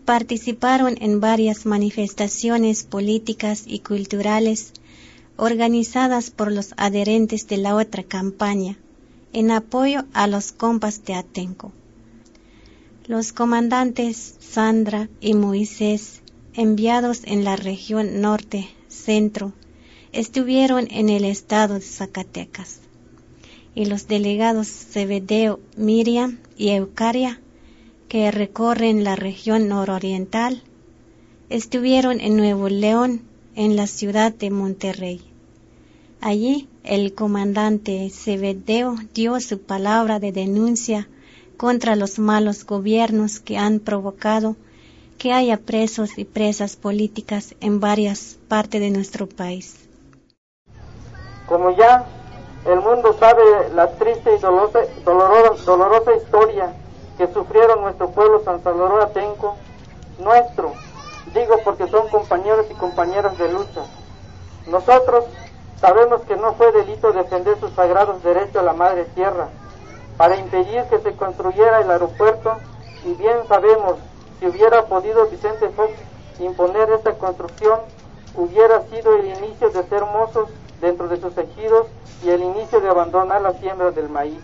participaron 0.05 0.97
en 1.01 1.19
varias 1.19 1.65
manifestaciones 1.65 2.83
políticas 2.83 3.63
y 3.65 3.79
culturales 3.79 4.73
organizadas 5.39 6.31
por 6.31 6.51
los 6.51 6.73
adherentes 6.77 7.47
de 7.47 7.57
la 7.57 7.75
otra 7.75 8.03
campaña 8.03 8.77
en 9.31 9.51
apoyo 9.51 10.03
a 10.13 10.27
los 10.27 10.51
compas 10.51 11.05
de 11.05 11.13
Atenco. 11.13 11.71
Los 13.07 13.31
comandantes 13.31 14.35
Sandra 14.39 15.09
y 15.21 15.33
Moisés, 15.33 16.21
enviados 16.53 17.21
en 17.23 17.43
la 17.43 17.55
región 17.55 18.21
norte, 18.21 18.67
centro, 18.87 19.53
estuvieron 20.11 20.87
en 20.91 21.09
el 21.09 21.23
estado 21.23 21.75
de 21.75 21.81
Zacatecas 21.81 22.79
y 23.75 23.85
los 23.85 24.07
delegados 24.07 24.67
Cebedeo, 24.67 25.59
Miriam 25.77 26.39
y 26.57 26.69
Eucaria, 26.69 27.39
que 28.09 28.29
recorren 28.31 29.03
la 29.03 29.15
región 29.15 29.69
nororiental, 29.69 30.63
estuvieron 31.49 32.19
en 32.19 32.35
Nuevo 32.35 32.67
León, 32.67 33.21
en 33.55 33.75
la 33.75 33.87
ciudad 33.87 34.33
de 34.33 34.49
Monterrey. 34.49 35.28
Allí 36.21 36.67
el 36.83 37.15
comandante 37.15 38.09
Cebedeo 38.09 38.95
dio 39.13 39.39
su 39.39 39.61
palabra 39.61 40.19
de 40.19 40.33
denuncia 40.33 41.07
contra 41.55 41.95
los 41.95 42.19
malos 42.19 42.65
gobiernos 42.65 43.39
que 43.39 43.57
han 43.57 43.79
provocado 43.79 44.57
que 45.17 45.31
haya 45.31 45.57
presos 45.57 46.17
y 46.17 46.25
presas 46.25 46.75
políticas 46.75 47.55
en 47.61 47.79
varias 47.79 48.37
partes 48.49 48.81
de 48.81 48.89
nuestro 48.89 49.27
país. 49.27 49.87
Como 51.47 51.75
ya 51.77 52.05
el 52.65 52.81
mundo 52.81 53.15
sabe 53.17 53.41
la 53.73 53.89
triste 53.91 54.35
y 54.35 54.39
dolorosa, 54.39 54.79
dolorosa, 55.65 56.15
historia 56.15 56.73
que 57.17 57.27
sufrieron 57.27 57.81
nuestro 57.81 58.09
pueblo 58.11 58.43
San 58.43 58.61
Salvador 58.61 59.03
Atenco, 59.03 59.55
nuestro, 60.19 60.73
digo 61.33 61.55
porque 61.63 61.87
son 61.87 62.09
compañeros 62.09 62.65
y 62.69 62.73
compañeras 62.73 63.37
de 63.37 63.51
lucha. 63.53 63.83
Nosotros 64.67 65.25
sabemos 65.79 66.21
que 66.21 66.35
no 66.35 66.53
fue 66.53 66.71
delito 66.71 67.11
defender 67.11 67.59
sus 67.59 67.71
sagrados 67.71 68.21
derechos 68.23 68.57
a 68.57 68.63
la 68.63 68.73
madre 68.73 69.05
tierra 69.15 69.47
para 70.17 70.35
impedir 70.37 70.83
que 70.89 70.99
se 70.99 71.15
construyera 71.15 71.79
el 71.79 71.89
aeropuerto 71.89 72.57
y 73.05 73.13
bien 73.13 73.37
sabemos 73.47 73.95
si 74.39 74.47
hubiera 74.47 74.85
podido 74.85 75.27
Vicente 75.27 75.69
Fox 75.69 75.91
imponer 76.39 76.89
esta 76.91 77.13
construcción 77.13 77.79
hubiera 78.35 78.81
sido 78.87 79.15
el 79.15 79.27
inicio 79.27 79.69
de 79.69 79.83
ser 79.83 80.05
mozos 80.05 80.49
dentro 80.81 81.07
de 81.07 81.19
sus 81.19 81.37
ejidos 81.37 81.87
y 82.23 82.29
el 82.29 82.41
inicio 82.41 82.79
de 82.79 82.89
abandonar 82.89 83.41
la 83.41 83.53
siembra 83.53 83.91
del 83.91 84.09
maíz. 84.09 84.39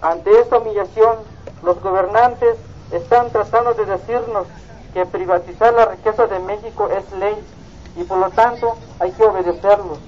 Ante 0.00 0.38
esta 0.40 0.58
humillación, 0.58 1.16
los 1.62 1.80
gobernantes 1.82 2.56
están 2.92 3.30
tratando 3.30 3.74
de 3.74 3.84
decirnos 3.84 4.46
que 4.94 5.06
privatizar 5.06 5.74
la 5.74 5.86
riqueza 5.86 6.26
de 6.26 6.38
México 6.40 6.88
es 6.88 7.18
ley 7.18 7.36
y 7.96 8.04
por 8.04 8.18
lo 8.18 8.30
tanto 8.30 8.76
hay 9.00 9.10
que 9.12 9.24
obedecerlos. 9.24 9.98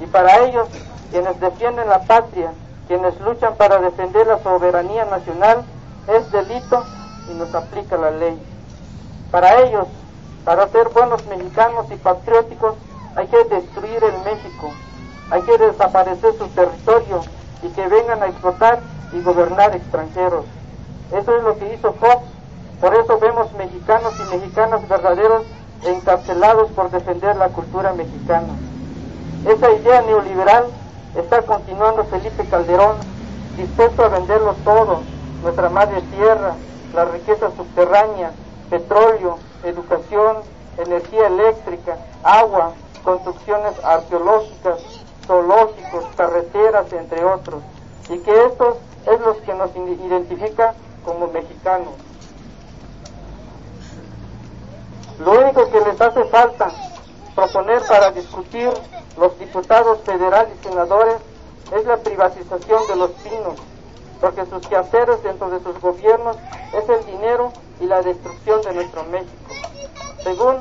Y 0.00 0.06
para 0.06 0.38
ellos, 0.40 0.68
quienes 1.10 1.38
defienden 1.40 1.88
la 1.88 2.02
patria, 2.02 2.52
quienes 2.88 3.18
luchan 3.20 3.54
para 3.56 3.78
defender 3.78 4.26
la 4.26 4.38
soberanía 4.42 5.04
nacional, 5.04 5.64
es 6.08 6.30
delito 6.32 6.84
y 7.30 7.34
nos 7.34 7.54
aplica 7.54 7.96
la 7.96 8.10
ley. 8.10 8.40
Para 9.30 9.60
ellos, 9.62 9.86
para 10.44 10.68
ser 10.68 10.88
buenos 10.88 11.24
mexicanos 11.26 11.86
y 11.90 11.96
patrióticos, 11.96 12.74
hay 13.14 13.26
que 13.28 13.44
destruir 13.44 14.02
el 14.02 14.18
México, 14.24 14.70
hay 15.30 15.42
que 15.42 15.58
desaparecer 15.58 16.34
su 16.36 16.48
territorio 16.48 17.20
y 17.62 17.68
que 17.68 17.86
vengan 17.86 18.22
a 18.22 18.26
explotar 18.26 18.80
y 19.12 19.20
gobernar 19.22 19.74
extranjeros. 19.76 20.44
Eso 21.12 21.36
es 21.36 21.44
lo 21.44 21.56
que 21.58 21.74
hizo 21.74 21.92
Fox, 21.92 22.22
por 22.80 22.94
eso 22.94 23.18
vemos 23.20 23.52
mexicanos 23.52 24.12
y 24.18 24.34
mexicanas 24.34 24.88
verdaderos 24.88 25.44
encarcelados 25.84 26.70
por 26.72 26.90
defender 26.90 27.36
la 27.36 27.48
cultura 27.48 27.92
mexicana. 27.92 28.48
Esa 29.46 29.72
idea 29.72 30.02
neoliberal 30.02 30.66
está 31.16 31.42
continuando 31.42 32.04
Felipe 32.04 32.44
Calderón, 32.46 32.96
dispuesto 33.56 34.04
a 34.04 34.08
venderlo 34.08 34.54
todo, 34.64 35.02
nuestra 35.42 35.68
madre 35.68 36.00
tierra, 36.16 36.54
la 36.94 37.06
riqueza 37.06 37.50
subterránea, 37.56 38.30
petróleo, 38.70 39.38
educación, 39.64 40.36
energía 40.78 41.26
eléctrica, 41.26 41.98
agua, 42.22 42.72
construcciones 43.02 43.72
arqueológicas, 43.84 44.80
zoológicos, 45.26 46.04
carreteras, 46.16 46.92
entre 46.92 47.24
otros, 47.24 47.62
y 48.10 48.18
que 48.18 48.44
estos 48.46 48.76
es 49.06 49.20
los 49.20 49.36
que 49.38 49.54
nos 49.54 49.74
identifica 49.74 50.74
como 51.04 51.26
mexicanos. 51.26 51.94
Lo 55.18 55.32
único 55.32 55.68
que 55.68 55.80
les 55.80 56.00
hace 56.00 56.24
falta 56.26 56.70
proponer 57.34 57.82
para 57.86 58.10
discutir 58.10 58.70
los 59.18 59.38
diputados 59.38 60.00
federales 60.04 60.52
y 60.60 60.68
senadores 60.68 61.16
es 61.74 61.84
la 61.86 61.96
privatización 61.96 62.86
de 62.88 62.96
los 62.96 63.10
pinos, 63.12 63.54
porque 64.20 64.46
sus 64.46 64.66
quehaceres 64.66 65.22
dentro 65.22 65.50
de 65.50 65.62
sus 65.62 65.80
gobiernos 65.80 66.36
es 66.74 66.88
el 66.88 67.06
dinero 67.06 67.52
y 67.80 67.86
la 67.86 68.02
destrucción 68.02 68.60
de 68.62 68.74
nuestro 68.74 69.04
México. 69.04 69.54
Según 70.22 70.56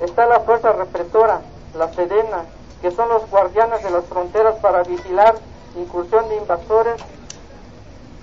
está 0.00 0.26
la 0.26 0.40
fuerza 0.40 0.72
represora 0.72 1.40
la 1.76 1.92
Sedena, 1.92 2.44
que 2.80 2.90
son 2.90 3.08
los 3.08 3.28
guardianes 3.30 3.82
de 3.82 3.90
las 3.90 4.04
fronteras 4.04 4.56
para 4.56 4.82
vigilar 4.82 5.34
incursión 5.76 6.28
de 6.28 6.36
invasores. 6.36 7.00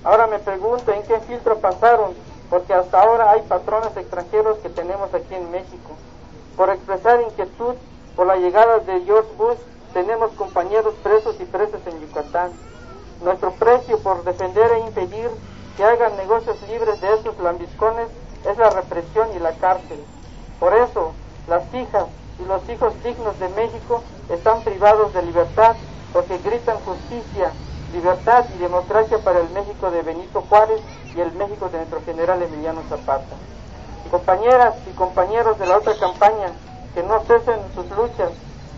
Ahora 0.03 0.27
me 0.27 0.39
pregunto 0.39 0.91
en 0.91 1.03
qué 1.03 1.19
filtro 1.21 1.57
pasaron, 1.59 2.13
porque 2.49 2.73
hasta 2.73 3.01
ahora 3.01 3.31
hay 3.31 3.41
patrones 3.43 3.95
extranjeros 3.95 4.57
que 4.59 4.69
tenemos 4.69 5.13
aquí 5.13 5.35
en 5.35 5.49
México. 5.51 5.91
Por 6.60 6.70
expresar 6.72 7.22
inquietud 7.22 7.76
por 8.18 8.28
la 8.28 8.36
llegada 8.36 8.80
de 8.80 8.99
George 9.05 9.30
Bush, 9.38 9.60
tenemos 9.93 10.30
compañeros 10.32 10.93
presos 11.01 11.38
y 11.39 11.45
presas 11.45 11.80
en 11.88 12.01
Yucatán. 12.01 12.51
Nuestro 13.24 13.51
precio 13.51 13.97
por 13.99 14.26
defender 14.26 14.70
e 14.74 14.80
impedir 14.80 15.30
que 15.78 15.86
hagan 15.86 16.18
negocios 16.18 16.57
libres 16.70 16.99
de 16.99 17.14
esos 17.14 17.39
lambiscones 17.39 18.10
es 18.45 18.57
la 18.57 18.72
represión 18.72 19.30
y 19.38 19.39
la 19.39 19.53
cárcel. 19.53 20.03
Por 20.60 20.74
eso, 20.74 21.14
las 21.47 21.64
hijas 21.74 22.07
y 22.39 22.43
los 22.43 22.68
hijos 22.68 22.93
dignos 23.05 23.39
de 23.39 23.47
México 23.55 24.03
están 24.28 24.62
privados 24.62 25.14
de 25.14 25.22
libertad 25.22 25.78
porque 26.12 26.39
gritan 26.39 26.76
justicia, 26.80 27.53
libertad 27.93 28.43
y 28.53 28.57
democracia 28.57 29.18
para 29.20 29.39
el 29.39 29.49
México 29.51 29.89
de 29.91 30.01
Benito 30.01 30.43
Juárez 30.49 30.82
y 31.16 31.22
el 31.22 31.32
México 31.36 31.70
de 31.70 31.78
nuestro 31.78 32.01
general 32.01 32.43
Emiliano 32.43 32.82
Zapata. 32.89 33.38
Compañeras 34.12 34.76
y 34.89 34.95
compañeros 34.95 35.60
de 35.60 35.68
la 35.68 35.78
otra 35.78 35.95
campaña, 35.99 36.47
que 36.95 37.03
no 37.03 37.20
cesen 37.22 37.60
sus 37.76 37.86
luchas, 37.95 38.32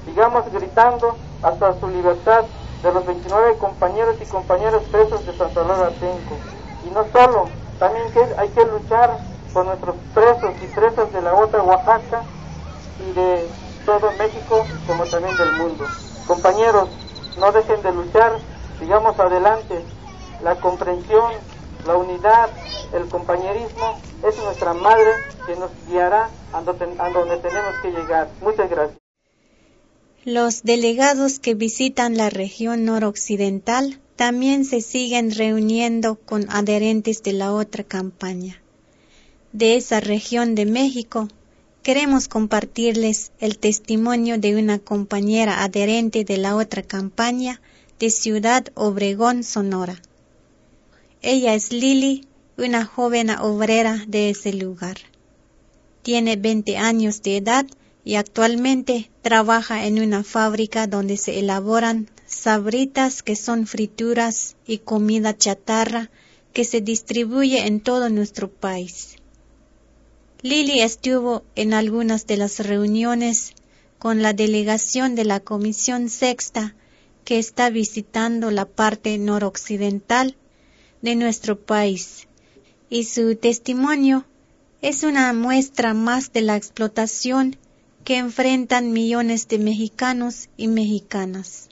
sigamos 0.05 0.51
gritando 0.51 1.15
hasta 1.41 1.79
su 1.79 1.87
libertad 1.87 2.43
de 2.83 2.91
los 2.91 3.05
29 3.05 3.57
compañeros 3.57 4.15
y 4.21 4.25
compañeras 4.25 4.81
presos 4.91 5.25
de 5.25 5.33
Santa 5.37 5.63
Laura 5.63 5.87
Atenco. 5.87 6.35
Y 6.85 6.89
no 6.91 7.05
solo, 7.13 7.47
también 7.79 8.05
hay 8.37 8.49
que 8.49 8.65
luchar 8.65 9.17
por 9.53 9.65
nuestros 9.65 9.95
presos 10.13 10.51
y 10.61 10.67
presas 10.67 11.11
de 11.13 11.21
la 11.21 11.33
otra 11.33 11.63
Oaxaca 11.63 12.23
y 12.99 13.13
de 13.13 13.47
todo 13.85 14.11
México 14.17 14.65
como 14.87 15.05
también 15.05 15.37
del 15.37 15.51
mundo. 15.53 15.85
Compañeros, 16.27 16.89
no 17.37 17.51
dejen 17.51 17.81
de 17.81 17.91
luchar, 17.93 18.37
sigamos 18.79 19.17
adelante. 19.19 19.83
La 20.43 20.55
comprensión, 20.55 21.33
la 21.85 21.95
unidad, 21.97 22.49
el 22.93 23.07
compañerismo 23.07 23.99
es 24.27 24.37
nuestra 24.37 24.73
madre 24.73 25.11
que 25.45 25.55
nos 25.55 25.71
guiará 25.87 26.29
a 26.53 26.61
donde 26.61 27.37
tenemos 27.37 27.75
que 27.81 27.91
llegar. 27.91 28.29
Muchas 28.41 28.69
gracias. 28.69 28.97
Los 30.23 30.61
delegados 30.63 31.39
que 31.39 31.55
visitan 31.55 32.15
la 32.15 32.29
región 32.29 32.85
noroccidental 32.85 33.99
también 34.15 34.65
se 34.65 34.81
siguen 34.81 35.31
reuniendo 35.31 36.15
con 36.15 36.47
adherentes 36.51 37.23
de 37.23 37.33
la 37.33 37.53
otra 37.53 37.83
campaña. 37.83 38.61
De 39.51 39.75
esa 39.75 39.99
región 39.99 40.53
de 40.53 40.67
México, 40.67 41.27
queremos 41.81 42.27
compartirles 42.27 43.31
el 43.39 43.57
testimonio 43.57 44.37
de 44.37 44.55
una 44.55 44.77
compañera 44.77 45.63
adherente 45.63 46.23
de 46.23 46.37
la 46.37 46.55
otra 46.55 46.83
campaña 46.83 47.59
de 47.99 48.11
Ciudad 48.11 48.65
Obregón, 48.75 49.43
Sonora. 49.43 50.01
Ella 51.23 51.53
es 51.53 51.71
Lili, 51.71 52.25
una 52.57 52.83
joven 52.83 53.29
obrera 53.29 54.03
de 54.07 54.31
ese 54.31 54.53
lugar. 54.53 54.97
Tiene 56.01 56.35
20 56.35 56.77
años 56.77 57.21
de 57.21 57.37
edad 57.37 57.67
y 58.03 58.15
actualmente 58.15 59.11
trabaja 59.21 59.85
en 59.85 60.01
una 60.01 60.23
fábrica 60.23 60.87
donde 60.87 61.17
se 61.17 61.37
elaboran 61.37 62.09
sabritas 62.25 63.21
que 63.21 63.35
son 63.35 63.67
frituras 63.67 64.55
y 64.65 64.79
comida 64.79 65.37
chatarra 65.37 66.09
que 66.53 66.63
se 66.63 66.81
distribuye 66.81 67.67
en 67.67 67.81
todo 67.81 68.09
nuestro 68.09 68.49
país. 68.49 69.17
Lili 70.41 70.81
estuvo 70.81 71.43
en 71.55 71.75
algunas 71.75 72.25
de 72.25 72.37
las 72.37 72.57
reuniones 72.57 73.53
con 73.99 74.23
la 74.23 74.33
delegación 74.33 75.13
de 75.13 75.25
la 75.25 75.39
Comisión 75.39 76.09
Sexta 76.09 76.73
que 77.25 77.37
está 77.37 77.69
visitando 77.69 78.49
la 78.49 78.65
parte 78.65 79.19
noroccidental 79.19 80.35
de 81.01 81.15
nuestro 81.15 81.59
país 81.59 82.27
y 82.89 83.05
su 83.05 83.35
testimonio 83.35 84.25
es 84.81 85.03
una 85.03 85.31
muestra 85.33 85.93
más 85.93 86.33
de 86.33 86.41
la 86.41 86.55
explotación 86.55 87.55
que 88.03 88.17
enfrentan 88.17 88.91
millones 88.91 89.47
de 89.47 89.59
mexicanos 89.59 90.49
y 90.57 90.67
mexicanas. 90.67 91.69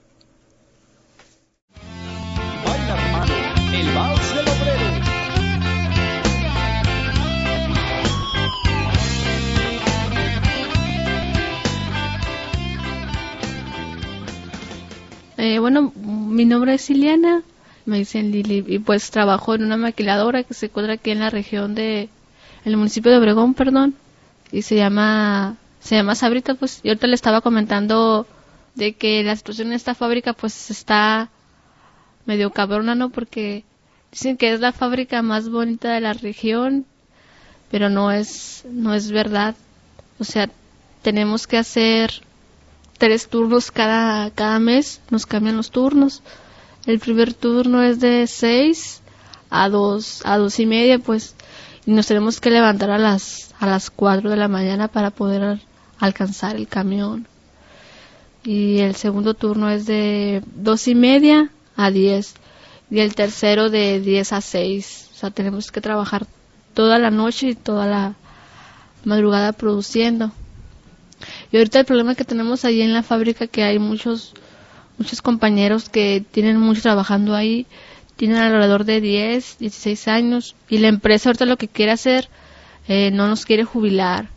Eh, 15.38 15.58
bueno, 15.60 15.94
mi 15.96 16.44
nombre 16.46 16.74
es 16.74 16.90
Iliana, 16.90 17.44
me 17.90 17.98
dicen 17.98 18.32
Lili, 18.32 18.64
y 18.68 18.80
pues 18.80 19.12
trabajo 19.12 19.56
en 19.56 19.64
una 19.64 19.78
maquiladora 19.78 20.44
que 20.44 20.54
se 20.54 20.68
encuentra 20.68 20.94
aquí 20.94 21.12
en 21.12 21.20
la 21.20 21.30
región 21.30 21.76
de, 21.76 22.04
en 22.04 22.10
el 22.66 22.78
municipio 22.78 23.12
de 23.12 23.18
Obregón, 23.18 23.54
perdón, 23.54 23.96
y 24.52 24.62
se 24.62 24.76
llama 24.76 25.58
se 25.80 25.96
llama 25.96 26.16
Sabrita, 26.16 26.56
pues, 26.56 26.82
y 26.84 26.90
ahorita 26.90 27.08
le 27.08 27.16
estaba 27.16 27.42
comentando 27.42 28.28
de 28.76 28.94
que 28.94 29.24
la 29.24 29.36
situación 29.36 29.70
en 29.70 29.74
esta 29.74 29.96
fábrica, 29.96 30.34
pues, 30.34 30.70
está 30.72 31.30
medio 32.26 32.52
cabrona, 32.52 32.96
¿no? 32.96 33.10
Porque 33.10 33.64
dicen 34.12 34.38
que 34.38 34.54
es 34.54 34.60
la 34.60 34.72
fábrica 34.72 35.22
más 35.22 35.50
bonita 35.50 35.94
de 35.94 36.02
la 36.02 36.14
región, 36.14 36.86
pero 37.72 37.90
no 37.90 38.12
es, 38.12 38.66
no 38.70 38.94
es 38.94 39.12
verdad. 39.12 39.56
O 40.20 40.24
sea, 40.24 40.50
tenemos 41.02 41.48
que 41.48 41.58
hacer 41.58 42.22
tres 42.98 43.30
turnos 43.30 43.72
cada, 43.72 44.30
cada 44.32 44.60
mes, 44.60 45.02
nos 45.10 45.26
cambian 45.26 45.58
los 45.58 45.72
turnos. 45.72 46.22
El 46.86 47.00
primer 47.00 47.34
turno 47.34 47.84
es 47.84 48.00
de 48.00 48.26
seis 48.28 49.02
a 49.50 49.70
dos, 49.70 50.22
a 50.26 50.38
dos 50.38 50.60
y 50.60 50.66
media, 50.66 51.00
pues, 51.00 51.36
y 51.86 51.92
nos 51.92 52.08
tenemos 52.08 52.40
que 52.40 52.52
levantar 52.52 52.92
a 52.92 52.98
las, 52.98 53.54
a 53.60 53.68
las 53.68 53.90
cuatro 53.90 54.30
de 54.30 54.38
la 54.38 54.48
mañana 54.48 54.88
para 54.88 55.12
poder 55.12 55.60
alcanzar 56.00 56.56
el 56.56 56.68
camión. 56.68 57.28
Y 58.44 58.80
el 58.80 58.96
segundo 58.96 59.34
turno 59.34 59.70
es 59.70 59.86
de 59.86 60.44
dos 60.56 60.88
y 60.88 60.96
media 60.96 61.50
a 61.76 61.92
diez. 61.92 62.36
Y 62.90 63.00
el 63.00 63.14
tercero 63.14 63.70
de 63.70 64.00
diez 64.00 64.34
a 64.34 64.42
seis. 64.42 65.10
O 65.14 65.18
sea, 65.18 65.32
tenemos 65.32 65.72
que 65.72 65.82
trabajar 65.82 66.26
toda 66.74 66.98
la 66.98 67.12
noche 67.12 67.50
y 67.50 67.56
toda 67.56 67.86
la 67.86 68.16
madrugada 69.04 69.52
produciendo. 69.52 70.32
Y 71.52 71.58
ahorita 71.58 71.80
el 71.80 71.86
problema 71.86 72.16
que 72.16 72.24
tenemos 72.24 72.64
ahí 72.66 72.82
en 72.82 72.94
la 72.94 73.04
fábrica 73.04 73.48
que 73.48 73.64
hay 73.64 73.80
muchos 73.80 74.34
muchos 75.00 75.22
compañeros 75.22 75.90
que 75.90 76.24
tienen 76.32 76.60
mucho 76.60 76.82
trabajando 76.82 77.34
ahí, 77.34 77.66
tienen 78.18 78.38
alrededor 78.38 78.84
de 78.84 79.02
10, 79.02 79.58
16 79.60 80.08
años 80.10 80.56
y 80.70 80.78
la 80.80 80.90
empresa 80.90 81.30
ahorita 81.30 81.46
lo 81.46 81.58
que 81.58 81.70
quiere 81.70 81.94
hacer 81.94 82.30
eh, 82.88 83.10
no 83.12 83.28
nos 83.28 83.46
quiere 83.46 83.64
jubilar. 83.64 84.28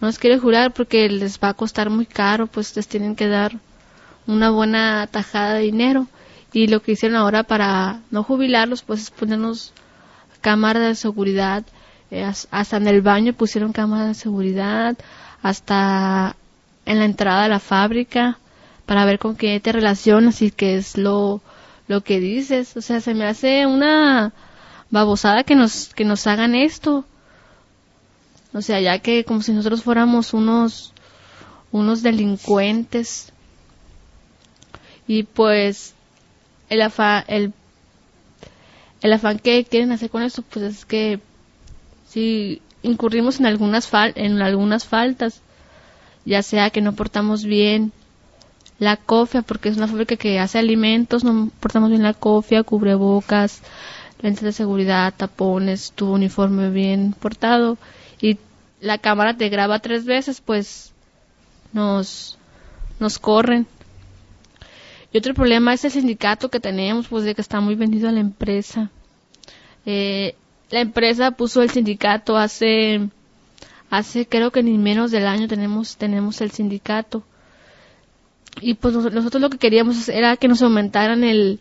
No 0.00 0.08
nos 0.08 0.18
quiere 0.18 0.38
jurar 0.38 0.72
porque 0.72 1.08
les 1.08 1.38
va 1.38 1.50
a 1.50 1.54
costar 1.54 1.88
muy 1.88 2.04
caro, 2.04 2.48
pues 2.48 2.74
les 2.76 2.88
tienen 2.88 3.16
que 3.16 3.28
dar 3.28 3.56
una 4.26 4.50
buena 4.50 5.06
tajada 5.06 5.54
de 5.54 5.62
dinero. 5.62 6.08
Y 6.52 6.66
lo 6.66 6.80
que 6.80 6.92
hicieron 6.92 7.16
ahora 7.16 7.44
para 7.44 8.00
no 8.10 8.22
jubilarlos, 8.22 8.82
pues 8.82 9.02
es 9.02 9.10
ponernos 9.10 9.72
cámaras 10.40 10.82
de 10.82 10.94
seguridad, 10.94 11.64
eh, 12.10 12.24
hasta 12.50 12.76
en 12.76 12.88
el 12.88 13.02
baño 13.02 13.32
pusieron 13.32 13.72
cámaras 13.72 14.08
de 14.08 14.14
seguridad, 14.14 14.96
hasta 15.42 16.36
en 16.86 16.98
la 16.98 17.04
entrada 17.04 17.42
de 17.44 17.48
la 17.50 17.60
fábrica, 17.60 18.38
para 18.86 19.04
ver 19.04 19.18
con 19.18 19.36
qué 19.36 19.58
te 19.60 19.72
relacionas 19.72 20.40
y 20.42 20.50
qué 20.52 20.76
es 20.76 20.96
lo, 20.96 21.42
lo 21.88 22.02
que 22.02 22.20
dices. 22.20 22.76
O 22.76 22.80
sea, 22.80 23.00
se 23.00 23.14
me 23.14 23.26
hace 23.26 23.66
una 23.66 24.32
babosada 24.90 25.42
que 25.42 25.56
nos, 25.56 25.92
que 25.94 26.04
nos 26.04 26.26
hagan 26.26 26.54
esto. 26.54 27.04
O 28.54 28.62
sea, 28.62 28.80
ya 28.80 29.00
que 29.00 29.24
como 29.24 29.42
si 29.42 29.52
nosotros 29.52 29.82
fuéramos 29.82 30.32
unos, 30.32 30.92
unos 31.72 32.02
delincuentes. 32.02 33.32
Y 35.08 35.24
pues 35.24 35.94
el 36.68 36.80
afán, 36.82 37.24
el, 37.26 37.52
el 39.02 39.12
afán 39.12 39.40
que 39.40 39.64
quieren 39.64 39.92
hacer 39.92 40.10
con 40.10 40.22
esto, 40.22 40.42
pues 40.42 40.64
es 40.64 40.84
que 40.84 41.20
si 42.08 42.62
incurrimos 42.82 43.40
en 43.40 43.46
algunas, 43.46 43.88
fal 43.88 44.12
en 44.16 44.40
algunas 44.42 44.86
faltas, 44.86 45.40
ya 46.24 46.42
sea 46.42 46.70
que 46.70 46.80
no 46.80 46.94
portamos 46.94 47.44
bien 47.44 47.92
la 48.78 48.96
cofia, 48.96 49.42
porque 49.42 49.68
es 49.68 49.76
una 49.76 49.88
fábrica 49.88 50.16
que 50.16 50.38
hace 50.38 50.58
alimentos, 50.58 51.24
no 51.24 51.50
portamos 51.60 51.90
bien 51.90 52.02
la 52.02 52.14
cofia, 52.14 52.62
cubrebocas, 52.62 53.62
lentes 54.20 54.42
de 54.42 54.52
seguridad, 54.52 55.14
tapones, 55.16 55.92
tu 55.92 56.12
uniforme 56.12 56.70
bien 56.70 57.14
portado 57.18 57.78
y 58.20 58.38
la 58.80 58.98
cámara 58.98 59.36
te 59.36 59.48
graba 59.48 59.78
tres 59.78 60.04
veces, 60.04 60.40
pues 60.40 60.92
nos, 61.72 62.38
nos 63.00 63.18
corren. 63.18 63.66
Y 65.12 65.18
otro 65.18 65.34
problema 65.34 65.72
es 65.72 65.84
el 65.84 65.92
sindicato 65.92 66.50
que 66.50 66.60
tenemos, 66.60 67.08
pues 67.08 67.24
de 67.24 67.34
que 67.34 67.40
está 67.40 67.60
muy 67.60 67.74
vendido 67.74 68.08
a 68.08 68.12
la 68.12 68.20
empresa. 68.20 68.90
Eh, 69.86 70.34
la 70.70 70.80
empresa 70.80 71.30
puso 71.30 71.62
el 71.62 71.70
sindicato 71.70 72.36
hace, 72.36 73.08
hace 73.88 74.26
creo 74.26 74.50
que 74.50 74.62
ni 74.62 74.76
menos 74.76 75.10
del 75.10 75.26
año 75.26 75.48
tenemos, 75.48 75.96
tenemos 75.96 76.40
el 76.40 76.50
sindicato. 76.50 77.22
Y 78.60 78.74
pues 78.74 78.94
nosotros 78.94 79.40
lo 79.40 79.50
que 79.50 79.58
queríamos 79.58 80.08
era 80.08 80.36
que 80.36 80.48
nos 80.48 80.62
aumentaran 80.62 81.24
el, 81.24 81.60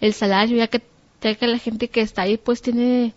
el 0.00 0.12
salario, 0.12 0.56
ya 0.56 0.68
que, 0.68 0.82
ya 1.20 1.34
que 1.34 1.46
la 1.46 1.58
gente 1.58 1.88
que 1.88 2.00
está 2.00 2.22
ahí 2.22 2.36
pues 2.36 2.62
tiene 2.62 3.14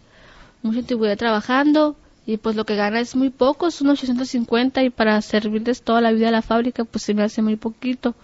mucha 0.63 0.79
antigüedad 0.79 1.17
trabajando 1.17 1.95
y 2.25 2.37
pues 2.37 2.55
lo 2.55 2.65
que 2.65 2.75
gana 2.75 2.99
es 2.99 3.15
muy 3.15 3.29
poco, 3.29 3.71
son 3.71 3.89
850 3.89 4.83
y 4.83 4.89
para 4.89 5.21
servirles 5.21 5.81
toda 5.81 6.01
la 6.01 6.11
vida 6.11 6.27
a 6.27 6.31
la 6.31 6.41
fábrica 6.41 6.83
pues 6.83 7.03
se 7.03 7.13
me 7.13 7.23
hace 7.23 7.41
muy 7.41 7.55
poquito. 7.55 8.15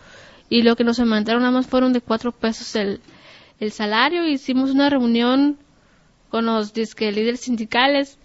Y 0.49 0.61
lo 0.61 0.76
que 0.76 0.84
nos 0.84 0.99
aumentaron 0.99 1.41
nada 1.41 1.53
más 1.53 1.67
fueron 1.67 1.93
de 1.93 2.01
cuatro 2.01 2.32
pesos 2.32 2.76
el, 2.76 2.99
el 3.59 3.71
salario. 3.71 4.28
Hicimos 4.28 4.71
una 4.71 4.89
reunión 4.89 5.57
con 6.30 6.45
los 6.45 6.74
líderes 6.76 7.39
sindicales 7.39 8.17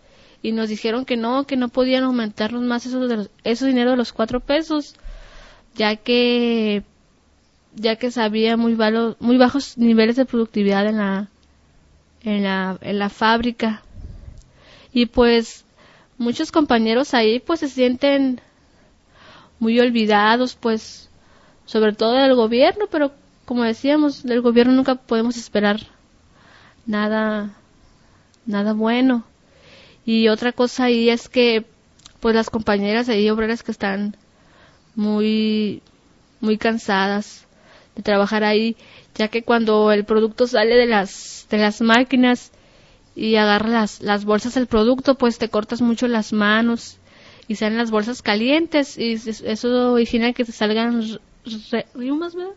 y 0.43 0.53
nos 0.53 0.69
dijeron 0.69 1.05
que 1.05 1.17
no, 1.17 1.47
que 1.47 1.57
no 1.57 1.69
podían 1.69 2.05
aumentarnos 2.05 2.63
más 2.63 2.87
eso, 2.87 3.07
de 3.07 3.29
eso 3.45 3.67
dinero 3.67 3.93
de 3.93 3.97
los 3.97 4.13
cuatro 4.13 4.41
pesos, 4.41 4.95
ya 5.79 5.95
que 5.97 6.83
ya 7.75 7.97
que 7.97 8.11
sabía 8.11 8.57
muy, 8.57 8.77
muy 9.21 9.39
bajos 9.39 9.79
niveles 9.79 10.17
de 10.17 10.27
productividad 10.27 10.87
en 10.87 10.97
la, 10.99 11.29
en 12.23 12.43
la, 12.43 12.77
en 12.81 12.99
la 12.99 13.09
fábrica. 13.09 13.83
Y 14.93 15.07
pues 15.07 15.65
muchos 16.19 16.51
compañeros 16.51 17.15
ahí 17.15 17.39
pues 17.39 17.61
se 17.61 17.69
sienten 17.69 18.41
muy 19.61 19.79
olvidados, 19.79 20.57
pues 20.57 21.09
sobre 21.67 21.93
todo 21.93 22.15
del 22.15 22.35
gobierno, 22.35 22.87
pero 22.91 23.13
como 23.45 23.63
decíamos, 23.63 24.25
del 24.25 24.41
gobierno 24.43 24.73
nunca 24.73 24.97
podemos 24.97 25.37
esperar 25.37 25.79
nada 26.85 27.51
nada 28.45 28.73
bueno. 28.73 29.25
Y 30.05 30.29
otra 30.29 30.53
cosa 30.53 30.85
ahí 30.85 31.11
es 31.11 31.29
que 31.29 31.65
pues 32.19 32.35
las 32.35 32.51
compañeras 32.51 33.09
ahí 33.09 33.31
obreras 33.31 33.63
que 33.63 33.71
están 33.71 34.17
muy 34.99 35.81
muy 36.41 36.59
cansadas 36.59 37.47
de 37.95 38.03
trabajar 38.03 38.45
ahí, 38.45 38.77
ya 39.15 39.29
que 39.29 39.43
cuando 39.43 39.93
el 39.93 40.05
producto 40.05 40.47
sale 40.47 40.75
de 40.75 40.87
las 40.87 41.47
de 41.51 41.59
las 41.59 41.81
máquinas 41.81 42.53
y 43.15 43.37
agarra 43.37 43.69
las, 43.69 44.03
las 44.03 44.25
bolsas 44.25 44.55
del 44.55 44.67
producto, 44.67 45.15
pues 45.15 45.39
te 45.39 45.49
cortas 45.49 45.81
mucho 45.81 46.09
las 46.09 46.33
manos 46.33 46.99
y 47.47 47.55
salen 47.55 47.79
las 47.79 47.91
bolsas 47.91 48.23
calientes 48.23 48.99
y 48.99 49.13
eso 49.15 49.93
origina 49.93 50.33
que 50.33 50.45
te 50.45 50.53
salgan 50.53 51.19
riumas, 51.95 52.35
¿verdad? 52.35 52.53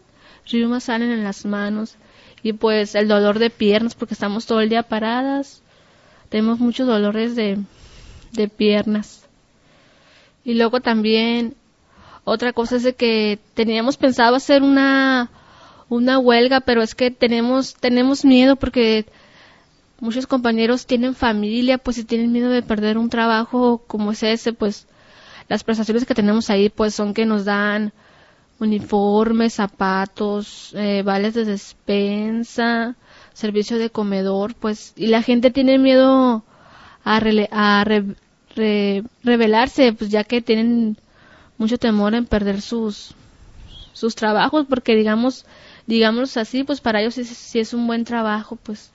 Riumas 0.47 0.83
salen 0.85 1.11
en 1.11 1.23
las 1.23 1.45
manos 1.45 1.95
y 2.43 2.53
pues 2.53 2.95
el 2.95 3.07
dolor 3.07 3.37
de 3.37 3.51
piernas 3.51 3.93
porque 3.93 4.15
estamos 4.15 4.47
todo 4.47 4.61
el 4.61 4.69
día 4.69 4.83
paradas. 4.83 5.61
Tenemos 6.29 6.59
muchos 6.59 6.87
dolores 6.87 7.35
de, 7.35 7.59
de 8.31 8.47
piernas. 8.47 9.27
Y 10.43 10.55
luego 10.55 10.79
también 10.81 11.55
otra 12.23 12.53
cosa 12.53 12.75
es 12.75 12.83
de 12.83 12.93
que 12.93 13.39
teníamos 13.53 13.97
pensado 13.97 14.35
hacer 14.35 14.63
una 14.63 15.29
una 15.89 16.19
huelga, 16.19 16.61
pero 16.61 16.81
es 16.81 16.95
que 16.95 17.11
tenemos 17.11 17.75
tenemos 17.75 18.23
miedo 18.23 18.55
porque 18.55 19.05
muchos 19.99 20.27
compañeros 20.27 20.85
tienen 20.85 21.15
familia, 21.15 21.77
pues 21.77 21.97
si 21.97 22.03
tienen 22.05 22.31
miedo 22.31 22.49
de 22.49 22.63
perder 22.63 22.97
un 22.97 23.09
trabajo 23.09 23.83
como 23.87 24.11
es 24.11 24.23
ese, 24.23 24.53
pues 24.53 24.87
las 25.49 25.63
prestaciones 25.63 26.05
que 26.05 26.15
tenemos 26.15 26.49
ahí 26.49 26.69
pues 26.69 26.95
son 26.95 27.13
que 27.13 27.25
nos 27.25 27.45
dan 27.45 27.93
uniformes, 28.59 29.53
zapatos, 29.55 30.73
eh, 30.75 31.01
vales 31.03 31.33
de 31.33 31.45
despensa, 31.45 32.95
servicio 33.33 33.77
de 33.77 33.89
comedor, 33.89 34.55
pues 34.55 34.93
y 34.95 35.07
la 35.07 35.23
gente 35.23 35.51
tiene 35.51 35.77
miedo 35.77 36.43
a, 37.03 37.17
a 37.51 37.85
revelarse, 39.23 39.93
pues 39.93 40.09
ya 40.09 40.23
que 40.23 40.41
tienen 40.41 40.97
mucho 41.61 41.77
temor 41.77 42.13
en 42.15 42.25
perder 42.25 42.61
sus 42.61 43.13
sus 43.93 44.15
trabajos, 44.15 44.65
porque 44.67 44.95
digamos, 44.95 45.45
digamos 45.85 46.35
así, 46.35 46.63
pues 46.63 46.81
para 46.81 47.01
ellos 47.01 47.13
si 47.13 47.59
es 47.59 47.73
un 47.73 47.85
buen 47.85 48.03
trabajo, 48.03 48.57
pues 48.61 48.91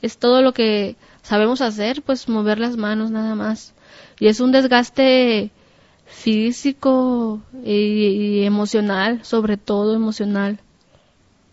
es 0.00 0.16
todo 0.16 0.40
lo 0.42 0.52
que 0.52 0.96
sabemos 1.22 1.60
hacer, 1.60 2.02
pues 2.02 2.28
mover 2.28 2.58
las 2.58 2.76
manos 2.76 3.10
nada 3.10 3.34
más. 3.34 3.74
Y 4.18 4.28
es 4.28 4.40
un 4.40 4.52
desgaste 4.52 5.50
físico 6.06 7.42
y, 7.64 8.42
emocional, 8.44 9.24
sobre 9.24 9.58
todo 9.58 9.94
emocional. 9.94 10.58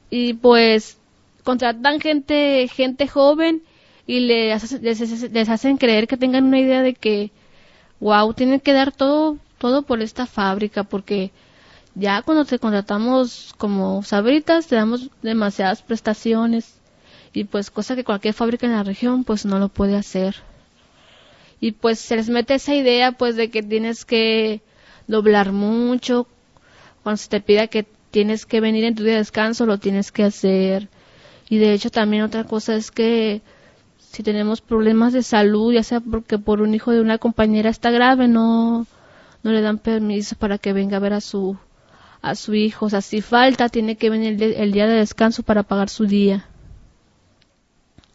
Y 0.09 0.35
pues 0.35 0.97
contratan 1.43 1.99
gente, 1.99 2.67
gente 2.73 3.07
joven 3.07 3.61
y 4.07 4.21
les, 4.21 4.81
les, 4.81 5.31
les, 5.31 5.49
hacen 5.49 5.77
creer 5.77 6.07
que 6.07 6.17
tengan 6.17 6.45
una 6.45 6.59
idea 6.59 6.81
de 6.81 6.93
que, 6.93 7.31
wow, 7.99 8.33
tienen 8.33 8.61
que 8.61 8.73
dar 8.73 8.91
todo, 8.91 9.37
todo 9.65 9.81
por 9.81 9.99
esta 10.03 10.27
fábrica, 10.27 10.83
porque 10.83 11.31
ya 11.95 12.21
cuando 12.21 12.45
te 12.45 12.59
contratamos 12.59 13.55
como 13.57 14.03
sabritas 14.03 14.67
te 14.67 14.75
damos 14.75 15.09
demasiadas 15.23 15.81
prestaciones 15.81 16.75
y 17.33 17.45
pues 17.45 17.71
cosa 17.71 17.95
que 17.95 18.03
cualquier 18.03 18.35
fábrica 18.35 18.67
en 18.67 18.73
la 18.73 18.83
región 18.83 19.23
pues 19.23 19.43
no 19.43 19.57
lo 19.57 19.69
puede 19.69 19.95
hacer. 19.95 20.35
Y 21.59 21.71
pues 21.71 21.97
se 21.97 22.15
les 22.15 22.29
mete 22.29 22.53
esa 22.53 22.75
idea 22.75 23.13
pues 23.13 23.35
de 23.37 23.49
que 23.49 23.63
tienes 23.63 24.05
que 24.05 24.61
doblar 25.07 25.51
mucho, 25.51 26.27
cuando 27.01 27.17
se 27.17 27.29
te 27.29 27.41
pida 27.41 27.65
que 27.65 27.87
tienes 28.11 28.45
que 28.45 28.61
venir 28.61 28.83
en 28.83 28.93
tu 28.93 29.01
día 29.01 29.13
de 29.13 29.17
descanso 29.17 29.65
lo 29.65 29.79
tienes 29.79 30.11
que 30.11 30.25
hacer. 30.25 30.89
Y 31.49 31.57
de 31.57 31.73
hecho 31.73 31.89
también 31.89 32.21
otra 32.21 32.43
cosa 32.43 32.75
es 32.75 32.91
que 32.91 33.41
si 33.97 34.21
tenemos 34.21 34.61
problemas 34.61 35.11
de 35.11 35.23
salud, 35.23 35.73
ya 35.73 35.81
sea 35.81 36.01
porque 36.01 36.37
por 36.37 36.61
un 36.61 36.75
hijo 36.75 36.91
de 36.91 37.01
una 37.01 37.17
compañera 37.17 37.71
está 37.71 37.89
grave, 37.89 38.27
no 38.27 38.85
no 39.45 39.51
le 39.51 39.61
dan 39.61 39.77
permiso 39.77 40.35
para 40.35 40.57
que 40.57 40.73
venga 40.73 40.97
a 40.97 40.99
ver 40.99 41.13
a 41.13 41.21
su 41.21 41.55
a 42.23 42.33
su 42.33 42.55
hijo, 42.55 42.87
o 42.87 42.89
sea, 42.89 43.01
si 43.01 43.21
falta 43.21 43.69
tiene 43.69 43.95
que 43.95 44.09
venir 44.09 44.41
el, 44.41 44.71
día 44.71 44.87
de 44.87 44.95
descanso 44.95 45.43
para 45.43 45.61
pagar 45.61 45.89
su 45.89 46.07
día. 46.07 46.47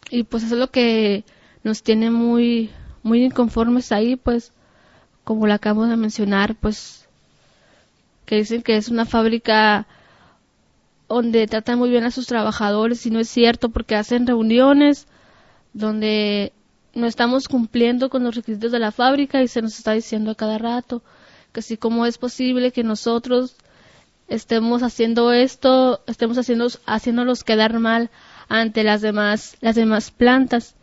Y 0.09 0.23
pues 0.23 0.43
eso 0.43 0.55
es 0.55 0.59
lo 0.59 0.69
que 0.69 1.23
nos 1.63 1.83
tiene 1.83 2.11
muy, 2.11 2.69
muy 3.01 3.23
inconformes 3.23 3.93
ahí, 3.93 4.17
pues, 4.17 4.51
como 5.23 5.47
lo 5.47 5.53
acabo 5.53 5.85
de 5.85 5.95
mencionar, 5.95 6.55
pues, 6.55 7.07
que 8.25 8.35
dicen 8.35 8.61
que 8.61 8.75
es 8.75 8.89
una 8.89 9.05
fábrica 9.05 9.87
donde 11.07 11.47
tratan 11.47 11.79
muy 11.79 11.89
bien 11.89 12.03
a 12.03 12.11
sus 12.11 12.27
trabajadores 12.27 13.05
y 13.05 13.09
no 13.11 13.21
es 13.21 13.29
cierto 13.29 13.69
porque 13.69 13.95
hacen 13.95 14.27
reuniones 14.27 15.07
donde 15.71 16.51
no 16.93 17.07
estamos 17.07 17.47
cumpliendo 17.47 18.09
con 18.09 18.25
los 18.25 18.35
requisitos 18.35 18.73
de 18.73 18.79
la 18.79 18.91
fábrica 18.91 19.41
y 19.41 19.47
se 19.47 19.61
nos 19.61 19.77
está 19.77 19.93
diciendo 19.93 20.31
a 20.31 20.35
cada 20.35 20.57
rato 20.57 21.01
que 21.51 21.61
si 21.61 21.77
cómo 21.77 22.05
es 22.05 22.17
posible 22.17 22.71
que 22.71 22.83
nosotros 22.83 23.55
estemos 24.27 24.83
haciendo 24.83 25.33
esto, 25.33 26.01
estemos 26.07 26.37
haciendo, 26.37 26.67
haciéndolos 26.85 27.43
quedar 27.43 27.77
mal 27.79 28.09
ante 28.47 28.83
las 28.83 29.01
demás, 29.01 29.57
las 29.61 29.75
demás 29.75 30.11
plantas. 30.11 30.75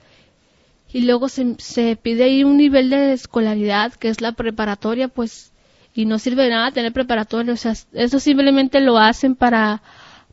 Y 0.93 1.03
luego 1.03 1.29
se, 1.29 1.55
se 1.59 1.97
pide 1.97 2.25
ahí 2.25 2.45
un 2.45 2.57
nivel 2.57 2.91
de 2.91 3.13
escolaridad, 3.13 3.93
que 3.95 4.09
es 4.09 4.21
la 4.21 4.33
preparatoria, 4.33 5.09
pues, 5.09 5.53
y 5.95 6.05
no 6.05 6.19
sirve 6.19 6.45
de 6.45 6.51
nada 6.51 6.73
tener 6.73 6.93
preparatoria, 6.93 7.53
o 7.53 7.57
sea, 7.57 7.75
eso 7.93 8.21
simplemente 8.21 8.81
lo 8.81 8.99
hacen 8.99 9.35
para 9.35 9.83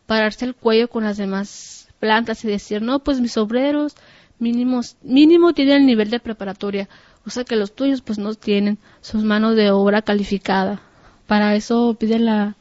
pararse 0.05 0.45
el 0.45 0.55
cuello 0.55 0.89
con 0.89 1.03
las 1.03 1.17
demás 1.17 1.87
plantas 1.99 2.43
y 2.45 2.47
decir, 2.47 2.81
no, 2.81 2.99
pues 2.99 3.19
mis 3.19 3.37
obreros 3.37 3.95
mínimo 4.37 5.53
tienen 5.53 5.77
el 5.77 5.85
nivel 5.85 6.09
de 6.09 6.19
preparatoria, 6.19 6.89
o 7.25 7.29
sea 7.29 7.43
que 7.43 7.55
los 7.55 7.73
tuyos 7.73 8.01
pues 8.01 8.17
no 8.17 8.33
tienen 8.35 8.77
sus 9.01 9.23
manos 9.23 9.55
de 9.55 9.71
obra 9.71 10.01
calificada. 10.01 10.81
Para 11.27 11.55
eso 11.55 11.95
piden 11.99 12.25
la, 12.25 12.55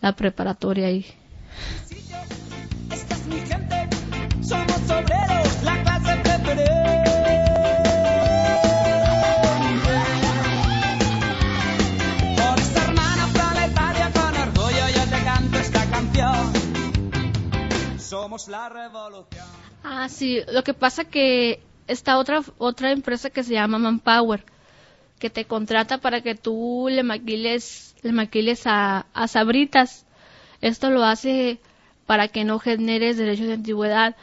la 0.00 0.16
preparatoria 0.16 0.88
ahí. 0.88 1.06
Somos 17.98 18.42
esta 18.42 18.50
la 18.50 18.68
revolución. 18.68 19.46
Ah, 19.84 20.08
sí, 20.08 20.40
lo 20.52 20.64
que 20.64 20.74
pasa 20.74 21.04
que 21.04 21.62
está 21.90 22.18
otra 22.18 22.42
otra 22.58 22.92
empresa 22.92 23.30
que 23.30 23.42
se 23.42 23.54
llama 23.54 23.78
Manpower 23.78 24.44
que 25.18 25.30
te 25.30 25.44
contrata 25.44 25.98
para 25.98 26.22
que 26.22 26.34
tú 26.34 26.88
le 26.90 27.02
maquiles 27.02 27.94
le 28.02 28.12
maquiles 28.12 28.66
a, 28.66 29.06
a 29.12 29.28
sabritas. 29.28 30.06
Esto 30.62 30.90
lo 30.90 31.04
hace 31.04 31.58
para 32.06 32.28
que 32.28 32.44
no 32.44 32.58
generes 32.58 33.16
derechos 33.18 33.46
de 33.46 33.54
antigüedad 33.54 34.16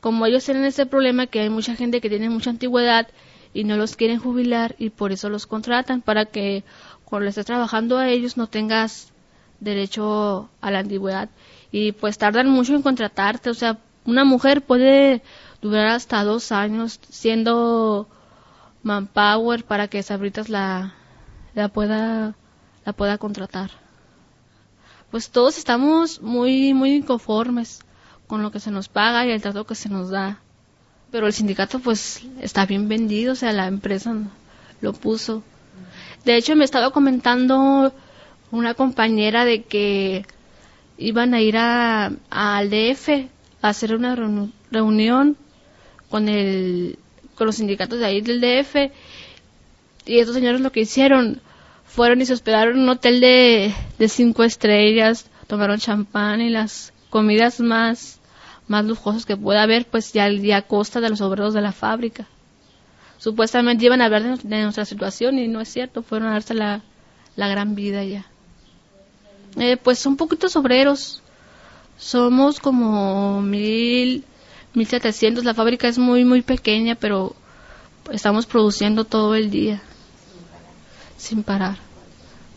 como 0.00 0.26
ellos 0.26 0.44
tienen 0.44 0.64
ese 0.64 0.84
problema 0.84 1.26
que 1.28 1.40
hay 1.40 1.48
mucha 1.48 1.76
gente 1.76 2.00
que 2.00 2.08
tiene 2.08 2.28
mucha 2.28 2.50
antigüedad 2.50 3.08
y 3.54 3.64
no 3.64 3.76
los 3.76 3.96
quieren 3.96 4.18
jubilar 4.18 4.74
y 4.78 4.90
por 4.90 5.12
eso 5.12 5.28
los 5.28 5.46
contratan 5.46 6.00
para 6.00 6.24
que 6.26 6.64
cuando 7.04 7.28
estés 7.28 7.46
trabajando 7.46 7.98
a 7.98 8.08
ellos 8.08 8.36
no 8.36 8.48
tengas 8.48 9.12
derecho 9.60 10.50
a 10.60 10.70
la 10.70 10.80
antigüedad 10.80 11.28
y 11.70 11.92
pues 11.92 12.18
tardan 12.18 12.48
mucho 12.48 12.74
en 12.74 12.82
contratarte 12.82 13.50
o 13.50 13.54
sea 13.54 13.78
una 14.04 14.24
mujer 14.24 14.62
puede 14.62 15.22
durar 15.62 15.86
hasta 15.88 16.24
dos 16.24 16.52
años 16.52 17.00
siendo 17.08 18.08
manpower 18.82 19.64
para 19.64 19.88
que 19.88 20.02
Sabritas 20.02 20.48
la 20.48 20.94
la 21.54 21.68
pueda 21.68 22.34
la 22.84 22.92
pueda 22.92 23.16
contratar 23.16 23.70
pues 25.12 25.28
todos 25.28 25.58
estamos 25.58 26.22
muy, 26.22 26.72
muy 26.72 26.94
inconformes 26.94 27.80
con 28.26 28.42
lo 28.42 28.50
que 28.50 28.60
se 28.60 28.70
nos 28.70 28.88
paga 28.88 29.26
y 29.26 29.30
el 29.30 29.42
trato 29.42 29.66
que 29.66 29.74
se 29.74 29.90
nos 29.90 30.08
da. 30.08 30.40
Pero 31.10 31.26
el 31.26 31.34
sindicato 31.34 31.80
pues 31.80 32.22
está 32.40 32.64
bien 32.64 32.88
vendido, 32.88 33.34
o 33.34 33.36
sea, 33.36 33.52
la 33.52 33.66
empresa 33.66 34.14
lo 34.80 34.94
puso. 34.94 35.42
De 36.24 36.34
hecho, 36.36 36.56
me 36.56 36.64
estaba 36.64 36.92
comentando 36.92 37.92
una 38.50 38.72
compañera 38.72 39.44
de 39.44 39.64
que 39.64 40.24
iban 40.96 41.34
a 41.34 41.42
ir 41.42 41.58
a, 41.58 42.12
al 42.30 42.70
DF 42.70 43.28
a 43.60 43.68
hacer 43.68 43.94
una 43.94 44.16
reunión 44.16 45.36
con 46.12 46.28
el 46.28 46.98
con 47.34 47.46
los 47.46 47.56
sindicatos 47.56 47.98
de 47.98 48.04
ahí 48.04 48.20
del 48.20 48.42
DF 48.42 48.92
y 50.04 50.18
estos 50.18 50.34
señores 50.34 50.60
lo 50.60 50.70
que 50.70 50.80
hicieron 50.80 51.40
fueron 51.86 52.20
y 52.20 52.26
se 52.26 52.34
hospedaron 52.34 52.76
en 52.76 52.82
un 52.82 52.88
hotel 52.90 53.20
de, 53.20 53.72
cinco 54.08 54.44
estrellas, 54.44 55.26
tomaron 55.46 55.78
champán 55.78 56.42
y 56.42 56.50
las 56.50 56.92
comidas 57.08 57.60
más 57.60 58.20
más 58.68 58.84
lujosas 58.84 59.24
que 59.24 59.38
pueda 59.38 59.62
haber, 59.62 59.86
pues 59.86 60.12
ya, 60.12 60.26
a 60.26 60.62
costa 60.62 61.00
de 61.00 61.08
los 61.08 61.20
obreros 61.22 61.54
de 61.54 61.62
la 61.62 61.72
fábrica. 61.72 62.26
Supuestamente 63.18 63.84
iban 63.86 64.02
a 64.02 64.04
hablar 64.04 64.38
de, 64.38 64.62
nuestra 64.62 64.84
situación 64.84 65.38
y 65.38 65.48
no 65.48 65.62
es 65.62 65.68
cierto, 65.68 66.02
fueron 66.02 66.28
a 66.28 66.32
darse 66.32 66.54
la, 66.54 66.82
la 67.36 67.48
gran 67.48 67.74
vida 67.74 68.04
ya. 68.04 68.26
Eh, 69.56 69.78
pues 69.78 69.98
son 69.98 70.16
poquitos 70.16 70.56
obreros, 70.56 71.22
somos 71.96 72.60
como 72.60 73.40
mil, 73.40 74.24
mil 74.74 74.86
setecientos, 74.86 75.44
la 75.44 75.54
fábrica 75.54 75.88
es 75.88 75.98
muy, 75.98 76.24
muy 76.24 76.42
pequeña, 76.42 76.94
pero 76.94 77.34
estamos 78.10 78.46
produciendo 78.46 79.04
todo 79.04 79.34
el 79.34 79.50
día, 79.50 79.82
sin 81.16 81.42
parar. 81.42 81.76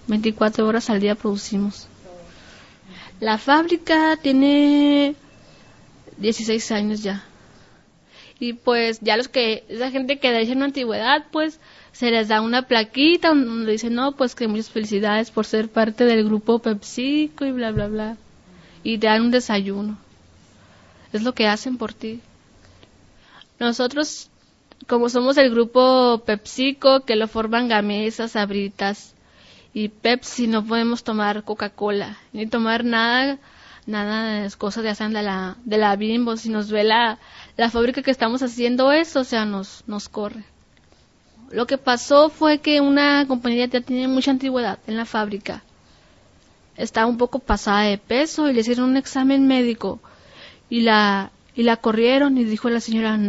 24 0.07 0.67
horas 0.67 0.89
al 0.89 0.99
día 0.99 1.15
producimos. 1.15 1.87
La 3.19 3.37
fábrica 3.37 4.17
tiene 4.21 5.15
16 6.17 6.71
años 6.71 7.01
ya. 7.01 7.23
Y 8.39 8.53
pues 8.53 8.99
ya 8.99 9.15
los 9.15 9.29
que, 9.29 9.63
esa 9.69 9.89
gente 9.91 10.19
que 10.19 10.27
en 10.27 10.57
una 10.57 10.65
antigüedad, 10.65 11.25
pues 11.31 11.59
se 11.93 12.11
les 12.11 12.27
da 12.27 12.41
una 12.41 12.63
plaquita 12.63 13.29
donde 13.29 13.71
dicen, 13.71 13.95
no, 13.95 14.11
pues 14.17 14.35
que 14.35 14.47
muchas 14.47 14.69
felicidades 14.69 15.31
por 15.31 15.45
ser 15.45 15.69
parte 15.69 16.03
del 16.03 16.25
grupo 16.25 16.59
PepsiCo 16.59 17.45
y 17.45 17.51
bla, 17.51 17.71
bla, 17.71 17.87
bla. 17.87 18.17
Y 18.83 18.97
te 18.97 19.07
dan 19.07 19.21
un 19.21 19.31
desayuno. 19.31 19.97
Es 21.15 21.23
lo 21.23 21.33
que 21.33 21.47
hacen 21.47 21.77
por 21.77 21.93
ti. 21.93 22.19
Nosotros, 23.57 24.29
como 24.85 25.07
somos 25.07 25.37
el 25.37 25.49
grupo 25.49 26.21
PepsiCo, 26.25 27.05
que 27.05 27.15
lo 27.15 27.29
forman 27.29 27.69
gamesas, 27.69 28.33
sabritas 28.33 29.13
y 29.73 29.87
Pepsi, 29.87 30.47
no 30.47 30.65
podemos 30.65 31.05
tomar 31.05 31.43
Coca-Cola, 31.45 32.17
ni 32.33 32.47
tomar 32.47 32.83
nada 32.83 33.39
nada 33.85 34.41
de 34.41 34.51
cosas 34.57 34.83
de 34.83 34.89
hacen 34.89 35.13
de 35.13 35.21
la, 35.21 35.55
de 35.63 35.77
la 35.77 35.95
bimbo, 35.95 36.35
si 36.35 36.49
nos 36.49 36.69
ve 36.69 36.83
la, 36.83 37.17
la 37.55 37.69
fábrica 37.69 38.01
que 38.01 38.11
estamos 38.11 38.43
haciendo 38.43 38.91
eso, 38.91 39.21
o 39.21 39.23
sea, 39.23 39.45
nos, 39.45 39.85
nos 39.87 40.09
corre. 40.09 40.43
Lo 41.49 41.65
que 41.65 41.77
pasó 41.77 42.29
fue 42.29 42.57
que 42.57 42.81
una 42.81 43.25
compañía 43.25 43.67
ya 43.67 43.79
tiene 43.79 44.09
mucha 44.09 44.31
antigüedad 44.31 44.79
en 44.85 44.97
la 44.97 45.05
fábrica. 45.05 45.63
Estaba 46.75 47.07
un 47.07 47.17
poco 47.17 47.39
pasada 47.39 47.83
de 47.83 47.97
peso 47.99 48.49
y 48.49 48.53
le 48.53 48.59
hicieron 48.59 48.89
un 48.89 48.97
examen 48.97 49.47
médico 49.47 50.01
y 50.69 50.81
la, 50.81 51.31
y 51.55 51.63
la 51.63 51.77
corrieron 51.77 52.37
y 52.37 52.43
dijo 52.43 52.69
la 52.69 52.79
señora, 52.79 53.19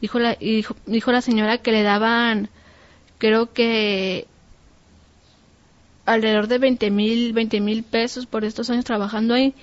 dijo 0.00 0.18
la, 0.18 0.36
y 0.38 0.56
dijo, 0.56 0.76
dijo 0.86 1.12
la 1.12 1.20
señora 1.20 1.58
que 1.58 1.72
le 1.72 1.82
daban, 1.82 2.48
creo 3.18 3.52
que 3.52 4.26
alrededor 6.06 6.48
de 6.48 6.58
20 6.58 6.90
mil 6.90 7.32
20 7.32 7.60
mil 7.60 7.82
pesos 7.82 8.26
por 8.26 8.44
estos 8.44 8.70
años 8.70 8.84
trabajando 8.84 9.34
ahí 9.34 9.54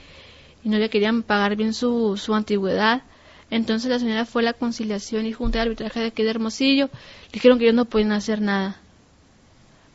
y 0.63 0.69
no 0.69 0.77
le 0.77 0.89
querían 0.89 1.23
pagar 1.23 1.55
bien 1.55 1.73
su, 1.73 2.17
su 2.17 2.33
antigüedad. 2.33 3.03
Entonces 3.51 3.89
la 3.89 3.99
señora 3.99 4.25
fue 4.25 4.41
a 4.41 4.45
la 4.45 4.53
conciliación 4.53 5.27
y 5.27 5.31
junta 5.31 5.59
de 5.59 5.63
arbitraje 5.63 5.99
de 5.99 6.07
aquí 6.07 6.23
de 6.23 6.31
Hermosillo. 6.31 6.89
Dijeron 7.31 7.59
que 7.59 7.65
ellos 7.65 7.75
no 7.75 7.85
podían 7.85 8.11
hacer 8.11 8.41
nada. 8.41 8.77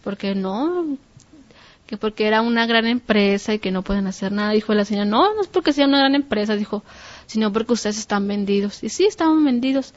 Porque 0.04 0.36
no, 0.36 0.96
que 1.90 1.96
porque 1.96 2.28
era 2.28 2.40
una 2.40 2.66
gran 2.66 2.86
empresa 2.86 3.52
y 3.52 3.58
que 3.58 3.72
no 3.72 3.82
pueden 3.82 4.06
hacer 4.06 4.30
nada. 4.30 4.52
Dijo 4.52 4.72
la 4.74 4.84
señora, 4.84 5.06
no, 5.06 5.34
no 5.34 5.40
es 5.40 5.48
porque 5.48 5.72
sea 5.72 5.88
una 5.88 5.98
gran 5.98 6.14
empresa, 6.14 6.54
dijo, 6.54 6.84
sino 7.26 7.52
porque 7.52 7.72
ustedes 7.72 7.98
están 7.98 8.28
vendidos. 8.28 8.84
Y 8.84 8.90
sí, 8.90 9.06
estaban 9.06 9.44
vendidos. 9.44 9.92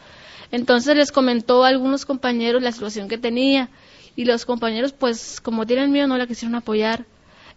Entonces 0.49 0.97
les 0.97 1.11
comentó 1.11 1.63
a 1.63 1.67
algunos 1.67 2.07
compañeros 2.07 2.63
la 2.63 2.71
situación 2.71 3.07
que 3.07 3.19
tenía 3.19 3.69
y 4.15 4.25
los 4.25 4.43
compañeros 4.45 4.91
pues 4.91 5.39
como 5.39 5.67
tienen 5.67 5.91
miedo 5.91 6.07
no 6.07 6.17
la 6.17 6.25
quisieron 6.25 6.55
apoyar. 6.55 7.05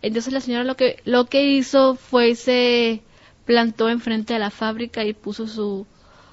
Entonces 0.03 0.35
la 0.35 0.41
señora 0.41 0.65
lo 0.65 0.77
que 0.77 1.01
lo 1.07 1.25
que 1.25 1.51
hizo 1.53 1.95
fue 1.95 2.35
se 2.35 3.01
plantó 3.47 3.89
enfrente 3.89 4.35
de 4.35 4.39
la 4.39 4.51
fábrica 4.51 5.03
y 5.03 5.15
puso 5.15 5.47
su 5.47 5.87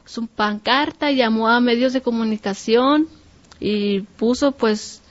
su 0.04 0.28
pancarta, 0.28 1.10
llamó 1.12 1.48
a 1.48 1.62
medios 1.62 1.94
de 1.94 2.02
comunicación 2.02 3.08
y 3.62 4.02
puso 4.02 4.52
pues 4.52 5.02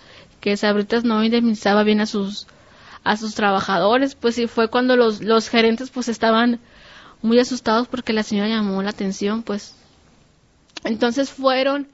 que 0.42 0.58
Sabritas 0.58 1.04
no 1.04 1.24
indemnizaba 1.24 1.84
bien 1.84 2.02
a 2.02 2.06
sus 2.06 2.46
a 3.04 3.16
sus 3.16 3.34
trabajadores, 3.34 4.14
pues 4.14 4.38
y 4.38 4.46
fue 4.46 4.68
cuando 4.68 4.96
los, 4.96 5.20
los 5.22 5.48
gerentes 5.48 5.90
pues 5.90 6.08
estaban 6.08 6.60
muy 7.20 7.38
asustados 7.38 7.88
porque 7.88 8.12
la 8.12 8.22
señora 8.22 8.48
llamó 8.48 8.82
la 8.82 8.90
atención, 8.90 9.42
pues. 9.42 9.74
Entonces 10.84 11.30
fueron 11.30 11.88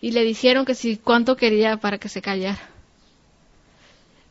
y 0.00 0.12
le 0.12 0.22
dijeron 0.22 0.64
que 0.64 0.74
si 0.74 0.96
cuánto 0.96 1.36
quería 1.36 1.76
para 1.78 1.98
que 1.98 2.08
se 2.08 2.22
callara. 2.22 2.58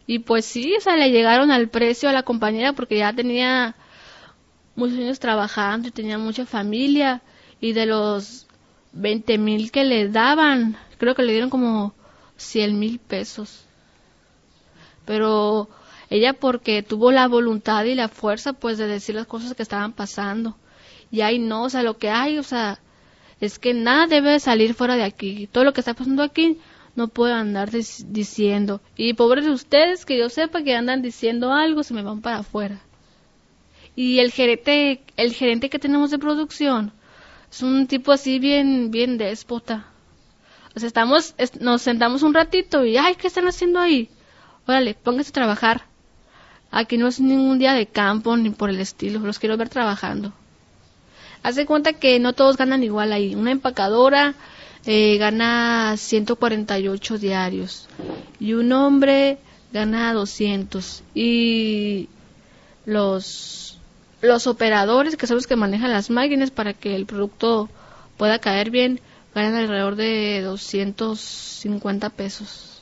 Y 0.05 0.19
pues 0.19 0.45
sí, 0.45 0.75
o 0.77 0.81
sea, 0.81 0.95
le 0.95 1.11
llegaron 1.11 1.49
al 1.51 1.69
precio 1.69 2.09
a 2.09 2.13
la 2.13 2.23
compañera 2.23 2.73
porque 2.73 2.97
ya 2.97 3.13
tenía 3.13 3.75
muchos 4.75 4.97
años 4.97 5.19
trabajando 5.19 5.87
y 5.87 5.91
tenía 5.91 6.17
mucha 6.17 6.45
familia 6.45 7.21
y 7.61 7.73
de 7.73 7.85
los 7.85 8.47
20 8.91 9.37
mil 9.37 9.71
que 9.71 9.83
le 9.83 10.09
daban, 10.09 10.77
creo 10.97 11.15
que 11.15 11.23
le 11.23 11.31
dieron 11.31 11.49
como 11.49 11.93
100 12.37 12.77
mil 12.77 12.99
pesos. 12.99 13.63
Pero 15.05 15.69
ella 16.13 16.33
porque 16.33 16.83
tuvo 16.83 17.11
la 17.11 17.27
voluntad 17.27 17.85
y 17.85 17.95
la 17.95 18.07
fuerza 18.07 18.53
pues 18.53 18.77
de 18.77 18.85
decir 18.85 19.15
las 19.15 19.25
cosas 19.25 19.55
que 19.55 19.63
estaban 19.63 19.93
pasando. 19.93 20.55
Y 21.09 21.21
ahí 21.21 21.39
no, 21.39 21.63
o 21.63 21.69
sea, 21.71 21.81
lo 21.81 21.97
que 21.97 22.11
hay, 22.11 22.37
o 22.37 22.43
sea, 22.43 22.79
es 23.41 23.57
que 23.57 23.73
nada 23.73 24.05
debe 24.05 24.39
salir 24.39 24.75
fuera 24.75 24.95
de 24.95 25.05
aquí. 25.05 25.47
Todo 25.51 25.63
lo 25.63 25.73
que 25.73 25.81
está 25.81 25.95
pasando 25.95 26.21
aquí 26.21 26.59
no 26.95 27.07
puedo 27.07 27.33
andar 27.33 27.71
diciendo. 27.71 28.79
Y 28.95 29.15
pobres 29.15 29.45
de 29.45 29.51
ustedes, 29.51 30.05
que 30.05 30.19
yo 30.19 30.29
sepa 30.29 30.61
que 30.61 30.75
andan 30.75 31.01
diciendo 31.01 31.51
algo, 31.51 31.81
se 31.81 31.95
me 31.95 32.03
van 32.03 32.21
para 32.21 32.37
afuera. 32.37 32.79
Y 33.95 34.19
el 34.19 34.31
gerente, 34.31 35.01
el 35.17 35.33
gerente 35.33 35.71
que 35.71 35.79
tenemos 35.79 36.11
de 36.11 36.19
producción 36.19 36.91
es 37.49 37.63
un 37.63 37.87
tipo 37.87 38.11
así 38.11 38.37
bien, 38.37 38.91
bien 38.91 39.17
déspota. 39.17 39.87
O 40.75 40.79
sea, 40.79 40.85
estamos, 40.85 41.33
nos 41.59 41.81
sentamos 41.81 42.21
un 42.21 42.35
ratito 42.35 42.85
y, 42.85 42.97
ay, 42.97 43.15
¿qué 43.15 43.25
están 43.25 43.47
haciendo 43.47 43.79
ahí? 43.79 44.09
Órale, 44.67 44.93
pónganse 44.93 45.31
a 45.31 45.33
trabajar. 45.33 45.92
Aquí 46.75 46.97
no 46.97 47.07
es 47.07 47.19
ningún 47.19 47.59
día 47.59 47.73
de 47.73 47.85
campo 47.85 48.35
ni 48.35 48.49
por 48.49 48.71
el 48.71 48.79
estilo, 48.79 49.19
los 49.19 49.37
quiero 49.37 49.57
ver 49.57 49.69
trabajando. 49.69 50.33
Hace 51.43 51.67
cuenta 51.67 51.93
que 51.93 52.19
no 52.19 52.33
todos 52.33 52.57
ganan 52.57 52.81
igual 52.83 53.13
ahí. 53.13 53.35
Una 53.35 53.51
empacadora 53.51 54.33
eh, 54.87 55.17
gana 55.19 55.93
148 55.95 57.19
diarios 57.19 57.87
y 58.39 58.53
un 58.53 58.71
hombre 58.71 59.37
gana 59.71 60.13
200 60.13 61.03
y 61.13 62.09
los 62.87 63.77
los 64.21 64.47
operadores 64.47 65.15
que 65.15 65.27
son 65.27 65.35
los 65.35 65.47
que 65.47 65.55
manejan 65.55 65.91
las 65.91 66.09
máquinas 66.09 66.49
para 66.49 66.73
que 66.73 66.95
el 66.95 67.05
producto 67.05 67.69
pueda 68.17 68.39
caer 68.39 68.71
bien 68.71 68.99
ganan 69.35 69.55
alrededor 69.55 69.95
de 69.95 70.41
250 70.41 72.09
pesos 72.09 72.72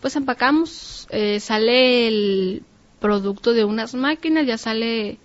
pues 0.00 0.16
empacamos 0.16 1.06
eh, 1.10 1.40
sale 1.40 2.08
el 2.08 2.62
producto 3.00 3.52
de 3.52 3.64
unas 3.64 3.94
máquinas 3.94 4.46
ya 4.46 4.58
sale 4.58 5.18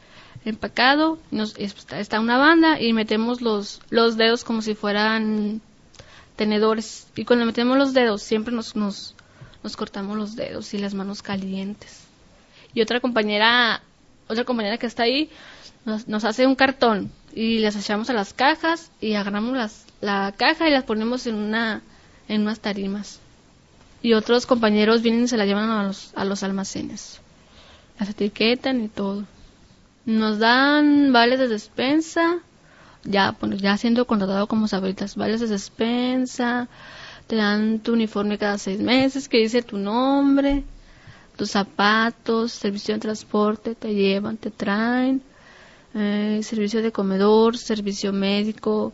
empacado, 0.45 1.19
nos, 1.31 1.55
está 1.57 2.19
una 2.19 2.37
banda 2.37 2.79
y 2.79 2.93
metemos 2.93 3.41
los, 3.41 3.81
los 3.89 4.17
dedos 4.17 4.43
como 4.43 4.61
si 4.61 4.75
fueran 4.75 5.61
tenedores. 6.35 7.07
Y 7.15 7.25
cuando 7.25 7.45
metemos 7.45 7.77
los 7.77 7.93
dedos, 7.93 8.21
siempre 8.21 8.53
nos, 8.53 8.75
nos, 8.75 9.15
nos 9.63 9.77
cortamos 9.77 10.17
los 10.17 10.35
dedos 10.35 10.73
y 10.73 10.77
las 10.77 10.93
manos 10.93 11.21
calientes. 11.21 12.01
Y 12.73 12.81
otra 12.81 12.99
compañera, 12.99 13.81
otra 14.27 14.43
compañera 14.43 14.77
que 14.77 14.87
está 14.87 15.03
ahí, 15.03 15.29
nos, 15.85 16.07
nos 16.07 16.23
hace 16.25 16.45
un 16.45 16.55
cartón 16.55 17.11
y 17.33 17.59
las 17.59 17.75
echamos 17.75 18.09
a 18.09 18.13
las 18.13 18.33
cajas 18.33 18.91
y 18.99 19.13
agarramos 19.13 19.55
las, 19.55 19.85
la 20.01 20.33
caja 20.35 20.67
y 20.67 20.71
las 20.71 20.83
ponemos 20.83 21.27
en 21.27 21.35
una, 21.35 21.81
en 22.27 22.41
unas 22.41 22.59
tarimas. 22.59 23.19
Y 24.03 24.13
otros 24.13 24.45
compañeros 24.45 25.01
vienen 25.01 25.23
y 25.23 25.27
se 25.29 25.37
la 25.37 25.45
llevan 25.45 25.69
a 25.69 25.83
los, 25.85 26.11
a 26.15 26.25
los 26.25 26.43
almacenes. 26.43 27.21
Las 27.97 28.09
etiquetan 28.09 28.83
y 28.83 28.89
todo. 28.89 29.23
Nos 30.05 30.39
dan 30.39 31.13
vales 31.13 31.39
de 31.39 31.47
despensa, 31.47 32.39
ya, 33.05 33.37
ya 33.55 33.77
siendo 33.77 34.05
contratado 34.05 34.47
como 34.47 34.67
sabritas, 34.67 35.15
vales 35.15 35.39
de 35.39 35.47
despensa, 35.47 36.67
te 37.27 37.37
dan 37.37 37.79
tu 37.79 37.93
uniforme 37.93 38.37
cada 38.37 38.57
seis 38.57 38.81
meses 38.81 39.29
que 39.29 39.37
dice 39.37 39.61
tu 39.61 39.77
nombre, 39.77 40.65
tus 41.37 41.51
zapatos, 41.51 42.51
servicio 42.51 42.95
de 42.95 42.99
transporte, 42.99 43.73
te 43.73 43.95
llevan, 43.95 44.35
te 44.35 44.51
traen, 44.51 45.21
eh, 45.95 46.41
servicio 46.43 46.81
de 46.81 46.91
comedor, 46.91 47.57
servicio 47.57 48.11
médico, 48.11 48.91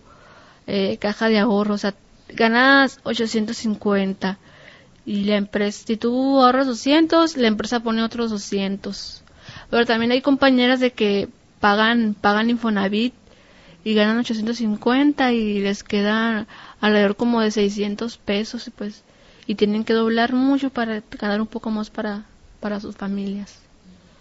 eh, 0.68 0.98
caja 0.98 1.30
de 1.30 1.40
ahorro, 1.40 1.74
o 1.74 1.78
sea, 1.80 1.96
ganas 2.28 3.00
850 3.06 4.38
y 5.06 5.24
la 5.24 5.38
empresa, 5.38 5.84
si 5.86 5.98
tú 5.98 6.42
ahorras 6.42 6.68
200, 6.68 7.38
la 7.38 7.48
empresa 7.48 7.80
pone 7.80 8.04
otros 8.04 8.32
200. 8.32 9.24
Pero 9.70 9.86
también 9.86 10.12
hay 10.12 10.22
compañeras 10.22 10.80
de 10.80 10.92
que 10.92 11.30
pagan, 11.60 12.16
pagan 12.20 12.50
Infonavit 12.50 13.14
y 13.84 13.94
ganan 13.94 14.20
850 14.20 15.32
y 15.34 15.60
les 15.60 15.84
queda 15.84 16.48
alrededor 16.82 17.16
como 17.16 17.42
de 17.42 17.52
600 17.52 18.18
pesos 18.18 18.68
y 18.68 18.72
pues 18.72 19.04
y 19.50 19.56
tienen 19.56 19.84
que 19.84 19.94
doblar 19.94 20.34
mucho 20.34 20.70
para 20.70 21.02
ganar 21.20 21.42
un 21.42 21.48
poco 21.48 21.72
más 21.72 21.90
para, 21.90 22.24
para 22.60 22.80
sus 22.80 22.96
familias. 22.96 23.58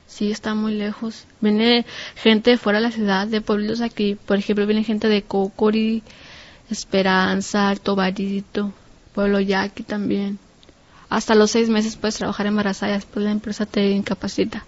Sí, 0.06 0.30
está 0.30 0.54
muy 0.54 0.74
lejos. 0.74 1.26
Viene 1.42 1.84
gente 2.16 2.52
de 2.52 2.56
fuera 2.56 2.78
de 2.78 2.86
la 2.86 2.92
ciudad, 2.92 3.26
de 3.26 3.42
pueblos 3.42 3.82
aquí. 3.82 4.14
Por 4.14 4.38
ejemplo, 4.38 4.64
viene 4.66 4.84
gente 4.84 5.06
de 5.06 5.20
Cocori, 5.20 6.02
Esperanza, 6.70 7.68
Alto 7.68 7.94
Barito, 7.94 8.72
Pueblo 9.14 9.38
Yaqui 9.38 9.82
también. 9.82 10.38
Hasta 11.10 11.34
los 11.34 11.50
seis 11.50 11.68
meses 11.68 11.96
puedes 11.96 12.16
trabajar 12.16 12.46
embarazada 12.46 12.92
y 12.92 12.96
después 12.96 13.24
la 13.24 13.30
empresa 13.30 13.66
te 13.66 13.90
incapacita. 13.90 14.64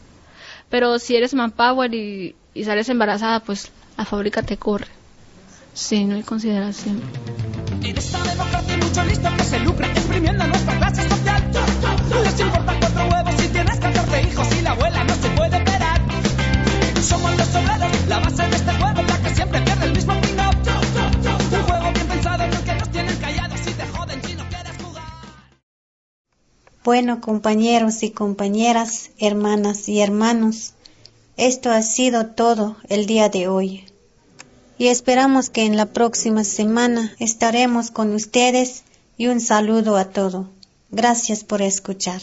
Pero 0.68 0.98
si 0.98 1.16
eres 1.16 1.34
manpower 1.34 1.92
y, 1.94 2.34
y 2.54 2.64
sales 2.64 2.88
embarazada, 2.88 3.40
pues 3.40 3.70
la 3.96 4.04
fábrica 4.04 4.42
te 4.42 4.56
corre. 4.56 4.86
Sí, 5.74 6.04
no 6.04 6.14
hay 6.16 6.22
consideración. 6.22 7.00
En 7.82 7.96
esta 7.96 8.22
democracia 8.22 8.74
hay 8.74 8.80
mucho 8.80 9.04
listo 9.04 9.28
que 9.36 9.44
se 9.44 9.60
lucra 9.60 9.86
exprimiendo 9.88 10.46
nuestra 10.46 10.78
clase 10.78 11.08
social. 11.08 11.50
Les 12.24 12.40
importan 12.40 12.80
cuatro 12.80 13.08
huevos 13.08 13.34
si 13.40 13.48
tienes 13.48 13.78
14 13.78 14.22
hijos 14.22 14.48
y 14.58 14.62
la 14.62 14.70
abuela 14.70 14.99
Bueno, 26.82 27.20
compañeros 27.20 28.02
y 28.02 28.10
compañeras, 28.10 29.10
hermanas 29.18 29.88
y 29.88 30.00
hermanos, 30.00 30.72
esto 31.36 31.70
ha 31.70 31.82
sido 31.82 32.26
todo 32.26 32.76
el 32.88 33.04
día 33.06 33.28
de 33.28 33.48
hoy 33.48 33.84
y 34.78 34.88
esperamos 34.88 35.50
que 35.50 35.66
en 35.66 35.76
la 35.76 35.84
próxima 35.84 36.42
semana 36.42 37.14
estaremos 37.18 37.90
con 37.90 38.14
ustedes 38.14 38.82
y 39.18 39.26
un 39.26 39.40
saludo 39.40 39.98
a 39.98 40.06
todo. 40.06 40.48
Gracias 40.90 41.44
por 41.44 41.60
escuchar. 41.60 42.22